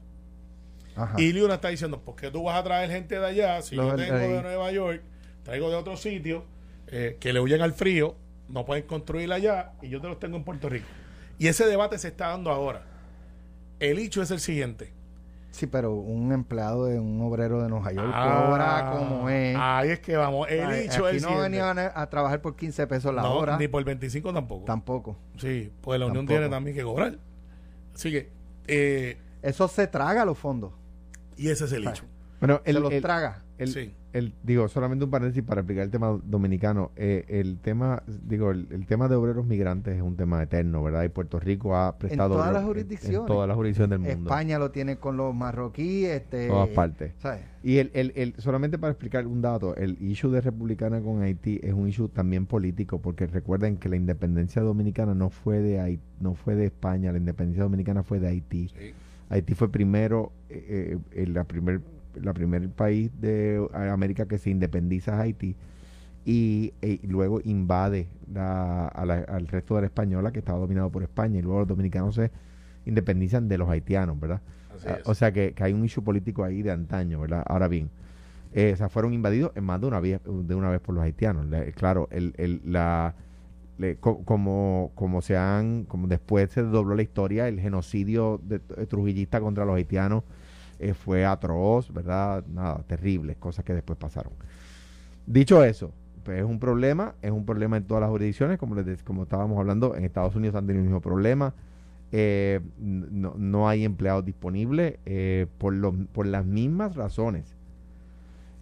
Ajá. 0.97 1.21
Y 1.21 1.33
Liuna 1.33 1.55
está 1.55 1.69
diciendo: 1.69 2.01
¿por 2.03 2.17
qué 2.17 2.31
tú 2.31 2.43
vas 2.45 2.59
a 2.59 2.65
traer 2.65 2.91
gente 2.91 3.19
de 3.19 3.27
allá? 3.27 3.63
Si 3.63 3.75
Los 3.77 3.91
yo 3.91 3.97
tengo 3.97 4.17
de. 4.19 4.43
Nueva 4.43 4.71
York, 4.73 5.03
traigo 5.43 5.71
de 5.71 5.77
otros 5.77 6.01
sitios 6.01 6.43
eh, 6.89 7.17
que 7.21 7.33
le 7.33 7.41
huyen 7.41 7.61
al 7.63 7.73
frío, 7.73 8.17
no 8.49 8.65
pueden 8.65 8.85
construir 8.85 9.33
allá 9.33 9.73
y 9.83 9.89
yo 9.89 10.01
te 10.01 10.09
los 10.09 10.19
tengo 10.19 10.37
en 10.37 10.45
Puerto 10.45 10.69
Rico. 10.69 10.87
Y 11.39 11.47
ese 11.49 11.67
debate 11.67 11.99
se 11.99 12.09
está 12.09 12.29
dando 12.29 12.51
ahora. 12.51 12.83
El 13.79 13.99
hecho 13.99 14.21
es 14.23 14.31
el 14.31 14.41
siguiente. 14.41 14.93
Sí, 15.53 15.67
pero 15.67 15.95
un 15.95 16.33
empleado 16.33 16.85
de 16.87 17.01
un 17.01 17.21
obrero 17.23 17.61
de 17.63 17.69
Nueva 17.69 17.93
York 17.93 18.13
Ah, 18.15 18.45
cobra 18.47 18.91
como 18.97 19.29
es. 19.31 19.57
Ahí 19.59 19.89
es 19.91 19.99
que 20.01 20.17
vamos. 20.17 20.47
El 20.49 20.71
hecho 20.75 21.09
es 21.09 21.25
el 21.25 21.29
no 21.29 21.39
venían 21.41 21.77
a, 21.79 21.91
a 21.95 22.09
trabajar 22.09 22.41
por 22.41 22.55
15 22.55 22.87
pesos 22.87 23.13
la 23.13 23.23
No, 23.23 23.35
hora. 23.35 23.57
Ni 23.57 23.67
por 23.67 23.83
25 23.83 24.33
tampoco. 24.33 24.65
Tampoco. 24.65 25.17
Sí, 25.39 25.73
pues 25.81 25.99
la 25.99 26.07
Unión 26.07 26.25
Tampoco. 26.27 26.39
tiene 26.39 26.51
también 26.51 26.77
que 26.77 26.83
cobrar. 26.85 27.19
Así 27.95 28.13
que, 28.13 28.31
eh, 28.69 29.19
Eso 29.43 29.67
se 29.67 29.87
traga 29.89 30.25
los 30.25 30.39
fondos. 30.39 30.73
Y 31.41 31.49
ese 31.49 31.65
es 31.65 31.73
el 31.73 31.87
hecho. 31.89 32.05
Bueno, 32.41 32.61
se 32.65 32.71
el, 32.71 32.81
los 32.83 32.91
el- 32.93 33.03
traga. 33.03 33.43
el- 33.59 33.69
Sí. 33.69 33.93
el- 34.15 34.33
digo, 34.43 34.67
solamente 34.69 35.05
un 35.05 35.11
paréntesis 35.11 35.43
para 35.47 35.61
explicar 35.61 35.85
el 35.85 35.91
tema 35.91 36.19
dominicano. 36.25 36.91
Eh, 36.97 37.27
el 37.29 37.59
tema, 37.59 38.03
digo, 38.25 38.51
el, 38.51 38.67
el 38.71 38.87
tema 38.87 39.09
de 39.09 39.15
obreros 39.17 39.45
migrantes 39.45 39.95
es 39.97 40.01
un 40.03 40.17
tema 40.17 40.43
eterno, 40.43 40.83
¿verdad? 40.83 41.03
Y 41.05 41.11
Puerto 41.11 41.39
Rico 41.39 41.77
ha 41.77 41.99
prestado 41.99 42.31
todas 42.37 42.47
obreros 42.47 42.55
las 42.55 42.63
en- 42.63 42.69
jurisdicciones. 42.69 43.21
En, 43.21 43.27
todas 43.27 43.47
las 43.47 43.57
jurisdicciones 43.59 43.91
del 43.91 44.17
mundo. 44.17 44.31
España 44.31 44.59
lo 44.59 44.71
tiene 44.71 44.97
con 44.97 45.19
los 45.19 45.35
marroquíes. 45.35 46.13
Este, 46.23 46.49
todas 46.49 46.71
partes. 46.71 47.13
¿sabes? 47.19 47.43
Y 47.63 47.77
el, 47.77 47.91
el, 47.93 48.15
el- 48.17 48.35
solamente 48.39 48.79
para 48.79 48.93
explicar 48.93 49.27
un 49.27 49.43
dato, 49.43 49.77
el 49.77 49.99
issue 50.01 50.31
de 50.31 50.41
republicana 50.41 51.03
con 51.03 51.21
Haití 51.21 51.61
es 51.63 51.75
un 51.75 51.89
issue 51.89 52.09
también 52.09 52.47
político, 52.47 53.03
porque 53.03 53.27
recuerden 53.27 53.77
que 53.77 53.91
la 53.91 53.97
independencia 53.97 54.63
dominicana 54.63 55.15
no 55.15 55.29
fue 55.29 55.59
de 55.61 55.79
Haití, 55.79 56.03
no 56.21 56.35
fue 56.35 56.55
de 56.55 56.65
España, 56.65 57.13
la 57.13 57.19
independencia 57.19 57.65
dominicana 57.65 58.03
fue 58.03 58.19
de 58.19 58.29
Haití. 58.29 58.69
Sí. 58.69 58.95
Haití 59.31 59.55
fue 59.55 59.71
primero, 59.73 60.33
eh, 60.51 60.99
eh, 61.13 61.27
la 61.29 61.45
primer, 61.45 61.81
la 62.21 62.35
primer 62.35 62.69
país 62.69 63.11
de 63.21 63.67
América 63.73 64.27
que 64.27 64.37
se 64.39 64.51
independiza 64.51 65.19
Haití 65.21 65.57
y, 66.25 66.75
eh, 66.83 66.99
luego 67.09 67.41
invade 67.45 68.09
la- 68.33 68.89
a 68.89 69.07
la- 69.07 69.21
al 69.21 69.47
resto 69.47 69.77
de 69.77 69.83
la 69.83 69.87
española 69.87 70.33
que 70.33 70.41
estaba 70.41 70.59
dominado 70.59 70.91
por 70.91 71.03
España 71.03 71.39
y 71.39 71.43
luego 71.43 71.61
los 71.61 71.69
dominicanos 71.69 72.17
se 72.17 72.31
independizan 72.85 73.49
de 73.49 73.57
los 73.59 73.69
haitianos, 73.69 74.19
¿verdad? 74.21 74.41
Ah. 74.91 74.99
O 75.07 75.15
sea 75.15 75.33
que, 75.33 75.53
que 75.53 75.65
hay 75.65 75.73
un 75.73 75.85
issue 75.85 76.03
político 76.03 76.45
ahí 76.45 76.63
de 76.63 76.71
antaño, 76.73 77.21
¿verdad? 77.21 77.43
Ahora 77.47 77.69
bien, 77.69 77.89
eh, 78.53 78.73
o 78.75 78.77
sea, 78.77 78.89
fueron 78.89 79.15
invadidos 79.15 79.53
en 79.55 79.65
más 79.65 79.81
de 79.81 79.87
una 79.87 80.01
vez, 80.01 80.21
de 80.25 80.55
una 80.55 80.71
vez 80.71 80.81
por 80.81 80.95
los 80.95 81.05
haitianos. 81.05 81.47
Claro, 81.77 82.09
el, 82.11 82.35
el- 82.37 82.61
la, 82.65 83.15
como, 84.01 84.93
como 84.95 85.23
se 85.23 85.37
han, 85.37 85.85
como 85.85 86.07
después 86.09 86.51
se 86.51 86.63
dobló 86.63 86.95
la 86.95 87.03
historia, 87.03 87.49
el 87.49 87.61
genocidio 87.61 88.41
de, 88.45 88.59
de 88.61 88.87
trujillista 88.87 89.41
contra 89.41 89.65
los 89.65 89.77
haitianos 89.77 90.25
eh, 90.79 90.95
fue 90.95 91.25
atroz, 91.27 91.93
¿verdad? 91.93 92.45
Nada, 92.49 92.83
terribles, 92.87 93.37
cosas 93.39 93.65
que 93.65 93.75
después 93.75 93.99
pasaron. 93.99 94.33
Dicho 95.27 95.63
eso, 95.65 95.93
pues 96.25 96.39
es 96.41 96.45
un 96.45 96.59
problema, 96.59 97.15
es 97.23 97.31
un 97.31 97.45
problema 97.47 97.77
en 97.77 97.85
todas 97.85 98.01
las 98.01 98.11
jurisdicciones, 98.11 98.59
como 98.59 98.75
les 98.75 99.03
como 99.03 99.23
estábamos 99.25 99.59
hablando, 99.59 99.95
en 99.97 100.05
Estados 100.05 100.35
Unidos 100.37 100.57
han 100.57 100.67
tenido 100.67 100.83
el 100.83 100.89
mismo 100.89 101.01
problema. 101.01 101.55
Eh, 102.13 102.61
no, 102.79 103.35
no 103.39 103.69
hay 103.69 103.85
empleados 103.85 104.25
disponibles 104.25 104.99
eh, 105.07 105.47
por, 105.59 105.75
los- 105.75 105.95
por 106.13 106.27
las 106.27 106.45
mismas 106.47 106.97
razones. 106.97 107.57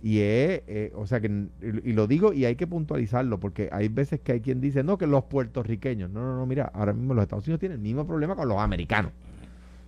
Y 0.02 0.20
es, 0.20 0.62
eh, 0.68 0.92
o 0.94 1.06
sea 1.06 1.20
que, 1.20 1.46
y, 1.61 1.92
lo 1.92 2.06
digo 2.06 2.32
y 2.32 2.44
hay 2.44 2.54
que 2.54 2.66
puntualizarlo, 2.68 3.40
porque 3.40 3.68
hay 3.72 3.88
veces 3.88 4.20
que 4.20 4.32
hay 4.32 4.40
quien 4.40 4.61
dice, 4.61 4.84
no, 4.84 4.96
que 4.96 5.08
los 5.08 5.24
puertorriqueños, 5.24 6.08
no, 6.11 6.20
no, 6.22 6.37
no, 6.37 6.46
mira, 6.46 6.70
ahora 6.72 6.92
mismo 6.92 7.14
los 7.14 7.22
Estados 7.22 7.46
Unidos 7.46 7.58
tienen 7.61 7.78
el 7.78 7.82
mismo 7.82 8.06
problema 8.06 8.37
con 8.37 8.48
los 8.48 8.58
americanos. 8.58 9.11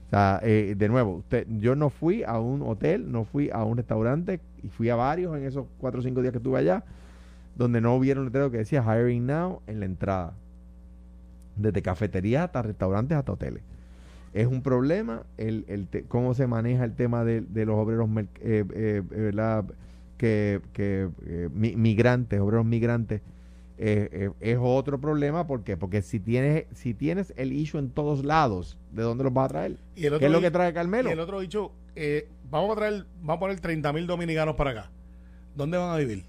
O 0.07 0.11
sea, 0.11 0.41
eh, 0.43 0.75
de 0.77 0.89
nuevo, 0.89 1.19
usted, 1.19 1.47
yo 1.61 1.77
no 1.77 1.91
fui 1.91 2.25
a 2.25 2.41
un 2.41 2.63
hotel, 2.63 3.13
no 3.13 3.25
fui 3.25 3.51
a 3.53 3.63
un 3.63 3.77
restaurante, 3.77 4.41
y 4.65 4.69
fui 4.69 4.89
a 4.89 4.97
varios 4.97 5.37
en 5.37 5.45
esos 5.45 5.67
cuatro 5.79 6.01
o 6.01 6.03
cinco 6.03 6.21
días 6.23 6.33
que 6.33 6.39
estuve 6.39 6.59
allá, 6.59 6.83
donde 7.57 7.81
no 7.81 7.95
hubiera 7.95 8.19
un 8.19 8.27
letrero 8.27 8.51
que 8.51 8.59
decía 8.59 8.83
hiring 8.83 9.27
now 9.27 9.61
en 9.69 9.79
la 9.79 9.87
entrada. 9.87 10.35
Desde 11.55 11.83
cafeterías 11.83 12.45
hasta 12.45 12.63
restaurantes 12.63 13.17
hasta 13.17 13.33
hoteles. 13.33 13.63
Es 14.33 14.47
un 14.47 14.63
problema 14.63 15.23
el, 15.37 15.65
el 15.69 15.87
te- 15.87 16.03
cómo 16.05 16.35
se 16.35 16.47
maneja 16.47 16.85
el 16.85 16.95
tema 16.95 17.25
de, 17.25 17.41
de 17.43 17.67
los 17.67 17.77
obreros 17.77 18.09
eh, 18.17 18.25
eh, 18.41 18.65
eh, 18.73 19.03
¿verdad? 19.11 19.65
Que, 20.21 20.61
que 20.75 21.09
eh, 21.27 21.49
mi- 21.55 21.75
migrantes, 21.77 22.39
obreros 22.41 22.67
migrantes. 22.67 23.23
eh, 23.79 24.09
eh, 24.13 24.31
es 24.41 24.59
otro 24.61 25.01
problema, 25.01 25.47
¿por 25.47 25.65
qué? 25.65 25.79
Porque 25.79 26.03
si 26.03 26.21
tienes, 26.21 26.67
si 26.75 26.93
tienes 26.93 27.33
el 27.39 27.51
issue 27.55 27.79
en 27.81 27.89
todos 27.89 28.23
lados, 28.27 28.77
¿de 28.93 29.03
dónde 29.03 29.25
los 29.25 29.33
vas 29.33 29.47
a 29.47 29.49
traer? 29.49 29.77
Y 29.97 30.05
el 30.05 30.19
¿Qué 30.19 30.27
es 30.27 30.31
lo 30.33 30.41
que 30.43 30.51
trae 30.51 30.71
Y 30.71 30.75
Carmelo? 30.75 31.11
el 31.11 31.19
otro 31.21 31.41
dicho, 31.41 31.73
eh, 31.97 32.29
vamos 32.51 32.73
a 32.73 32.75
traer, 32.77 33.07
vamos 33.23 33.37
a 33.37 33.41
poner 33.41 33.61
30 33.61 33.91
mil 33.95 34.07
dominicanos 34.07 34.55
para 34.57 34.71
acá. 34.73 34.91
¿Dónde 35.57 35.79
van 35.79 35.91
a 35.95 35.97
vivir? 35.97 36.25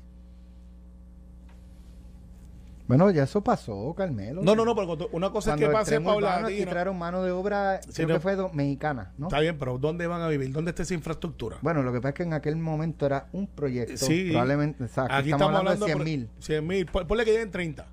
Bueno, 2.97 3.11
ya 3.11 3.23
eso 3.23 3.43
pasó, 3.43 3.93
Carmelo. 3.95 4.41
No, 4.43 4.55
no, 4.55 4.65
no, 4.65 4.75
pero 4.75 5.09
una 5.13 5.29
cosa 5.31 5.53
es 5.53 5.59
que 5.59 5.67
pase 5.69 5.95
aquí 5.95 6.05
paulatina. 6.05 6.69
trajeron 6.71 6.97
mano 6.97 7.23
de 7.23 7.31
obra, 7.31 7.81
Sí, 7.83 7.91
creo 7.93 8.07
no. 8.09 8.13
que 8.15 8.19
fue 8.19 8.35
do- 8.35 8.49
mexicana, 8.53 9.13
¿no? 9.17 9.27
Está 9.27 9.39
bien, 9.39 9.57
pero 9.57 9.77
¿dónde 9.77 10.07
van 10.07 10.21
a 10.21 10.27
vivir? 10.27 10.51
¿Dónde 10.51 10.71
está 10.71 10.83
esa 10.83 10.93
infraestructura? 10.93 11.57
Bueno, 11.61 11.83
lo 11.83 11.91
que 11.93 11.99
pasa 11.99 12.09
es 12.09 12.15
que 12.15 12.23
en 12.23 12.33
aquel 12.33 12.55
momento 12.57 13.05
era 13.05 13.27
un 13.31 13.47
proyecto, 13.47 13.97
Sí. 14.05 14.29
probablemente, 14.29 14.83
o 14.83 14.87
sea, 14.87 15.05
aquí 15.05 15.13
Aquí 15.13 15.31
estamos, 15.31 15.55
hablando, 15.57 15.85
de 15.85 15.93
por- 15.93 16.03
100 16.03 16.19
mil. 16.19 16.29
100 16.39 16.67
mil. 16.67 16.85
Pon- 16.87 17.07
Ponle 17.07 17.25
que 17.25 17.31
lleguen 17.31 17.51
30. 17.51 17.87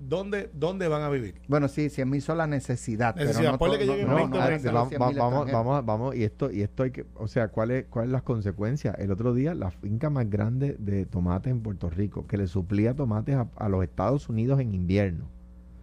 ¿Dónde, 0.00 0.48
¿Dónde 0.54 0.86
van 0.86 1.02
a 1.02 1.08
vivir? 1.08 1.34
Bueno, 1.48 1.66
sí, 1.66 1.90
100 1.90 2.08
mil 2.08 2.22
son 2.22 2.38
la 2.38 2.46
necesidad, 2.46 3.16
Necesidad. 3.16 3.38
pero 3.40 3.52
no, 3.52 3.58
Ponle 3.58 3.74
to- 3.74 3.80
que 3.80 3.86
no, 3.86 3.92
lleguen 3.94 4.08
no, 4.08 4.14
20 4.14 4.30
no 4.30 4.36
o 4.44 4.46
eran 4.46 4.60
30. 4.60 4.72
los 4.72 4.84
Va- 4.84 4.88
100 4.88 5.02
va- 5.02 5.08
mil 5.08 5.18
vamos, 5.18 5.50
vamos, 5.52 5.84
vamos, 5.86 6.14
y 6.16 6.22
esto, 6.24 6.50
y 6.52 6.62
esto 6.62 6.82
hay 6.84 6.90
que, 6.92 7.04
o 7.16 7.26
sea, 7.26 7.48
¿cuál 7.48 7.72
es, 7.72 7.86
cuál 7.86 8.12
las 8.12 8.22
consecuencias? 8.22 8.94
El 8.98 9.10
otro 9.10 9.34
día, 9.34 9.54
la 9.54 9.70
finca 9.72 10.08
más 10.08 10.30
grande 10.30 10.76
de 10.78 11.04
tomates 11.04 11.50
en 11.50 11.60
Puerto 11.62 11.90
Rico, 11.90 12.26
que 12.28 12.36
le 12.36 12.46
suplía 12.46 12.94
tomates 12.94 13.34
a, 13.34 13.48
a 13.56 13.68
los 13.68 13.82
Estados 13.82 14.28
Unidos 14.28 14.60
en 14.60 14.72
invierno. 14.72 15.24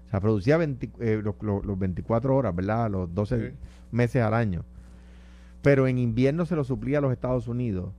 O 0.07 0.09
sea, 0.11 0.21
producía 0.21 0.55
20 0.55 0.91
eh, 1.01 1.19
los, 1.21 1.35
los- 1.41 1.65
los 1.65 1.77
24 1.77 2.35
horas, 2.35 2.55
¿verdad? 2.55 2.89
Los 2.89 3.13
12 3.13 3.49
Sí. 3.49 3.55
meses 3.91 4.21
al 4.21 4.33
año. 4.33 4.63
Pero 5.61 5.87
en 5.87 5.97
invierno 5.97 6.45
se 6.45 6.55
lo 6.55 6.63
suplía 6.63 6.99
a 6.99 7.01
los 7.01 7.11
Estados 7.11 7.47
Unidos. 7.49 7.91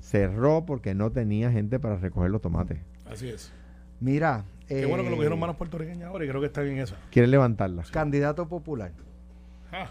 Cerró 0.00 0.64
porque 0.64 0.94
no 0.94 1.10
tenía 1.10 1.50
gente 1.50 1.78
para 1.78 1.96
recoger 1.96 2.30
los 2.30 2.40
tomates. 2.40 2.78
Así 3.10 3.28
es. 3.28 3.52
Mira, 4.00 4.44
Qué 4.68 4.86
bueno 4.86 5.02
que 5.02 5.08
lo 5.10 5.14
eh, 5.14 5.18
cogieron 5.18 5.40
manos 5.40 5.56
puertorriqueñas 5.56 6.08
ahora 6.08 6.24
y 6.24 6.28
creo 6.28 6.40
que 6.40 6.46
está 6.46 6.60
bien 6.60 6.78
esa. 6.78 6.96
Quieren 7.10 7.30
levantarla. 7.30 7.84
candidato 7.90 8.46
popular, 8.48 8.92
Ah, 9.72 9.90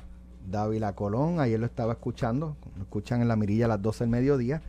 Dávila 0.50 0.94
Colón, 0.94 1.40
ayer 1.40 1.60
lo 1.60 1.66
estaba 1.66 1.94
escuchando, 1.94 2.56
lo 2.76 2.84
escuchan 2.84 3.22
en 3.22 3.28
la 3.28 3.36
mirilla 3.36 3.66
a 3.66 3.68
las 3.68 3.82
12 3.82 4.06
del 4.06 4.10
mediodía, 4.12 4.62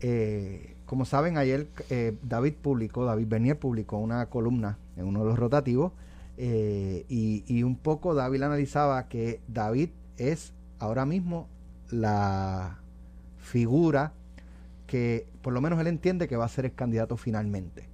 eh, 0.00 0.76
como 0.86 1.04
saben, 1.04 1.38
ayer 1.38 1.68
eh, 1.90 2.16
David 2.22 2.54
publicó, 2.60 3.04
David 3.04 3.26
Bernier 3.26 3.58
publicó 3.58 3.98
una 3.98 4.26
columna 4.26 4.78
en 4.96 5.06
uno 5.06 5.20
de 5.20 5.26
los 5.26 5.38
rotativos 5.38 5.92
eh, 6.36 7.04
y, 7.08 7.44
y 7.46 7.62
un 7.62 7.76
poco 7.76 8.14
David 8.14 8.42
analizaba 8.42 9.08
que 9.08 9.40
David 9.48 9.90
es 10.18 10.52
ahora 10.78 11.06
mismo 11.06 11.48
la 11.90 12.78
figura 13.38 14.12
que 14.86 15.26
por 15.42 15.52
lo 15.52 15.60
menos 15.60 15.80
él 15.80 15.86
entiende 15.86 16.28
que 16.28 16.36
va 16.36 16.44
a 16.44 16.48
ser 16.48 16.66
el 16.66 16.74
candidato 16.74 17.16
finalmente. 17.16 17.88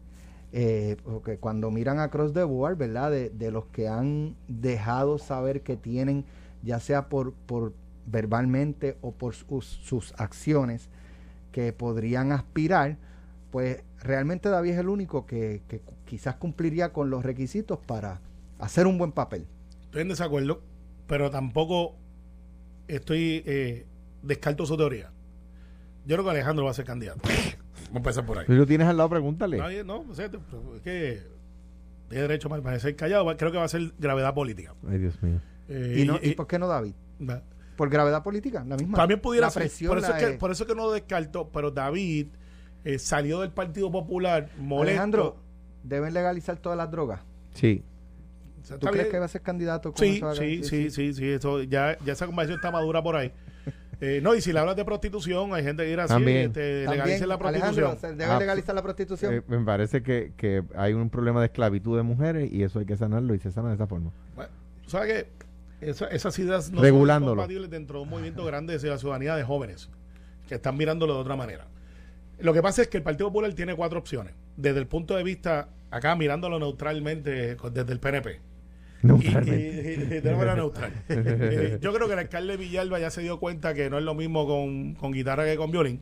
Eh, 0.52 0.96
porque 1.04 1.38
cuando 1.38 1.70
miran 1.70 2.00
a 2.00 2.10
Cross 2.10 2.32
the 2.32 2.42
Board, 2.42 2.76
¿verdad? 2.76 3.10
De, 3.10 3.30
de 3.30 3.50
los 3.50 3.66
que 3.66 3.88
han 3.88 4.36
dejado 4.48 5.18
saber 5.18 5.62
que 5.62 5.76
tienen, 5.76 6.24
ya 6.62 6.80
sea 6.80 7.08
por, 7.08 7.32
por 7.32 7.72
verbalmente 8.06 8.96
o 9.00 9.12
por 9.12 9.34
sus, 9.34 9.64
sus 9.64 10.12
acciones, 10.18 10.90
que 11.52 11.72
podrían 11.72 12.32
aspirar, 12.32 12.96
pues 13.50 13.82
realmente 14.00 14.48
David 14.48 14.72
es 14.72 14.78
el 14.78 14.88
único 14.88 15.26
que, 15.26 15.62
que 15.68 15.80
quizás 16.04 16.36
cumpliría 16.36 16.92
con 16.92 17.10
los 17.10 17.24
requisitos 17.24 17.78
para 17.78 18.20
hacer 18.58 18.86
un 18.86 18.98
buen 18.98 19.12
papel. 19.12 19.46
Estoy 19.82 20.02
en 20.02 20.08
desacuerdo, 20.08 20.62
pero 21.06 21.30
tampoco 21.30 21.96
estoy 22.88 23.42
eh, 23.46 23.86
descarto 24.22 24.66
su 24.66 24.76
teoría. 24.76 25.10
Yo 26.06 26.16
creo 26.16 26.24
que 26.24 26.30
Alejandro 26.30 26.64
va 26.64 26.70
a 26.70 26.74
ser 26.74 26.84
candidato. 26.84 27.20
Vamos 27.92 27.96
a 27.96 27.98
empezar 27.98 28.26
por 28.26 28.38
ahí. 28.38 28.46
Si 28.46 28.53
lo 28.53 28.66
tienes 28.66 28.87
al 28.87 28.96
lado, 28.96 29.09
pregúntale. 29.11 29.59
Nadie- 29.59 29.85
no, 29.85 30.05
o 30.09 30.14
sea, 30.14 30.26
es 30.26 30.33
que 30.83 31.22
tiene 32.09 32.22
derecho 32.22 32.48
a 32.48 32.53
permanecer 32.53 32.94
callado. 32.96 33.24
Creo 33.37 33.53
que 33.53 33.59
va 33.59 33.64
a 33.64 33.68
ser 33.68 33.92
gravedad 33.98 34.33
política. 34.35 34.74
Ay, 34.88 34.98
Dios 34.98 35.22
mío. 35.22 35.40
Eh, 35.68 35.96
¿Y, 35.98 36.05
no, 36.05 36.18
y- 36.22 36.31
¿Y 36.31 36.35
por 36.35 36.46
qué 36.46 36.59
no 36.59 36.66
David? 36.66 36.94
Por 37.76 37.88
gravedad 37.90 38.22
política, 38.22 38.64
la 38.66 38.76
misma. 38.76 38.96
También 38.96 39.20
pudiera 39.20 39.46
la 39.46 39.50
ser. 39.50 39.62
presión, 39.62 39.88
Por 39.90 39.98
eso, 39.98 40.09
la 40.11 40.18
es 40.20 40.24
que, 40.26 40.33
por 40.38 40.50
eso 40.50 40.64
es 40.64 40.68
que 40.68 40.74
no 40.74 40.85
lo 40.87 40.92
descarto, 40.92 41.48
pero 41.53 41.70
David 41.70 42.29
eh, 42.85 42.98
salió 42.98 43.40
del 43.40 43.50
Partido 43.50 43.90
Popular 43.90 44.50
molesto. 44.59 44.83
Alejandro, 44.90 45.37
¿deben 45.83 46.12
legalizar 46.14 46.57
todas 46.59 46.76
las 46.79 46.90
drogas? 46.90 47.20
Sí. 47.55 47.83
¿Tú 48.79 48.87
crees 48.88 49.09
que 49.09 49.18
va 49.18 49.24
a 49.24 49.29
ser 49.29 49.40
candidato? 49.42 49.92
con 49.92 49.98
Sí, 49.98 50.16
eso? 50.16 50.35
sí, 50.35 50.62
sí, 50.64 50.90
sí, 50.90 51.14
sí, 51.14 51.29
eso 51.31 51.62
ya, 51.62 51.96
ya 52.05 52.12
esa 52.12 52.26
conversación 52.26 52.59
está 52.59 52.70
madura 52.70 53.03
por 53.03 53.16
ahí. 53.16 53.33
Eh, 54.02 54.20
no, 54.22 54.34
y 54.34 54.40
si 54.40 54.52
le 54.52 54.58
hablas 54.58 54.76
de 54.76 54.84
prostitución, 54.84 55.52
hay 55.52 55.62
gente 55.62 55.82
que 55.82 55.90
dirá 55.90 56.04
así, 56.04 56.14
También. 56.14 56.46
este, 56.46 56.86
legalicen 56.88 57.28
la 57.28 57.38
prostitución. 57.38 57.84
Alejandro, 57.84 58.00
¿se 58.00 58.14
¿debe 58.16 58.24
Ah, 58.32 58.38
legalizar 58.38 58.74
la 58.74 58.82
prostitución? 58.82 59.34
Eh, 59.34 59.42
me 59.46 59.58
parece 59.64 60.02
que, 60.02 60.32
que 60.38 60.62
hay 60.74 60.94
un 60.94 61.10
problema 61.10 61.40
de 61.40 61.46
esclavitud 61.46 61.96
de 61.98 62.02
mujeres 62.02 62.50
y 62.50 62.62
eso 62.62 62.78
hay 62.78 62.86
que 62.86 62.96
sanarlo 62.96 63.34
y 63.34 63.38
se 63.40 63.50
sana 63.50 63.68
de 63.68 63.74
esa 63.74 63.86
forma. 63.86 64.10
Bueno, 64.34 64.50
¿sabes 64.86 65.12
qué? 65.80 65.86
Esa- 65.86 66.06
esas 66.08 66.38
ideas 66.38 66.70
no 66.70 66.80
son 66.80 66.82
compatibles 67.36 67.70
dentro 67.70 67.98
de 67.98 68.02
un 68.04 68.10
movimiento 68.10 68.44
grande 68.44 68.78
de 68.78 68.88
la 68.88 68.98
ciudadanía 68.98 69.36
de 69.36 69.44
jóvenes 69.44 69.90
que 70.48 70.54
están 70.54 70.76
mirándolo 70.76 71.14
de 71.14 71.20
otra 71.20 71.36
manera. 71.36 71.66
Lo 72.38 72.54
que 72.54 72.62
pasa 72.62 72.80
es 72.82 72.88
que 72.88 72.96
el 72.96 73.02
Partido 73.02 73.28
Popular 73.28 73.52
tiene 73.52 73.74
cuatro 73.76 73.98
opciones. 73.98 74.32
Desde 74.56 74.78
el 74.78 74.86
punto 74.86 75.14
de 75.14 75.22
vista, 75.22 75.68
acá 75.90 76.16
mirándolo 76.16 76.58
neutralmente, 76.58 77.54
desde 77.72 77.92
el 77.92 78.00
PNP. 78.00 78.40
Y- 79.02 79.06
Neutralmente. 79.06 79.96
y- 80.10 80.16
y 80.16 80.20
de 80.20 80.32
manera 80.32 80.54
neutral. 80.56 80.92
Eh, 81.08 81.78
yo 81.80 81.92
creo 81.92 82.06
que 82.06 82.12
el 82.14 82.18
alcalde 82.18 82.56
Villalba 82.56 82.98
ya 82.98 83.10
se 83.10 83.22
dio 83.22 83.38
cuenta 83.40 83.72
que 83.74 83.88
no 83.90 83.98
es 83.98 84.04
lo 84.04 84.14
mismo 84.14 84.46
con, 84.46 84.94
con 84.94 85.12
guitarra 85.12 85.44
que 85.44 85.56
con 85.56 85.70
violín. 85.70 86.00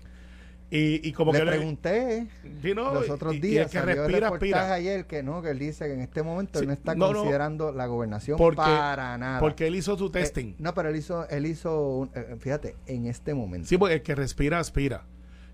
Y, 0.71 1.09
y 1.09 1.13
como 1.13 1.33
Le 1.33 1.39
que 1.39 1.45
le- 1.47 1.51
pregunté 1.53 2.27
Sí, 2.61 2.75
no, 2.75 2.93
los 2.93 3.09
y- 3.09 3.11
otros 3.11 3.33
y- 3.33 3.37
y 3.39 3.41
días, 3.41 3.75
el 3.75 3.81
que 3.81 3.87
respira, 3.95 4.29
aspira. 4.29 4.75
ayer 4.75 5.07
que 5.07 5.23
no, 5.23 5.41
que 5.41 5.51
él 5.53 5.59
dice 5.59 5.87
que 5.87 5.95
en 5.95 6.01
este 6.01 6.23
momento 6.23 6.59
Sí, 6.59 6.65
él 6.65 6.69
no 6.69 6.75
está 6.75 6.95
no, 6.95 7.07
no, 7.11 7.15
considerando 7.21 7.73
la 7.73 7.87
gobernación 7.87 8.37
porque- 8.37 8.57
para 8.57 9.17
nada. 9.17 9.41
Porque 9.41 9.67
él 9.67 9.77
hizo 9.77 9.97
su 9.97 10.09
Eh, 10.09 10.11
testing. 10.13 10.55
no, 10.59 10.75
pero 10.75 10.91
él 10.91 10.97
hizo, 10.97 11.27
él 11.31 11.47
hizo, 11.47 11.89
un- 12.01 12.11
eh, 12.15 12.37
fíjate, 12.39 12.77
en 12.87 13.07
este 13.07 13.33
momento. 13.33 13.67
Sí, 13.67 13.79
porque 13.79 13.95
el 13.95 14.03
que 14.03 14.15
respira, 14.15 14.59
aspira. 14.59 15.05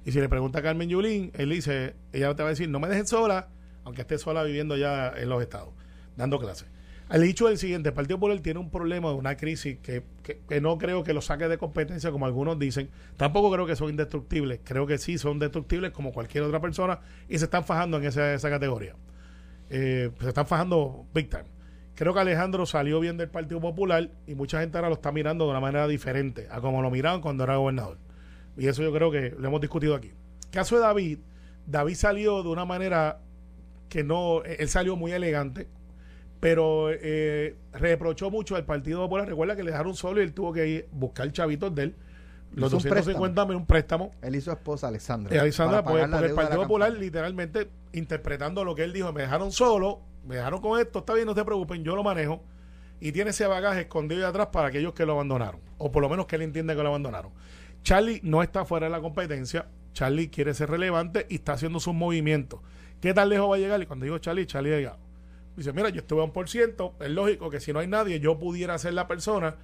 Y 0.04 0.10
si 0.10 0.20
le 0.20 0.28
pregunta 0.28 0.58
a 0.58 0.62
Carmen 0.62 0.88
Yulín, 0.88 1.30
él 1.34 1.50
dice, 1.50 1.94
ella 2.12 2.34
te 2.34 2.42
va 2.42 2.48
a 2.48 2.50
decir, 2.50 2.68
no 2.68 2.80
me 2.80 2.88
dejen 2.88 3.06
sola, 3.06 3.48
aunque 3.84 4.00
esté 4.00 4.18
sola 4.18 4.42
viviendo 4.42 4.76
ya 4.76 5.12
en 5.16 5.28
los 5.28 5.40
estados, 5.40 5.70
dando 6.16 6.40
clases. 6.40 6.66
El 7.14 7.22
dicho 7.22 7.46
es 7.46 7.52
el 7.52 7.58
siguiente, 7.58 7.90
el 7.90 7.94
Partido 7.94 8.18
Popular 8.18 8.40
tiene 8.40 8.58
un 8.58 8.70
problema 8.70 9.08
de 9.10 9.14
una 9.14 9.36
crisis 9.36 9.78
que, 9.78 10.02
que- 10.24 10.40
que 10.48 10.60
no 10.60 10.78
creo 10.78 11.04
que 11.04 11.12
lo 11.14 11.20
saque 11.20 11.46
de 11.46 11.58
competencia 11.58 12.10
como 12.10 12.26
algunos 12.26 12.58
dicen. 12.58 12.90
Tampoco 13.16 13.52
creo 13.52 13.66
que 13.66 13.76
son 13.76 13.90
indestructibles. 13.90 14.58
Creo 14.64 14.84
que 14.86 14.98
sí 14.98 15.16
son 15.16 15.38
destructibles 15.38 15.92
como 15.92 16.12
cualquier 16.12 16.42
otra 16.42 16.60
persona 16.60 16.98
y 17.28 17.38
se 17.38 17.44
están 17.44 17.64
fajando 17.64 17.98
en 17.98 18.04
esa, 18.04 18.34
esa 18.34 18.50
categoría. 18.50 18.96
Eh, 19.70 20.10
se 20.20 20.28
están 20.28 20.46
fajando 20.46 21.06
big 21.14 21.30
time. 21.30 21.44
Creo 21.94 22.12
que 22.14 22.18
Alejandro 22.20 22.66
salió 22.66 22.98
bien 22.98 23.16
del 23.16 23.28
Partido 23.28 23.60
Popular 23.60 24.10
y 24.26 24.34
mucha 24.34 24.58
gente 24.60 24.76
ahora 24.76 24.88
lo 24.88 24.96
está 24.96 25.12
mirando 25.12 25.44
de 25.44 25.52
una 25.52 25.60
manera 25.60 25.86
diferente 25.86 26.48
a 26.50 26.60
como 26.60 26.82
lo 26.82 26.90
miraban 26.90 27.20
cuando 27.20 27.44
era 27.44 27.54
gobernador. 27.56 27.98
Y 28.56 28.66
eso 28.66 28.82
yo 28.82 28.92
creo 28.92 29.12
que 29.12 29.36
lo 29.38 29.46
hemos 29.46 29.60
discutido 29.60 29.94
aquí. 29.94 30.10
Caso 30.50 30.74
de 30.74 30.82
David, 30.82 31.18
David 31.64 31.94
salió 31.94 32.42
de 32.42 32.48
una 32.48 32.64
manera 32.64 33.20
que 33.88 34.02
no, 34.02 34.42
él 34.42 34.68
salió 34.68 34.96
muy 34.96 35.12
elegante, 35.12 35.68
pero 36.44 36.90
eh, 36.90 37.56
reprochó 37.72 38.30
mucho 38.30 38.54
al 38.54 38.66
Partido 38.66 39.00
Popular. 39.00 39.26
Recuerda 39.26 39.56
que 39.56 39.62
le 39.62 39.70
dejaron 39.70 39.94
solo 39.94 40.20
y 40.20 40.24
él 40.24 40.34
tuvo 40.34 40.52
que 40.52 40.68
ir 40.68 40.88
buscar 40.92 41.32
chavitos 41.32 41.74
de 41.74 41.84
él. 41.84 41.96
Los 42.52 42.68
Hizo 42.68 42.76
un 42.76 42.82
250 42.82 43.46
mil, 43.46 43.56
un 43.56 43.64
préstamo. 43.64 44.12
Él 44.20 44.36
y 44.36 44.42
su 44.42 44.50
esposa 44.50 44.88
Alexandra. 44.88 45.34
Eh, 45.34 45.38
Alexandra, 45.38 45.82
pues, 45.82 46.06
porque 46.06 46.16
el 46.16 46.30
de 46.32 46.34
Partido 46.34 46.60
Popular 46.60 46.88
campaña. 46.90 47.02
literalmente 47.06 47.70
interpretando 47.94 48.62
lo 48.62 48.74
que 48.74 48.84
él 48.84 48.92
dijo, 48.92 49.10
me 49.10 49.22
dejaron 49.22 49.52
solo, 49.52 50.02
me 50.26 50.36
dejaron 50.36 50.60
con 50.60 50.78
esto, 50.78 50.98
está 50.98 51.14
bien, 51.14 51.24
no 51.24 51.34
se 51.34 51.46
preocupen, 51.46 51.82
yo 51.82 51.96
lo 51.96 52.02
manejo. 52.02 52.42
Y 53.00 53.12
tiene 53.12 53.30
ese 53.30 53.46
bagaje 53.46 53.80
escondido 53.80 54.20
ahí 54.20 54.28
atrás 54.28 54.48
para 54.48 54.68
aquellos 54.68 54.92
que 54.92 55.06
lo 55.06 55.14
abandonaron, 55.14 55.62
o 55.78 55.90
por 55.90 56.02
lo 56.02 56.10
menos 56.10 56.26
que 56.26 56.36
él 56.36 56.42
entiende 56.42 56.76
que 56.76 56.82
lo 56.82 56.90
abandonaron. 56.90 57.32
Charlie 57.82 58.20
no 58.22 58.42
está 58.42 58.66
fuera 58.66 58.84
de 58.84 58.92
la 58.92 59.00
competencia, 59.00 59.68
Charlie 59.94 60.28
quiere 60.28 60.52
ser 60.52 60.68
relevante 60.68 61.24
y 61.30 61.36
está 61.36 61.54
haciendo 61.54 61.80
sus 61.80 61.94
movimientos. 61.94 62.60
¿Qué 63.00 63.14
tan 63.14 63.30
lejos 63.30 63.50
va 63.50 63.54
a 63.54 63.58
llegar? 63.58 63.80
Y 63.80 63.86
cuando 63.86 64.04
digo 64.04 64.18
Charlie, 64.18 64.44
Charlie 64.44 64.74
ha 64.74 64.76
llegado. 64.76 65.03
Dice, 65.56 65.72
mira, 65.72 65.88
yo 65.88 66.00
estuve 66.00 66.20
a 66.20 66.24
un 66.24 66.32
por 66.32 66.48
ciento, 66.48 66.94
es 67.00 67.10
lógico 67.10 67.48
que 67.48 67.60
si 67.60 67.72
no 67.72 67.78
hay 67.78 67.86
nadie, 67.86 68.18
yo 68.18 68.38
pudiera 68.38 68.76
ser 68.78 68.94
la 68.94 69.06
persona, 69.06 69.56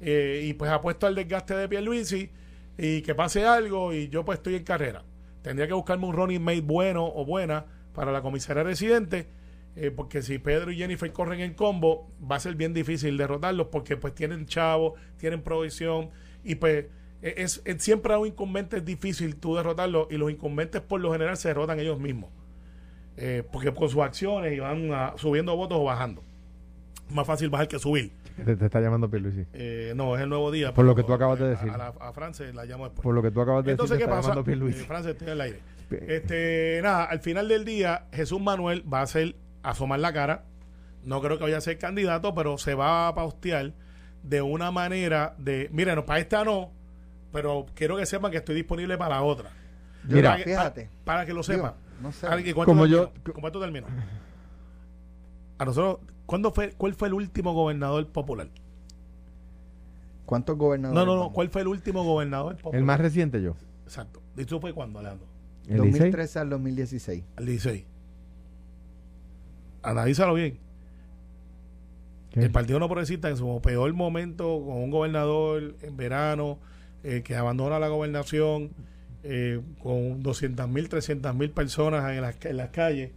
eh, 0.00 0.42
y 0.44 0.52
pues 0.54 0.70
apuesto 0.70 1.06
al 1.06 1.14
desgaste 1.14 1.54
de 1.54 1.68
Pierluisi, 1.68 2.30
y 2.76 3.02
que 3.02 3.14
pase 3.14 3.44
algo, 3.46 3.92
y 3.94 4.08
yo 4.08 4.24
pues 4.24 4.38
estoy 4.38 4.56
en 4.56 4.64
carrera. 4.64 5.04
Tendría 5.42 5.66
que 5.66 5.72
buscarme 5.72 6.06
un 6.06 6.14
running 6.14 6.42
mate 6.42 6.60
bueno 6.60 7.06
o 7.06 7.24
buena 7.24 7.64
para 7.94 8.12
la 8.12 8.20
comisaría 8.20 8.62
residente, 8.62 9.26
eh, 9.74 9.90
porque 9.90 10.22
si 10.22 10.38
Pedro 10.38 10.70
y 10.70 10.76
Jennifer 10.76 11.10
corren 11.12 11.40
en 11.40 11.54
combo, 11.54 12.10
va 12.30 12.36
a 12.36 12.40
ser 12.40 12.54
bien 12.54 12.74
difícil 12.74 13.16
derrotarlos, 13.16 13.68
porque 13.68 13.96
pues 13.96 14.14
tienen 14.14 14.46
chavo, 14.46 14.96
tienen 15.16 15.42
provisión, 15.42 16.10
y 16.44 16.56
pues 16.56 16.86
e- 17.22 17.34
es, 17.38 17.62
siempre 17.78 18.12
a 18.12 18.18
un 18.18 18.26
incumbente 18.26 18.76
es 18.76 18.84
difícil 18.84 19.36
tú 19.36 19.56
derrotarlos, 19.56 20.08
y 20.10 20.18
los 20.18 20.30
incumbentes 20.30 20.82
por 20.82 21.00
lo 21.00 21.10
general 21.12 21.38
se 21.38 21.48
derrotan 21.48 21.80
ellos 21.80 21.98
mismos 21.98 22.30
eh, 23.18 23.42
porque 23.52 23.72
con 23.74 23.88
sus 23.88 24.00
acciones 24.02 24.52
a- 24.92 25.14
subiendo 25.16 25.54
votos 25.56 25.78
o 25.80 25.84
bajando. 25.84 26.22
Más 27.10 27.26
fácil 27.26 27.48
bajar 27.50 27.68
que 27.68 27.78
subir. 27.78 28.12
Te, 28.44 28.54
te 28.54 28.66
está 28.66 28.80
llamando 28.80 29.10
Pierluisi. 29.10 29.44
Eh, 29.52 29.92
no, 29.96 30.14
es 30.16 30.22
el 30.22 30.28
nuevo 30.28 30.50
día. 30.52 30.72
Por 30.72 30.84
lo 30.84 30.94
que 30.94 31.02
tú 31.02 31.12
acabas 31.12 31.38
de 31.38 31.48
decir. 31.48 31.70
A, 31.70 31.76
la- 31.78 31.86
a 32.00 32.12
la 32.54 32.64
llamo 32.64 32.84
después. 32.84 33.02
Por 33.02 33.14
lo 33.14 33.22
que 33.22 33.30
tú 33.30 33.40
acabas 33.40 33.64
de 33.64 33.72
Entonces, 33.72 33.98
decir, 33.98 34.06
¿qué 34.06 34.12
te 34.12 34.18
está 34.20 34.28
pasa? 34.28 34.40
Eh, 34.40 34.44
en 35.24 35.28
el 35.28 35.40
aire. 35.40 35.60
Este, 35.90 36.80
nada, 36.82 37.04
al 37.04 37.20
final 37.20 37.48
del 37.48 37.64
día, 37.64 38.04
Jesús 38.12 38.40
Manuel 38.40 38.84
va 38.92 39.00
a 39.00 39.02
hacer 39.02 39.34
asomar 39.62 39.98
la 40.00 40.12
cara. 40.12 40.44
No 41.04 41.20
creo 41.22 41.38
que 41.38 41.44
vaya 41.44 41.56
a 41.58 41.60
ser 41.62 41.78
candidato, 41.78 42.34
pero 42.34 42.58
se 42.58 42.74
va 42.74 43.08
a 43.08 43.14
paustear 43.14 43.72
de 44.22 44.42
una 44.42 44.70
manera 44.70 45.34
de, 45.38 45.68
miren, 45.72 45.94
no, 45.96 46.04
para 46.04 46.20
esta 46.20 46.44
no, 46.44 46.70
pero 47.32 47.66
quiero 47.74 47.96
que 47.96 48.04
sepan 48.04 48.30
que 48.30 48.36
estoy 48.38 48.54
disponible 48.56 48.98
para 48.98 49.16
la 49.16 49.22
otra. 49.22 49.50
Mira, 50.04 50.30
para 50.32 50.44
que, 50.44 50.50
fíjate. 50.50 50.82
para, 51.04 51.04
para 51.04 51.26
que 51.26 51.32
lo 51.32 51.40
Digo, 51.42 51.54
sepan. 51.54 51.72
No 52.00 52.12
sé. 52.12 52.26
Ahora, 52.26 52.40
¿y 52.40 52.52
cuánto 52.52 52.70
Como 52.70 52.86
yo- 52.86 53.12
¿Con 53.24 53.40
cuánto 53.40 53.60
termino? 53.60 53.86
A 55.58 55.64
nosotros, 55.64 55.98
¿cuándo 56.26 56.52
fue, 56.52 56.72
¿cuál 56.76 56.94
fue 56.94 57.08
el 57.08 57.14
último 57.14 57.52
gobernador 57.52 58.06
popular? 58.08 58.48
¿Cuántos 60.26 60.56
gobernadores? 60.56 60.94
No, 60.94 61.06
no, 61.06 61.12
no. 61.14 61.20
vamos? 61.20 61.34
¿Cuál 61.34 61.48
fue 61.48 61.62
el 61.62 61.68
último 61.68 62.04
gobernador 62.04 62.56
popular? 62.56 62.78
El 62.78 62.84
más 62.84 63.00
reciente 63.00 63.42
yo. 63.42 63.54
Exacto. 63.84 64.20
¿Y 64.36 64.44
tú 64.44 64.60
fue 64.60 64.72
cuándo, 64.72 64.98
Alejandro? 64.98 65.26
El 65.66 65.76
16. 65.82 65.92
2013 65.92 66.38
al 66.38 66.50
2016. 66.50 67.24
Al 67.36 67.46
16. 67.46 67.84
Analízalo 69.82 70.34
bien. 70.34 70.58
¿Qué? 72.30 72.40
El 72.40 72.50
Partido 72.50 72.78
No 72.78 72.88
Progresista 72.88 73.28
en 73.30 73.36
su 73.36 73.60
peor 73.62 73.92
momento, 73.94 74.62
con 74.64 74.76
un 74.76 74.90
gobernador 74.90 75.74
en 75.80 75.96
verano, 75.96 76.58
eh, 77.04 77.22
que 77.24 77.34
abandona 77.36 77.78
la 77.78 77.88
gobernación, 77.88 78.70
eh, 79.30 79.60
con 79.82 80.22
200 80.22 80.68
mil, 80.68 80.88
300 80.88 81.34
mil 81.34 81.50
personas 81.50 82.10
en 82.12 82.22
las, 82.22 82.44
en 82.46 82.56
las 82.56 82.70
calles, 82.70 83.10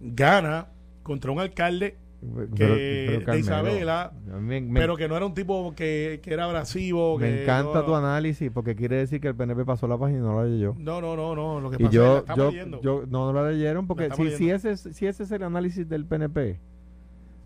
gana 0.00 0.68
contra 1.02 1.30
un 1.32 1.40
alcalde 1.40 1.96
Pero- 2.56 2.74
que- 2.76 3.22
de 3.26 3.38
Isabela, 3.38 4.12
me, 4.40 4.60
me- 4.62 4.80
pero 4.80 4.96
que 4.96 5.08
no 5.08 5.16
era 5.16 5.26
un 5.26 5.34
tipo 5.34 5.74
que, 5.76 6.20
que 6.22 6.32
era 6.32 6.44
abrasivo. 6.44 7.18
me 7.18 7.42
encanta 7.42 7.80
no, 7.80 7.84
tu 7.84 7.94
análisis 7.94 8.50
porque 8.50 8.74
quiere 8.74 8.96
decir 8.96 9.20
que 9.20 9.28
el 9.28 9.34
PNP 9.34 9.64
pasó 9.66 9.86
la 9.86 9.98
página 9.98 10.20
y 10.20 10.22
no 10.22 10.40
la 10.42 10.48
leyó. 10.48 10.74
No, 10.78 11.00
no, 11.02 11.14
no, 11.16 11.34
no. 11.34 11.60
Lo 11.60 11.70
que 11.70 11.76
Y 11.82 11.86
pasa 11.86 12.16
es 12.18 12.22
que 12.24 12.28
la 12.30 12.34
yo, 12.36 12.36
yo, 12.36 12.50
leyendo. 12.50 12.80
yo 12.80 13.04
no 13.10 13.32
la 13.32 13.50
leyeron 13.50 13.86
porque 13.86 14.08
La 14.08 14.14
si, 14.16 14.30
si, 14.30 14.50
ese 14.50 14.70
es, 14.70 14.80
si 14.92 15.06
ese 15.06 15.24
es 15.24 15.32
el 15.32 15.42
análisis 15.42 15.86
del 15.88 16.06
PNP, 16.06 16.60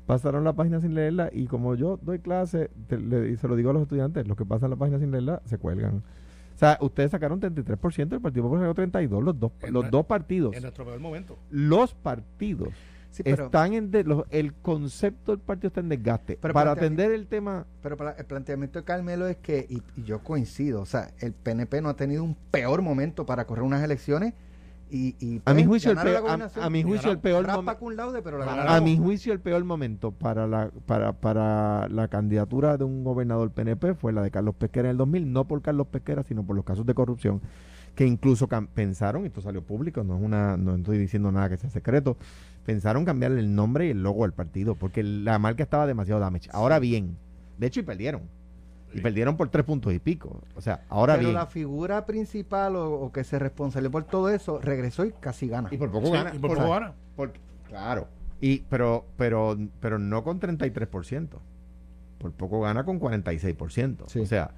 pasaron 0.06 0.44
la 0.44 0.52
página 0.52 0.80
sin 0.80 0.94
leerla 0.94 1.28
y 1.32 1.46
como 1.48 1.74
yo 1.74 1.98
doy 2.00 2.20
clase, 2.20 2.70
te- 2.86 2.98
le- 2.98 3.30
y 3.30 3.36
se 3.36 3.48
lo 3.48 3.56
digo 3.56 3.70
a 3.70 3.72
los 3.72 3.82
estudiantes, 3.82 4.26
los 4.28 4.36
que 4.36 4.44
pasan 4.46 4.70
la 4.70 4.76
página 4.76 4.98
sin 5.00 5.10
leerla 5.10 5.42
se 5.44 5.58
cuelgan. 5.58 6.02
O 6.58 6.60
sea, 6.60 6.76
ustedes 6.80 7.12
sacaron 7.12 7.38
33%, 7.40 8.14
el 8.16 8.20
Partido 8.20 8.42
Popular 8.42 8.64
sacó 8.64 8.74
32, 8.74 9.22
los 9.22 9.38
dos, 9.38 9.52
En 9.62 9.72
los 9.72 9.88
dos 9.92 10.04
partidos. 10.06 10.56
En 10.56 10.62
nuestro 10.62 10.84
peor 10.84 10.98
momento. 10.98 11.38
Los 11.52 11.94
partidos 11.94 12.70
Sí, 13.12 13.22
pero, 13.22 13.44
están 13.44 13.74
en 13.74 13.92
de- 13.92 14.02
los- 14.02 14.24
el 14.30 14.52
concepto 14.54 15.30
del 15.30 15.40
partido 15.40 15.68
está 15.68 15.78
en 15.80 15.88
desgaste. 15.88 16.36
Pero 16.42 16.52
Para 16.52 16.72
atender 16.72 17.12
el 17.12 17.28
tema, 17.28 17.64
pero 17.80 17.96
para- 17.96 18.10
el 18.10 18.24
planteamiento 18.26 18.80
de 18.80 18.84
Carmelo 18.84 19.28
es 19.28 19.36
que, 19.36 19.66
y, 19.70 19.82
y 20.00 20.02
yo 20.02 20.18
coincido, 20.24 20.80
o 20.82 20.84
sea, 20.86 21.12
el 21.20 21.32
PNP 21.32 21.80
no 21.80 21.90
ha 21.90 21.94
tenido 21.94 22.24
un 22.24 22.34
peor 22.50 22.82
momento 22.82 23.24
para 23.24 23.46
correr 23.46 23.62
unas 23.62 23.84
elecciones 23.84 24.34
y, 24.90 25.16
y 25.20 25.42
a 25.44 25.54
mi 25.54 25.64
pues, 25.64 25.84
juicio 25.84 25.90
el 25.92 25.98
peor, 25.98 26.50
a, 26.60 26.70
mi 26.70 26.82
juicio 26.82 27.10
el 27.10 27.18
peor 27.18 27.46
laude, 27.46 28.22
pero 28.22 28.38
la 28.38 28.76
a 28.76 28.80
mi 28.80 28.96
juicio 28.96 29.32
el 29.32 29.40
peor 29.40 29.64
momento 29.64 30.12
para 30.12 30.46
la 30.46 30.70
para, 30.86 31.12
para 31.12 31.88
la 31.88 32.08
candidatura 32.08 32.76
de 32.76 32.84
un 32.84 33.04
gobernador 33.04 33.50
PNP 33.50 33.94
fue 33.94 34.12
la 34.12 34.22
de 34.22 34.30
Carlos 34.30 34.54
Pesquera 34.54 34.88
en 34.88 34.92
el 34.92 34.96
2000, 34.98 35.32
no 35.32 35.46
por 35.46 35.62
Carlos 35.62 35.86
Pesquera, 35.88 36.22
sino 36.22 36.44
por 36.44 36.56
los 36.56 36.64
casos 36.64 36.86
de 36.86 36.94
corrupción 36.94 37.40
que 37.94 38.06
incluso 38.06 38.48
pensaron, 38.74 39.24
y 39.24 39.26
esto 39.26 39.40
salió 39.40 39.60
público, 39.62 40.04
no 40.04 40.16
es 40.16 40.22
una 40.22 40.56
no 40.56 40.76
estoy 40.76 40.98
diciendo 40.98 41.32
nada 41.32 41.48
que 41.48 41.56
sea 41.56 41.68
secreto, 41.68 42.16
pensaron 42.64 43.04
cambiarle 43.04 43.40
el 43.40 43.54
nombre 43.54 43.88
y 43.88 43.90
el 43.90 44.02
logo 44.02 44.24
al 44.24 44.32
partido 44.32 44.74
porque 44.74 45.02
la 45.02 45.38
marca 45.38 45.64
estaba 45.64 45.86
demasiado 45.86 46.20
damage. 46.20 46.48
Ahora 46.52 46.78
bien, 46.78 47.16
de 47.58 47.66
hecho 47.66 47.80
y 47.80 47.82
perdieron. 47.82 48.37
Y 48.94 49.00
perdieron 49.00 49.36
por 49.36 49.48
tres 49.50 49.64
puntos 49.64 49.92
y 49.92 49.98
pico. 49.98 50.40
O 50.56 50.60
sea, 50.60 50.82
ahora 50.88 51.14
pero 51.14 51.28
bien. 51.28 51.34
la 51.34 51.46
figura 51.46 52.06
principal 52.06 52.76
o, 52.76 52.90
o 52.92 53.12
que 53.12 53.22
se 53.24 53.38
responsabilizó 53.38 53.90
por 53.92 54.04
todo 54.04 54.30
eso 54.30 54.60
regresó 54.60 55.04
y 55.04 55.12
casi 55.12 55.46
gana. 55.48 55.68
Y 55.70 55.76
por 55.76 55.90
poco 55.90 56.06
Sí, 56.06 56.12
gana. 56.12 56.32
y 56.34 56.38
por 56.38 56.50
por- 56.50 56.58
poco 56.58 56.70
gana. 56.70 56.94
Claro. 57.68 58.08
Y, 58.40 58.60
pero, 58.70 59.04
pero, 59.16 59.58
pero 59.80 59.98
no 59.98 60.24
con 60.24 60.40
33%. 60.40 61.28
Por 62.18 62.32
poco 62.32 62.60
gana 62.62 62.84
con 62.84 62.98
46%. 62.98 64.04
Sí. 64.08 64.20
O 64.20 64.26
sea, 64.26 64.50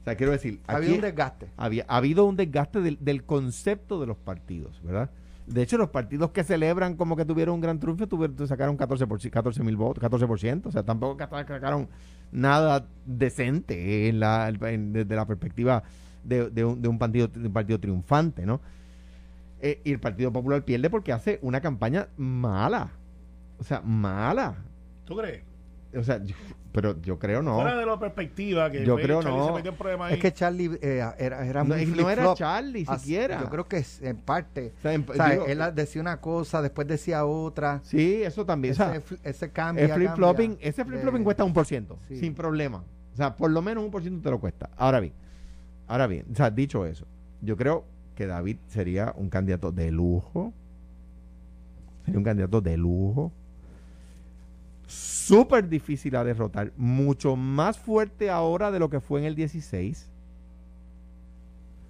o 0.00 0.04
sea, 0.04 0.16
quiero 0.16 0.32
decir, 0.32 0.60
ha 0.66 0.76
habido 0.76 0.94
un 0.96 1.00
desgaste. 1.00 1.48
había, 1.56 1.84
ha 1.88 1.96
habido 1.96 2.24
un 2.24 2.36
desgaste 2.36 2.80
del, 2.80 2.98
del 3.00 3.24
concepto 3.24 4.00
de 4.00 4.06
los 4.06 4.16
partidos, 4.16 4.80
¿verdad? 4.82 5.10
De 5.46 5.62
hecho, 5.62 5.78
los 5.78 5.90
partidos 5.90 6.30
que 6.32 6.42
celebran 6.42 6.96
como 6.96 7.14
que 7.16 7.24
tuvieron 7.24 7.54
un 7.54 7.60
gran 7.60 7.78
triunfo 7.78 8.08
tuvieron, 8.08 8.48
sacaron 8.48 8.76
14 8.76 9.06
por, 9.06 9.20
14 9.30 9.62
mil 9.62 9.76
votos, 9.76 10.02
14%. 10.02 10.66
O 10.66 10.72
sea, 10.72 10.82
tampoco 10.82 11.16
sacaron 11.18 11.88
nada 12.32 12.86
decente 13.06 14.08
en 14.08 14.20
la, 14.20 14.48
en- 14.48 14.92
desde 14.92 15.14
la 15.16 15.26
perspectiva 15.26 15.82
de, 16.24 16.50
de 16.50 16.64
un, 16.64 16.82
de 16.82 16.88
un 16.88 16.98
partido, 16.98 17.28
de 17.28 17.46
un 17.46 17.52
partido 17.52 17.78
triunfante, 17.80 18.44
¿no? 18.46 18.60
Eh, 19.60 19.80
y 19.84 19.92
el 19.92 19.98
Partido 20.00 20.32
Popular 20.32 20.64
pierde 20.64 20.90
porque 20.90 21.12
hace 21.12 21.38
una 21.42 21.60
campaña 21.60 22.08
mala. 22.16 22.90
O 23.58 23.64
sea, 23.64 23.80
mala. 23.80 24.54
¿Tú 25.06 25.16
crees? 25.16 25.42
O 25.96 26.02
sea, 26.02 26.22
yo- 26.22 26.34
pero 26.76 27.00
yo 27.00 27.18
creo 27.18 27.40
no. 27.42 27.54
Fuera 27.54 27.74
de 27.74 27.86
la 27.86 27.98
perspectiva 27.98 28.70
que 28.70 28.84
Yo 28.84 28.96
creo 28.96 29.22
Charlie 29.22 29.38
no. 29.38 29.46
se 29.46 29.52
metió 29.54 29.70
en 29.70 29.76
problemas 29.78 30.08
ahí. 30.08 30.14
Es 30.16 30.20
que 30.20 30.30
Charlie 30.32 30.78
eh, 30.82 31.02
era, 31.18 31.46
era 31.46 31.64
no, 31.64 31.74
muy 31.74 31.86
no 31.86 32.10
era. 32.10 32.34
Charlie 32.34 32.84
Así- 32.86 33.00
siquiera. 33.06 33.40
Yo 33.40 33.48
creo 33.48 33.64
que 33.66 33.78
es 33.78 34.02
en 34.02 34.18
parte. 34.18 34.74
O 34.78 34.82
sea, 34.82 34.92
en- 34.92 35.06
O 35.08 35.14
sea, 35.14 35.30
digo- 35.30 35.46
él 35.46 35.62
decía 35.74 36.02
una 36.02 36.20
cosa, 36.20 36.60
después 36.60 36.86
decía 36.86 37.24
otra. 37.24 37.80
sí, 37.82 38.22
eso 38.22 38.44
también. 38.44 38.72
o 38.72 38.76
sea, 38.76 38.94
ese, 38.94 39.02
fl- 39.16 39.18
ese 39.24 39.50
cambio. 39.50 39.84
El 39.86 39.90
flip 39.92 40.10
flopping, 40.14 40.58
ese 40.60 40.84
flip 40.84 41.00
flopping 41.00 41.24
cuesta 41.24 41.44
un 41.44 41.54
por 41.54 41.64
ciento, 41.64 41.98
Sí. 42.08 42.18
sin 42.18 42.34
problema. 42.34 42.84
O 43.14 43.16
sea, 43.16 43.34
por 43.34 43.50
lo 43.50 43.62
menos 43.62 43.82
un 43.82 43.90
por 43.90 44.02
ciento 44.02 44.22
te 44.22 44.30
lo 44.30 44.38
cuesta. 44.38 44.68
Ahora 44.76 45.00
bien, 45.00 45.14
ahora 45.86 46.06
bien, 46.06 46.26
o 46.30 46.34
sea, 46.36 46.50
dicho 46.50 46.84
eso, 46.84 47.06
yo 47.40 47.56
creo 47.56 47.84
que 48.14 48.26
David 48.26 48.58
sería 48.68 49.14
un 49.16 49.30
candidato 49.30 49.72
de 49.72 49.90
lujo. 49.90 50.52
Sería 52.04 52.18
un 52.18 52.24
candidato 52.24 52.60
de 52.60 52.76
lujo. 52.76 53.32
Súper 55.26 55.68
difícil 55.68 56.14
a 56.16 56.24
derrotar. 56.24 56.72
Mucho 56.76 57.36
más 57.36 57.78
fuerte 57.78 58.30
ahora 58.30 58.70
de 58.70 58.78
lo 58.78 58.90
que 58.90 59.00
fue 59.00 59.20
en 59.20 59.26
el 59.26 59.34
16. 59.34 60.08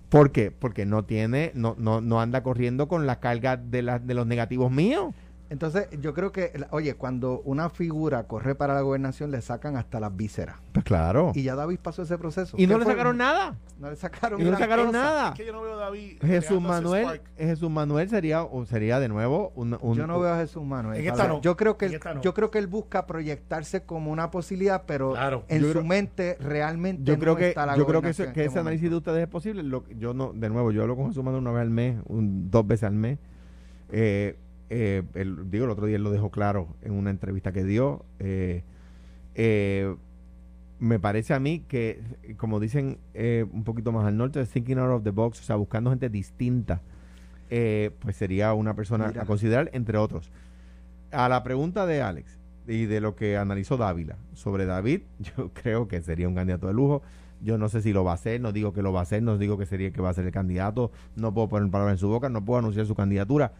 ¿Por 0.09 0.31
qué? 0.31 0.51
Porque 0.51 0.87
no 0.87 1.05
tiene, 1.05 1.51
no, 1.55 1.75
no, 1.79 2.01
no 2.01 2.21
anda 2.21 2.43
corriendo 2.43 2.89
con 2.89 3.07
la 3.07 3.21
carga 3.21 3.57
de, 3.57 3.83
la- 3.83 3.99
de 3.99 4.15
los 4.15 4.27
negativos 4.27 4.71
míos. 4.71 5.15
Entonces, 5.49 5.89
yo 6.01 6.13
creo 6.13 6.33
que, 6.33 6.53
oye, 6.71 6.95
cuando 6.95 7.41
una 7.45 7.71
figura 7.71 8.25
corre 8.25 8.57
para 8.57 8.75
la 8.75 8.81
gobernación, 8.81 9.31
le 9.31 9.41
sacan 9.41 9.77
hasta 9.77 10.01
las 10.01 10.17
vísceras. 10.17 10.57
Pues 10.73 10.85
claro. 10.85 11.31
Y 11.37 11.45
ya 11.45 11.55
David 11.55 11.79
pasó 11.81 12.03
ese 12.03 12.19
proceso. 12.19 12.57
Y 12.59 12.67
no 12.67 12.75
¿Qué 12.75 12.79
le 12.81 12.85
fue? 12.87 12.93
sacaron 12.95 13.17
nada. 13.17 13.57
No 13.79 13.89
le 13.91 13.95
sacaron 13.97 14.41
Y 14.41 14.45
no 14.45 14.51
le 14.51 14.57
sacaron 14.57 14.87
cosa. 14.87 14.99
nada. 14.99 15.29
Es 15.29 15.35
que 15.37 15.47
yo 15.47 15.53
no 15.53 15.63
veo 15.63 15.75
a 15.75 15.77
David. 15.77 16.19
Jesús 16.21 16.61
Manuel. 16.61 17.21
Jesús 17.37 17.71
Manuel 17.71 18.09
sería, 18.09 18.43
o 18.43 18.67
sería 18.67 18.99
de 18.99 19.09
nuevo 19.09 19.53
un, 19.55 19.79
un- 19.81 19.97
Yo 19.97 20.07
no 20.09 20.19
veo 20.19 20.33
a 20.35 20.39
Jesús 20.39 20.65
Manuel. 20.65 21.01
En 21.01 21.07
esta 21.07 21.29
no. 21.29 21.41
Yo 21.43 21.57
creo 21.57 21.77
que 21.77 21.87
él, 21.87 21.95
esta 21.95 22.15
no. 22.15 22.23
yo 22.23 22.35
creo 22.35 22.51
que 22.51 22.59
él 22.59 22.67
busca 22.67 23.07
proyectarse 23.07 23.85
como 23.85 24.11
una 24.11 24.33
posibilidad, 24.33 24.83
pero 24.85 25.13
Claro. 25.13 25.45
en 25.47 25.61
Yo 25.61 25.67
su 25.69 25.73
creo- 25.75 25.85
mente 25.85 26.37
realmente 26.41 27.05
yo 27.05 27.19
creo 27.21 27.35
no 27.35 27.39
que 27.39 27.49
está 27.51 27.67
la 27.67 27.77
yo 27.77 27.87
creo 27.87 28.01
que, 28.01 28.09
en 28.09 28.11
ese 28.11 28.25
este 28.35 28.59
análisis 28.59 28.91
de 28.91 28.97
ustedes 28.97 29.23
es 29.23 29.29
posible. 29.29 29.63
Lo, 29.63 29.87
yo 29.91 30.13
no, 30.13 30.33
de 30.33 30.49
nuevo, 30.51 30.73
yo 30.73 30.83
hablo 30.83 30.97
con 30.97 31.07
Jesús 31.09 31.23
Manuel 31.23 31.43
una 31.43 31.53
vez 31.53 31.63
al 31.63 31.71
mes, 31.71 31.97
un- 32.07 32.51
dos 32.51 32.67
veces 32.67 32.85
al 32.85 32.95
mes. 32.95 33.19
Eh, 33.93 34.37
eh, 34.71 35.03
el- 35.15 35.51
digo, 35.51 35.65
el 35.65 35.71
otro 35.71 35.87
día 35.87 35.97
él 35.97 36.03
lo 36.05 36.11
dejó 36.11 36.31
claro 36.31 36.69
en 36.83 36.93
una 36.93 37.11
entrevista 37.11 37.53
que 37.53 37.65
dio. 37.65 38.05
Eh, 38.19 38.63
eh, 39.35 39.95
me 40.79 40.99
parece 40.99 41.33
a 41.35 41.41
mí 41.41 41.65
que, 41.69 42.03
como 42.37 42.61
dicen 42.61 42.99
eh, 43.15 43.47
un 43.51 43.65
poquito 43.65 43.93
más 43.93 44.05
al 44.07 44.17
norte, 44.17 44.45
thinking 44.45 44.79
out 44.79 44.91
of 44.91 45.03
the 45.05 45.11
box, 45.11 45.41
o 45.41 45.43
sea, 45.45 45.57
buscando 45.57 45.91
gente 45.91 46.09
distinta, 46.11 46.83
eh, 47.49 47.91
pues 48.01 48.17
sería 48.17 48.53
una 48.55 48.75
persona 48.75 49.09
Mira. 49.09 49.23
a 49.23 49.25
considerar, 49.27 49.71
entre 49.73 49.97
otros. 49.99 50.31
A 51.13 51.29
la 51.29 51.43
pregunta 51.45 51.87
de 51.87 52.03
Alex 52.03 52.39
y 52.67 52.85
de 52.87 53.01
lo 53.01 53.15
que 53.15 53.37
analizó 53.37 53.77
Dávila 53.77 54.17
sobre 54.35 54.67
David, 54.67 55.03
yo 55.37 55.51
creo 55.55 55.89
que 55.89 56.03
sería 56.03 56.29
un 56.29 56.35
candidato 56.35 56.67
de 56.67 56.75
lujo. 56.75 57.03
Yo 57.43 57.59
no 57.59 57.69
sé 57.69 57.83
si 57.83 57.93
lo 57.93 58.03
va 58.03 58.13
a 58.13 58.15
hacer, 58.15 58.41
no 58.41 58.51
digo 58.53 58.73
que 58.73 58.83
lo 58.83 58.93
va 58.93 59.01
a 59.01 59.03
hacer, 59.03 59.23
no 59.23 59.37
digo 59.39 59.59
que 59.59 59.67
sería 59.67 59.91
que 59.93 60.01
va 60.01 60.09
a 60.09 60.15
ser 60.15 60.25
el 60.25 60.33
candidato, 60.33 60.91
no 61.17 61.33
puedo 61.35 61.49
poner 61.49 61.71
palabras 61.71 61.95
en 61.95 61.99
su 61.99 62.09
boca, 62.09 62.29
no 62.31 62.45
puedo 62.45 62.59
anunciar 62.59 62.87
su 62.87 62.95
candidatura. 62.95 63.53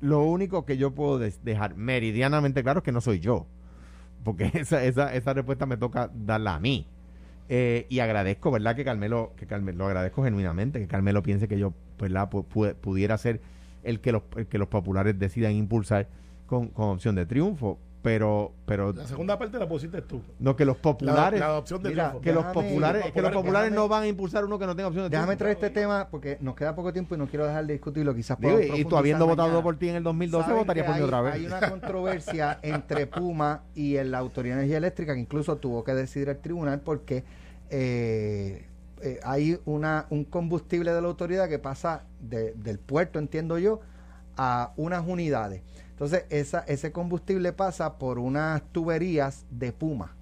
Lo 0.00 0.22
único 0.22 0.64
que 0.64 0.76
yo 0.76 0.92
puedo 0.94 1.18
dejar 1.18 1.76
meridianamente 1.76 2.62
claro 2.62 2.78
es 2.78 2.84
que 2.84 2.92
no 2.92 3.00
soy 3.00 3.20
yo, 3.20 3.46
porque 4.24 4.50
esa, 4.54 4.82
esa, 4.84 5.14
esa 5.14 5.32
respuesta 5.34 5.66
me 5.66 5.76
toca 5.76 6.10
darla 6.14 6.54
a 6.54 6.60
mí. 6.60 6.86
Eh, 7.52 7.86
y 7.88 7.98
agradezco, 7.98 8.50
¿verdad? 8.52 8.76
Que 8.76 8.84
Carmelo, 8.84 9.32
que 9.36 9.46
Carmelo, 9.46 9.78
lo 9.78 9.86
agradezco 9.86 10.22
genuinamente, 10.22 10.78
que 10.78 10.86
Carmelo 10.86 11.22
piense 11.22 11.48
que 11.48 11.58
yo, 11.58 11.72
¿verdad? 11.98 12.30
Pu- 12.30 12.74
pudiera 12.76 13.18
ser 13.18 13.40
el 13.82 14.00
que 14.00 14.12
los, 14.12 14.22
que 14.48 14.56
los 14.58 14.68
populares 14.68 15.18
decidan 15.18 15.52
impulsar 15.52 16.06
con, 16.46 16.68
con 16.68 16.90
opción 16.90 17.16
de 17.16 17.26
triunfo, 17.26 17.78
pero, 18.02 18.52
pero 18.64 18.92
La 18.94 19.06
segunda 19.06 19.38
parte 19.38 19.58
la 19.58 19.68
pusiste 19.68 20.00
tú. 20.00 20.22
no 20.38 20.56
que 20.56 20.64
los 20.64 20.76
La, 20.76 20.82
populares, 20.82 21.38
la 21.40 21.46
adopción 21.46 21.82
de 21.82 21.90
Mira, 21.90 22.08
triunfo. 22.08 22.22
que 22.22 22.32
los 22.32 22.44
populares, 22.46 23.12
que 23.12 23.20
los 23.20 23.30
populares 23.32 23.70
déjame- 23.70 23.74
no 23.76 23.88
van 23.88 24.02
a 24.04 24.06
impulsar 24.06 24.44
uno 24.44 24.58
que 24.58 24.66
no 24.66 24.74
tenga 24.74 24.88
opción 24.88 25.04
de 25.04 25.10
Déjame 25.10 25.36
triunfo. 25.36 25.38
traer 25.38 25.56
este 25.56 25.70
tema 25.80 26.08
porque 26.10 26.38
nos 26.40 26.54
queda 26.56 26.74
poco 26.74 26.92
tiempo 26.94 27.14
y 27.14 27.18
no 27.18 27.26
quiero 27.26 27.46
dejar 27.46 27.66
de 27.66 27.74
discutirlo. 27.74 28.14
Quizás 28.14 28.38
Digo, 28.40 28.58
y 28.58 28.84
tú 28.84 28.96
habiendo 28.96 29.26
profundizar 29.26 29.26
votado 29.26 29.48
mañana. 29.48 29.62
por 29.62 29.76
ti 29.78 29.88
en 29.90 29.96
el 29.96 30.02
2012, 30.02 30.44
Saben 30.44 30.58
votaría 30.60 30.82
que 30.82 30.88
por 30.88 30.96
mí 30.96 31.02
otra 31.04 31.20
vez. 31.20 31.34
Hay 31.34 31.46
una 31.46 31.60
controversia 31.68 32.58
entre 32.62 33.06
Puma 33.06 33.64
y 33.74 34.02
la 34.02 34.18
Autoridad 34.18 34.54
de 34.56 34.60
Energía 34.62 34.78
Eléctrica 34.78 35.12
que 35.14 35.20
incluso 35.20 35.56
tuvo 35.58 35.84
que 35.84 35.92
decidir 35.94 36.30
el 36.30 36.38
tribunal 36.38 36.80
porque 36.80 37.24
eh, 37.68 38.64
eh, 39.02 39.20
hay 39.24 39.58
una, 39.64 40.06
un 40.10 40.24
combustible 40.24 40.92
de 40.92 41.00
la 41.00 41.08
autoridad 41.08 41.48
que 41.48 41.58
pasa 41.58 42.04
de- 42.20 42.52
del 42.54 42.78
puerto, 42.78 43.18
entiendo 43.18 43.58
yo, 43.58 43.80
a 44.36 44.72
unas 44.76 45.06
unidades. 45.06 45.62
Entonces, 46.00 46.24
esa, 46.30 46.60
ese 46.60 46.92
combustible 46.92 47.52
pasa 47.52 47.98
por 47.98 48.18
unas 48.18 48.62
tuberías 48.72 49.44
de 49.50 49.70
Puma. 49.70 50.16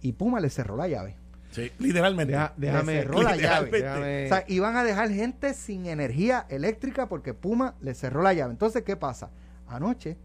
Y 0.00 0.12
Puma 0.12 0.40
le 0.40 0.48
cerró 0.48 0.74
la 0.74 0.88
llave. 0.88 1.16
Sí, 1.50 1.70
literalmente. 1.78 2.32
Deja- 2.32 2.54
Le 2.56 2.66
déjame, 2.68 2.92
cerró 2.94 3.22
la 3.22 3.36
llave. 3.36 3.70
déjame- 3.70 4.24
O 4.24 4.28
sea, 4.28 4.44
iban 4.48 4.74
a 4.76 4.84
dejar 4.84 5.10
gente 5.10 5.52
sin 5.52 5.84
energía 5.84 6.46
eléctrica 6.48 7.10
porque 7.10 7.34
Puma 7.34 7.74
le 7.82 7.94
cerró 7.94 8.22
la 8.22 8.32
llave. 8.32 8.52
Entonces, 8.52 8.84
¿qué 8.84 8.96
pasa? 8.96 9.30
Anoche, 9.68 10.16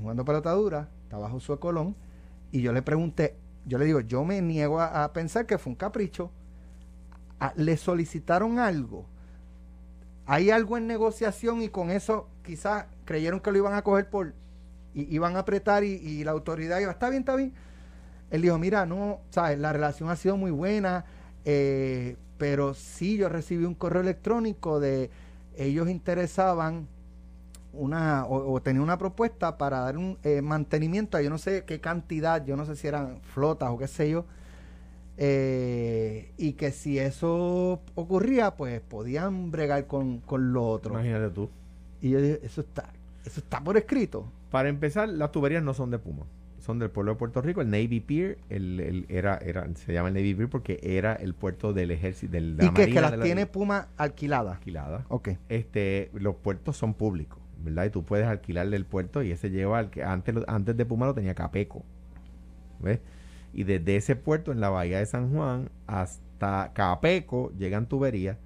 jugando 0.00 0.24
pelotadura, 0.24 0.88
estaba 1.02 1.28
Josué 1.28 1.58
Colón 1.58 1.96
y 2.52 2.62
yo 2.62 2.72
le 2.72 2.82
pregunté, 2.82 3.36
yo 3.66 3.76
le 3.76 3.86
digo, 3.86 3.98
yo 4.00 4.24
me 4.24 4.40
niego 4.40 4.80
a, 4.80 5.02
a 5.02 5.12
pensar 5.12 5.46
que 5.46 5.58
fue 5.58 5.70
un 5.72 5.76
capricho. 5.76 6.30
A- 7.40 7.54
le 7.56 7.76
solicitaron 7.76 8.60
algo. 8.60 9.06
Hay 10.26 10.50
algo 10.50 10.76
en 10.76 10.86
negociación 10.86 11.60
y 11.62 11.68
con 11.70 11.90
eso 11.90 12.28
quizás 12.44 12.86
creyeron 13.10 13.40
que 13.40 13.50
lo 13.50 13.58
iban 13.58 13.74
a 13.74 13.82
coger 13.82 14.08
por... 14.08 14.34
Y 14.94 15.12
iban 15.12 15.34
a 15.34 15.40
apretar 15.40 15.82
y, 15.82 15.94
y 15.94 16.22
la 16.22 16.30
autoridad 16.30 16.78
iba, 16.78 16.92
está 16.92 17.10
bien, 17.10 17.22
está 17.22 17.34
bien. 17.34 17.52
Él 18.30 18.42
dijo, 18.42 18.56
mira, 18.56 18.86
no, 18.86 19.18
sabes, 19.30 19.58
la 19.58 19.72
relación 19.72 20.10
ha 20.10 20.14
sido 20.14 20.36
muy 20.36 20.52
buena, 20.52 21.04
eh, 21.44 22.16
pero 22.38 22.72
sí 22.72 23.16
yo 23.16 23.28
recibí 23.28 23.64
un 23.64 23.74
correo 23.74 24.02
electrónico 24.02 24.78
de 24.78 25.10
ellos 25.56 25.88
interesaban 25.88 26.86
una 27.72 28.26
o, 28.26 28.52
o 28.52 28.62
tenía 28.62 28.80
una 28.80 28.96
propuesta 28.96 29.58
para 29.58 29.80
dar 29.80 29.96
un 29.96 30.18
eh, 30.22 30.40
mantenimiento 30.40 31.16
a 31.16 31.22
yo 31.22 31.30
no 31.30 31.38
sé 31.38 31.64
qué 31.64 31.80
cantidad, 31.80 32.44
yo 32.44 32.56
no 32.56 32.64
sé 32.64 32.76
si 32.76 32.86
eran 32.86 33.20
flotas 33.22 33.70
o 33.70 33.78
qué 33.78 33.88
sé 33.88 34.08
yo, 34.08 34.24
eh, 35.16 36.32
y 36.36 36.52
que 36.52 36.70
si 36.70 37.00
eso 37.00 37.80
ocurría, 37.96 38.56
pues 38.56 38.80
podían 38.80 39.50
bregar 39.50 39.88
con, 39.88 40.18
con 40.20 40.52
lo 40.52 40.68
otro. 40.68 40.94
Imagínate 40.94 41.30
tú. 41.34 41.50
Y 42.00 42.10
yo 42.10 42.20
dije, 42.20 42.40
eso 42.42 42.60
está, 42.62 42.92
eso 43.24 43.40
está 43.40 43.62
por 43.62 43.76
escrito. 43.76 44.30
Para 44.50 44.68
empezar, 44.68 45.08
las 45.08 45.30
tuberías 45.32 45.62
no 45.62 45.74
son 45.74 45.90
de 45.90 45.98
Puma. 45.98 46.24
son 46.58 46.78
del 46.78 46.90
pueblo 46.90 47.12
de 47.12 47.18
Puerto 47.18 47.40
Rico. 47.40 47.60
El 47.62 47.70
Navy 47.70 48.00
Pier 48.00 48.38
el, 48.50 48.80
el- 48.80 49.06
era, 49.08 49.36
era, 49.38 49.66
se 49.76 49.92
llama 49.94 50.08
el 50.08 50.14
Navy 50.14 50.34
Pier 50.34 50.48
porque 50.50 50.78
era 50.82 51.14
el 51.14 51.32
puerto 51.34 51.72
del 51.72 51.90
ejército, 51.90 52.32
del, 52.32 52.56
de 52.58 52.64
Y 52.64 52.68
la 52.68 52.74
que, 52.74 52.82
que 52.82 52.86
Marina 52.88 53.00
las 53.10 53.18
la- 53.18 53.24
tiene 53.24 53.46
Puma 53.46 53.88
alquiladas. 53.96 54.56
alquilada. 54.56 55.04
Ok. 55.08 55.30
Este, 55.48 56.10
los 56.14 56.36
puertos 56.36 56.76
son 56.76 56.92
públicos, 56.94 57.38
¿verdad? 57.64 57.86
Y 57.86 57.90
tú 57.90 58.04
puedes 58.04 58.26
alquilarle 58.26 58.76
el 58.76 58.84
puerto 58.84 59.22
y 59.22 59.30
ese 59.30 59.50
lleva 59.50 59.78
al 59.78 59.90
que 59.90 60.04
antes, 60.04 60.34
antes 60.48 60.76
de 60.76 60.84
Puma 60.84 61.06
lo 61.06 61.14
tenía 61.14 61.34
Capeco. 61.34 61.82
¿Ves? 62.80 63.00
Y 63.52 63.64
desde 63.64 63.96
ese 63.96 64.14
puerto 64.16 64.52
en 64.52 64.60
la 64.60 64.68
bahía 64.70 64.98
de 64.98 65.06
San 65.06 65.32
Juan 65.32 65.70
hasta 65.86 66.72
Capeco 66.74 67.52
llegan 67.58 67.86
tuberías 67.88 68.36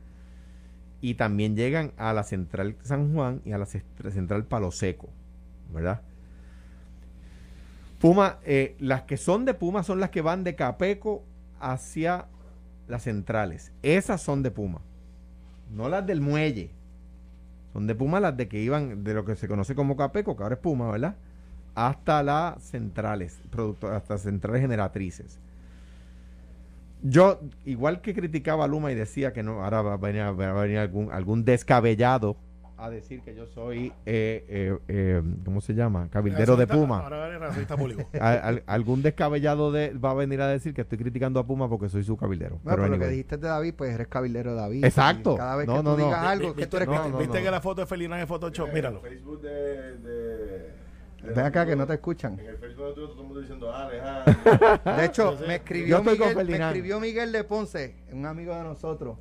y 1.05 1.17
también 1.17 1.55
llegan 1.55 1.93
a 1.99 2.15
la 2.15 2.23
central 2.23 2.77
San 2.81 3.13
Juan 3.13 3.43
y 3.45 3.53
a 3.53 3.59
la 3.59 3.67
central 3.67 4.47
Palo 4.47 4.71
Seco, 4.71 5.11
¿verdad? 5.71 6.01
Puma, 8.01 8.39
eh, 8.47 8.75
las 8.79 9.03
que 9.03 9.19
son 9.19 9.45
de 9.45 9.53
Puma 9.53 9.83
son 9.83 10.01
las 10.01 10.09
que 10.09 10.23
van 10.23 10.45
de 10.45 10.55
Capeco 10.55 11.23
hacia 11.61 12.25
las 12.89 13.03
centrales. 13.03 13.71
Esas 13.83 14.23
son 14.23 14.43
de 14.43 14.51
Puma. 14.51 14.81
No 15.71 15.91
las 15.91 16.07
del 16.07 16.23
muelle. 16.23 16.71
Son 17.75 17.87
de 17.87 17.95
Puma 17.95 18.19
las 18.19 18.35
de 18.39 18.49
que 18.49 18.63
iban 18.63 19.05
de 19.05 19.13
lo 19.13 19.27
que 19.27 19.37
se 19.37 19.47
conoce 19.47 19.75
como 19.75 19.99
Capeco, 19.99 20.39
que 20.39 20.43
ahora 20.43 20.55
es 20.55 20.61
Puma, 20.63 20.91
¿verdad? 20.91 21.17
Hasta 21.75 22.23
las 22.23 22.63
centrales, 22.63 23.43
hasta 23.93 24.17
centrales 24.17 24.63
generatrices. 24.63 25.39
Yo, 27.07 27.39
igual 27.67 28.01
que 28.01 28.15
criticaba 28.15 28.65
a 28.65 28.69
Luma 28.69 28.91
y 28.91 28.95
decía 28.95 29.33
que 29.35 29.43
no, 29.43 29.63
ahora 29.63 29.83
va 29.83 29.93
a 29.93 29.97
venir, 29.99 30.23
va 30.23 30.51
a 30.51 30.63
venir 30.63 30.79
algún, 30.79 31.13
algún 31.13 31.45
descabellado 31.45 32.37
a 32.79 32.89
decir 32.91 33.21
que 33.21 33.35
yo 33.35 33.47
soy, 33.47 33.93
eh, 34.07 34.45
eh, 34.49 34.79
eh, 34.89 35.23
¿cómo 35.45 35.61
se 35.61 35.75
llama? 35.75 36.09
Cabildero 36.11 36.57
de 36.57 36.67
Puma. 36.67 37.01
Ahora 37.01 37.29
eres 37.29 37.41
racista 37.41 37.77
público. 37.77 38.03
Al- 38.21 38.41
al- 38.43 38.63
algún 38.67 39.01
descabellado 39.03 39.71
de, 39.71 39.91
va 39.93 40.11
a 40.11 40.15
venir 40.15 40.41
a 40.41 40.49
decir 40.49 40.73
que 40.75 40.81
estoy 40.81 40.99
criticando 40.99 41.39
a 41.39 41.47
Puma 41.47 41.69
porque 41.69 41.89
soy 41.89 42.03
su 42.05 42.17
cabildero. 42.17 42.59
Bueno, 42.65 42.83
pero 42.83 42.89
lo 42.89 42.99
que 42.99 43.09
dijiste 43.09 43.37
de 43.37 43.49
David, 43.49 43.75
pues 43.77 43.95
eres 43.95 44.09
cabildero 44.09 44.53
de 44.55 44.57
David. 44.61 44.85
Exacto. 44.85 45.37
Cada 45.37 45.57
vez 45.57 45.67
No, 45.67 45.77
que 45.77 45.83
no, 45.85 45.95
tú 45.95 46.01
no. 46.01 46.07
digas 46.07 46.25
algo, 46.27 46.55
que 46.55 46.67
tú 46.67 46.77
eres 46.79 46.89
no. 46.89 47.19
¿Viste 47.19 47.39
no. 47.39 47.45
que 47.45 47.51
la 47.51 47.61
foto 47.61 47.83
de 47.83 47.87
Felina 47.87 48.21
es 48.21 48.27
Photoshop? 48.27 48.73
Míralo. 48.73 48.99
En 49.01 49.05
el 49.07 49.11
Facebook 49.13 49.41
de. 49.43 49.99
de 49.99 50.84
Ven 51.25 51.45
acá 51.45 51.65
que 51.65 51.75
no 51.77 51.87
te 51.87 51.95
escuchan. 51.95 52.39
En 52.39 52.47
el 52.47 52.59
Facebook 52.59 52.89
de 52.89 52.95
todo 52.95 53.11
el 53.13 53.17
mundo 53.17 53.41
diciendo, 53.41 53.73
ah, 53.73 53.87
Alejandro. 53.87 54.97
De 54.97 55.05
hecho, 55.05 55.39
me 55.47 55.55
escribió, 55.57 56.03
Miguel, 56.03 56.37
me 56.47 56.57
escribió 56.57 57.01
Miguel 57.01 57.33
de 57.33 57.45
Ponce, 57.45 57.97
un 58.13 58.27
amigo 58.27 58.55
de 58.55 58.63
nosotros. 58.63 59.17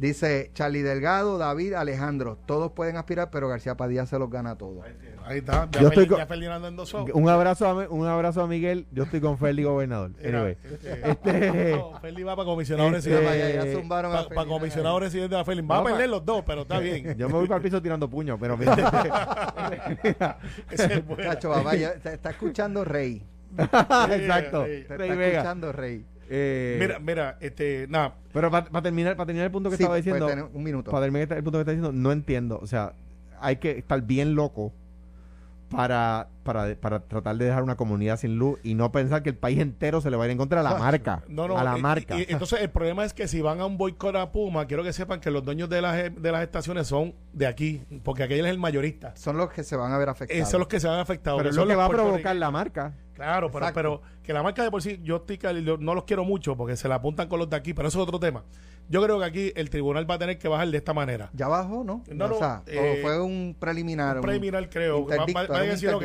Dice, 0.00 0.50
Charlie 0.54 0.80
Delgado, 0.80 1.36
David, 1.36 1.74
Alejandro, 1.74 2.38
todos 2.46 2.72
pueden 2.72 2.96
aspirar, 2.96 3.28
pero 3.30 3.48
García 3.48 3.76
Padilla 3.76 4.06
se 4.06 4.18
los 4.18 4.30
gana 4.30 4.52
a 4.52 4.56
todos. 4.56 4.82
Ahí 5.26 5.38
está. 5.40 5.68
Ya, 5.72 5.80
Yo 5.82 5.88
estoy 5.88 6.06
con- 6.06 6.16
ya 6.16 6.24
Ferdinando 6.26 6.68
endosó. 6.68 7.04
Un 7.12 7.28
abrazo 7.28 7.66
a, 7.66 7.74
un 7.90 8.06
abrazo 8.06 8.40
a 8.40 8.46
Miguel. 8.46 8.86
Yo 8.92 9.02
estoy 9.02 9.20
con 9.20 9.36
Feli 9.36 9.62
Gobernador. 9.62 10.12
Anyway. 10.24 10.56
este- 10.64 11.10
Este- 11.10 11.76
No, 11.76 12.00
Feli 12.00 12.22
va 12.22 12.34
para 12.34 12.46
comisionado 12.46 12.88
Este- 12.96 13.10
residente. 13.10 13.54
Ya, 13.54 13.64
ya 13.66 13.72
zumbaron 13.78 14.16
a 14.16 14.26
Para 14.26 14.48
comisionado 14.48 14.98
residente 15.00 15.34
de 15.34 15.38
la 15.38 15.44
Feli. 15.44 15.60
Va 15.60 15.74
No, 15.74 15.80
a 15.82 15.84
perder 15.84 16.06
pa- 16.06 16.10
los 16.16 16.24
dos, 16.24 16.44
pero 16.46 16.62
está 16.62 16.78
bien. 16.80 17.18
Yo 17.18 17.28
me 17.28 17.34
voy 17.34 17.46
para 17.46 17.58
el 17.58 17.62
piso 17.62 17.82
tirando 17.82 18.08
puños, 18.08 18.38
pero 18.40 18.54
es 20.70 21.06
bueno. 21.06 21.22
Cacho, 21.30 21.50
papá, 21.50 21.74
ya 21.76 21.92
te 21.94 22.14
está 22.14 22.30
escuchando 22.30 22.84
Rey. 22.84 23.22
Exacto. 23.58 24.64
Sí, 24.64 24.84
Te 24.88 24.96
Rey 24.96 25.10
está 25.10 25.14
Vega. 25.20 25.26
escuchando 25.38 25.72
Rey. 25.72 26.04
Eh, 26.32 26.76
Mira, 26.78 26.98
mira, 27.00 27.36
este, 27.40 27.86
nada, 27.88 28.14
pero 28.32 28.50
para 28.52 28.82
terminar, 28.82 29.16
para 29.16 29.26
terminar 29.26 29.46
el 29.46 29.50
punto 29.52 29.68
que 29.68 29.76
Sí, 29.76 29.82
estaba 29.82 29.96
pues, 30.00 30.04
diciendo, 30.04 30.48
un 30.54 30.62
minuto. 30.62 30.90
para 30.90 31.04
terminar 31.06 31.32
el 31.32 31.42
punto 31.42 31.58
que 31.58 31.62
está 31.62 31.72
diciendo, 31.72 31.90
no 31.92 32.12
entiendo. 32.12 32.60
O 32.62 32.66
sea, 32.68 32.92
hay 33.40 33.56
que 33.56 33.72
estar 33.78 34.00
bien 34.02 34.34
loco 34.36 34.72
para, 35.70 36.28
para, 36.42 36.74
para 36.74 37.00
tratar 37.00 37.36
de 37.36 37.44
dejar 37.44 37.62
una 37.62 37.76
comunidad 37.76 38.16
sin 38.18 38.36
luz 38.36 38.58
y 38.64 38.74
no 38.74 38.90
pensar 38.90 39.22
que 39.22 39.30
el 39.30 39.36
país 39.36 39.60
entero 39.60 40.00
se 40.00 40.10
le 40.10 40.16
va 40.16 40.24
a 40.24 40.26
ir 40.26 40.32
en 40.32 40.38
contra 40.38 40.60
a 40.60 40.62
la 40.64 40.74
marca. 40.74 41.22
no, 41.28 41.46
no, 41.46 41.56
a 41.56 41.62
la 41.62 41.78
y- 41.78 41.80
marca. 41.80 42.16
y- 42.18 42.22
y 42.22 42.26
entonces 42.28 42.60
el 42.60 42.70
problema 42.70 43.04
es 43.04 43.14
que 43.14 43.28
si 43.28 43.40
van 43.40 43.60
a 43.60 43.66
un 43.66 43.78
boicot 43.78 44.16
a 44.16 44.32
Puma, 44.32 44.66
quiero 44.66 44.82
que 44.82 44.92
sepan 44.92 45.20
que 45.20 45.30
los 45.30 45.44
dueños 45.44 45.68
de 45.68 45.80
las, 45.80 45.96
de 46.14 46.32
las 46.32 46.42
estaciones 46.42 46.88
son 46.88 47.14
de 47.32 47.46
aquí, 47.46 47.82
porque 48.02 48.24
aquel 48.24 48.44
es 48.46 48.50
el 48.50 48.58
mayorista. 48.58 49.14
Son 49.16 49.36
los 49.36 49.50
que 49.50 49.62
se 49.62 49.76
van 49.76 49.92
a 49.92 49.98
ver 49.98 50.08
afectados. 50.08 50.48
Son 50.50 50.58
los 50.58 50.68
que 50.68 50.80
se 50.80 50.88
van 50.88 50.98
afectados. 50.98 51.38
pero 51.38 51.50
es 51.50 51.56
lo 51.56 51.66
que 51.68 51.76
va 51.76 51.84
a 51.86 51.88
provocar 51.88 52.34
la 52.34 52.50
marca. 52.50 52.92
Claro, 53.24 53.50
pero, 53.50 53.66
pero 53.74 54.02
que 54.22 54.32
la 54.32 54.42
marca 54.42 54.62
de 54.62 54.70
por 54.70 54.82
sí, 54.82 54.98
yo 55.02 55.16
estoy 55.16 55.38
no 55.78 55.94
los 55.94 56.04
quiero 56.04 56.24
mucho 56.24 56.56
porque 56.56 56.76
se 56.76 56.88
la 56.88 56.96
apuntan 56.96 57.28
con 57.28 57.38
los 57.38 57.50
de 57.50 57.56
aquí, 57.56 57.74
pero 57.74 57.88
eso 57.88 57.98
es 58.00 58.02
otro 58.08 58.18
tema. 58.18 58.44
Yo 58.88 59.02
creo 59.02 59.18
que 59.18 59.24
aquí 59.24 59.52
el 59.56 59.70
tribunal 59.70 60.10
va 60.10 60.14
a 60.14 60.18
tener 60.18 60.38
que 60.38 60.48
bajar 60.48 60.68
de 60.68 60.76
esta 60.78 60.92
manera. 60.94 61.30
Ya 61.32 61.46
bajó, 61.48 61.84
¿no? 61.84 62.02
No, 62.08 62.28
no, 62.28 62.34
o 62.34 62.38
sea, 62.38 62.62
eh, 62.66 62.98
o 62.98 63.02
fue 63.02 63.20
un 63.20 63.54
preliminar. 63.58 64.16
Un 64.16 64.22
preliminar, 64.22 64.68
creo. 64.70 65.06
Va, 65.06 65.16
va- 65.18 65.46
va 65.46 65.58
a 65.58 65.62
decir, 65.62 65.90
ok, 65.90 66.04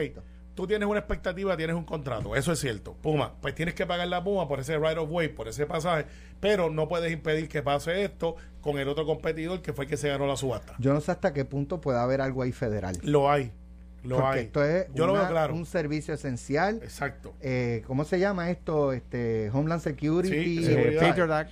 tú 0.53 0.68
tienes 0.68 0.88
una 0.88 0.99
expectativa, 0.99 1.57
tienes 1.57 1.76
un 1.76 1.84
contrato. 1.84 2.36
Eso 2.36 2.51
es 2.51 2.59
cierto. 2.59 2.93
Puma, 3.01 3.34
pues 3.41 3.55
tienes 3.55 3.74
que 3.74 3.86
pagar 3.86 4.07
la 4.07 4.24
Puma 4.24 4.47
por 4.47 4.59
ese 4.59 4.78
right 4.78 4.97
of 4.97 5.09
way, 5.09 5.30
por 5.30 5.47
ese 5.47 5.66
pasaje, 5.66 6.05
pero 6.39 6.70
no 6.70 6.88
puedes 6.88 7.11
impedir 7.11 7.49
que 7.49 7.63
pase 7.63 8.03
esto 8.03 8.36
con 8.61 8.78
el 8.78 8.88
otro 8.88 9.05
competidor 9.05 9.61
que 9.61 9.74
fue 9.74 9.86
el 9.86 9.89
que 9.89 9.97
se 9.97 10.09
ganó 10.09 10.28
la 10.28 10.36
subasta. 10.38 10.76
Yo 10.80 10.93
no 10.93 11.01
sé 11.01 11.11
hasta 11.11 11.34
qué 11.34 11.43
punto 11.45 11.82
puede 11.82 11.97
haber 11.99 12.22
algo 12.22 12.41
ahí 12.43 12.51
federal. 12.51 12.97
Lo 13.03 13.32
hay. 13.32 13.51
Lo 14.06 14.18
Porque 14.18 14.39
hay. 14.39 14.45
esto 14.45 14.64
es 14.64 14.88
Yo 14.93 15.08
lo 15.08 15.14
veo 15.14 15.28
claro. 15.28 15.53
un 15.56 15.66
servicio 15.66 16.14
esencial. 16.14 16.80
Exacto. 16.84 17.34
Eh, 17.41 17.84
¿Cómo 17.88 18.03
se 18.06 18.20
llama 18.20 18.49
esto? 18.51 18.93
Este 18.93 19.49
Homeland 19.51 19.82
Security. 19.82 20.64
Sí, 20.64 20.72
Eh. 20.72 20.97
Patriot 20.99 21.32
Act. 21.32 21.51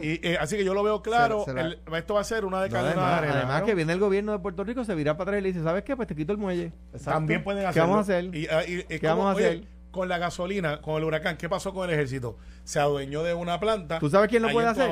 Y, 0.00 0.20
eh, 0.28 0.36
así 0.38 0.58
que 0.58 0.64
yo 0.64 0.74
lo 0.74 0.82
veo 0.82 1.00
claro. 1.00 1.40
Se- 1.46 1.52
se 1.52 1.54
la- 1.54 1.62
el- 1.62 1.78
esto 1.96 2.14
va 2.14 2.20
a 2.20 2.24
ser 2.24 2.44
una 2.44 2.60
de 2.62 2.68
No, 2.68 2.78
además, 2.80 3.18
arena. 3.18 3.34
además 3.38 3.60
¿no? 3.60 3.66
que 3.66 3.74
viene 3.74 3.92
el 3.94 3.98
gobierno 3.98 4.32
de 4.32 4.38
Puerto 4.40 4.62
Rico, 4.62 4.84
se 4.84 4.94
vira 4.94 5.16
para 5.16 5.30
atrás 5.30 5.40
y 5.40 5.42
le 5.42 5.48
dice, 5.54 5.64
¿sabes 5.64 5.84
qué? 5.84 5.96
Pues 5.96 6.06
te 6.06 6.14
quito 6.14 6.32
el 6.32 6.38
muelle. 6.38 6.72
Exacto. 6.92 7.12
También 7.12 7.42
pueden 7.42 7.62
¿Qué 7.62 7.66
hacerlo. 7.68 7.88
vamos 7.88 7.98
a 8.10 8.12
hacer? 8.12 8.34
Y, 8.34 8.46
ah, 8.48 8.62
y- 8.66 8.80
y 8.80 8.82
¿Qué 8.84 9.00
como, 9.00 9.10
vamos 9.24 9.32
a 9.32 9.36
oye, 9.36 9.46
hacer? 9.46 9.64
Con 9.90 10.08
la 10.10 10.18
gasolina, 10.18 10.82
con 10.82 10.96
el 10.98 11.04
huracán, 11.04 11.38
¿qué 11.38 11.48
pasó 11.48 11.72
con 11.72 11.88
el 11.88 11.94
ejército? 11.94 12.36
Se 12.64 12.78
adueñó 12.78 13.22
de 13.22 13.32
una 13.32 13.58
planta. 13.58 13.98
¿Tú 13.98 14.10
sabes 14.10 14.28
quién 14.28 14.42
lo 14.42 14.50
puede 14.50 14.66
hacer? 14.68 14.90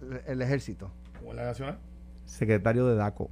El, 0.00 0.20
el 0.28 0.42
ejército. 0.42 0.92
¿Con 1.24 1.34
la 1.34 1.42
gasolina? 1.42 1.78
Secretario 2.24 2.86
de 2.86 2.94
DACO. 2.94 3.30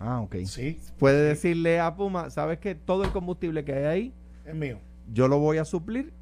Ah, 0.00 0.20
ok. 0.22 0.36
Sí, 0.46 0.80
Puede 0.98 1.22
decirle 1.28 1.78
a 1.78 1.94
Puma, 1.94 2.30
¿sabes 2.30 2.58
qué? 2.58 2.74
Todo 2.74 3.04
el 3.04 3.10
combustible 3.12 3.64
que 3.64 3.74
hay 3.74 3.84
ahí, 3.84 4.14
es 4.46 4.54
mío. 4.54 4.78
yo 5.12 5.28
lo 5.28 5.38
voy 5.38 5.58
a 5.58 5.64
suplir, 5.66 6.12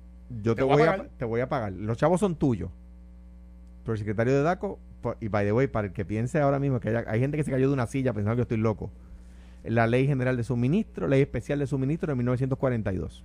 yo 0.43 0.55
te, 0.57 0.62
voy 0.64 0.72
a 0.72 0.74
voy 0.76 0.83
a, 0.83 0.91
pagar. 0.91 1.09
te 1.16 1.24
voy 1.24 1.41
a 1.41 1.49
pagar. 1.49 1.72
Los 1.72 1.97
chavos 1.97 2.18
son 2.20 2.35
tuyos. 2.35 2.70
Pero 3.85 3.93
el 3.95 3.99
secretario 3.99 4.35
de 4.35 4.43
DACO, 4.43 4.79
por- 5.01 5.16
y 5.20 5.29
by 5.29 5.45
the 5.47 5.53
way, 5.53 5.66
para 5.68 5.87
el 5.87 5.93
que 5.93 6.05
piense 6.05 6.41
ahora 6.41 6.59
mismo 6.59 6.81
que 6.81 6.89
haya- 6.91 7.05
hay 7.07 7.20
gente 7.20 7.37
que 7.37 7.45
se 7.45 7.51
cayó 7.53 7.68
de 7.68 7.72
una 7.72 7.87
silla 7.87 8.12
pensando 8.12 8.35
que 8.35 8.39
yo 8.41 8.43
estoy 8.43 8.59
loco. 8.59 8.91
La 9.64 9.87
Ley 9.87 10.07
General 10.07 10.37
de 10.37 10.43
Suministro, 10.45 11.07
Ley 11.09 11.22
Especial 11.22 11.59
de 11.61 11.66
Suministro 11.66 12.11
de 12.11 12.16
1942. 12.16 13.24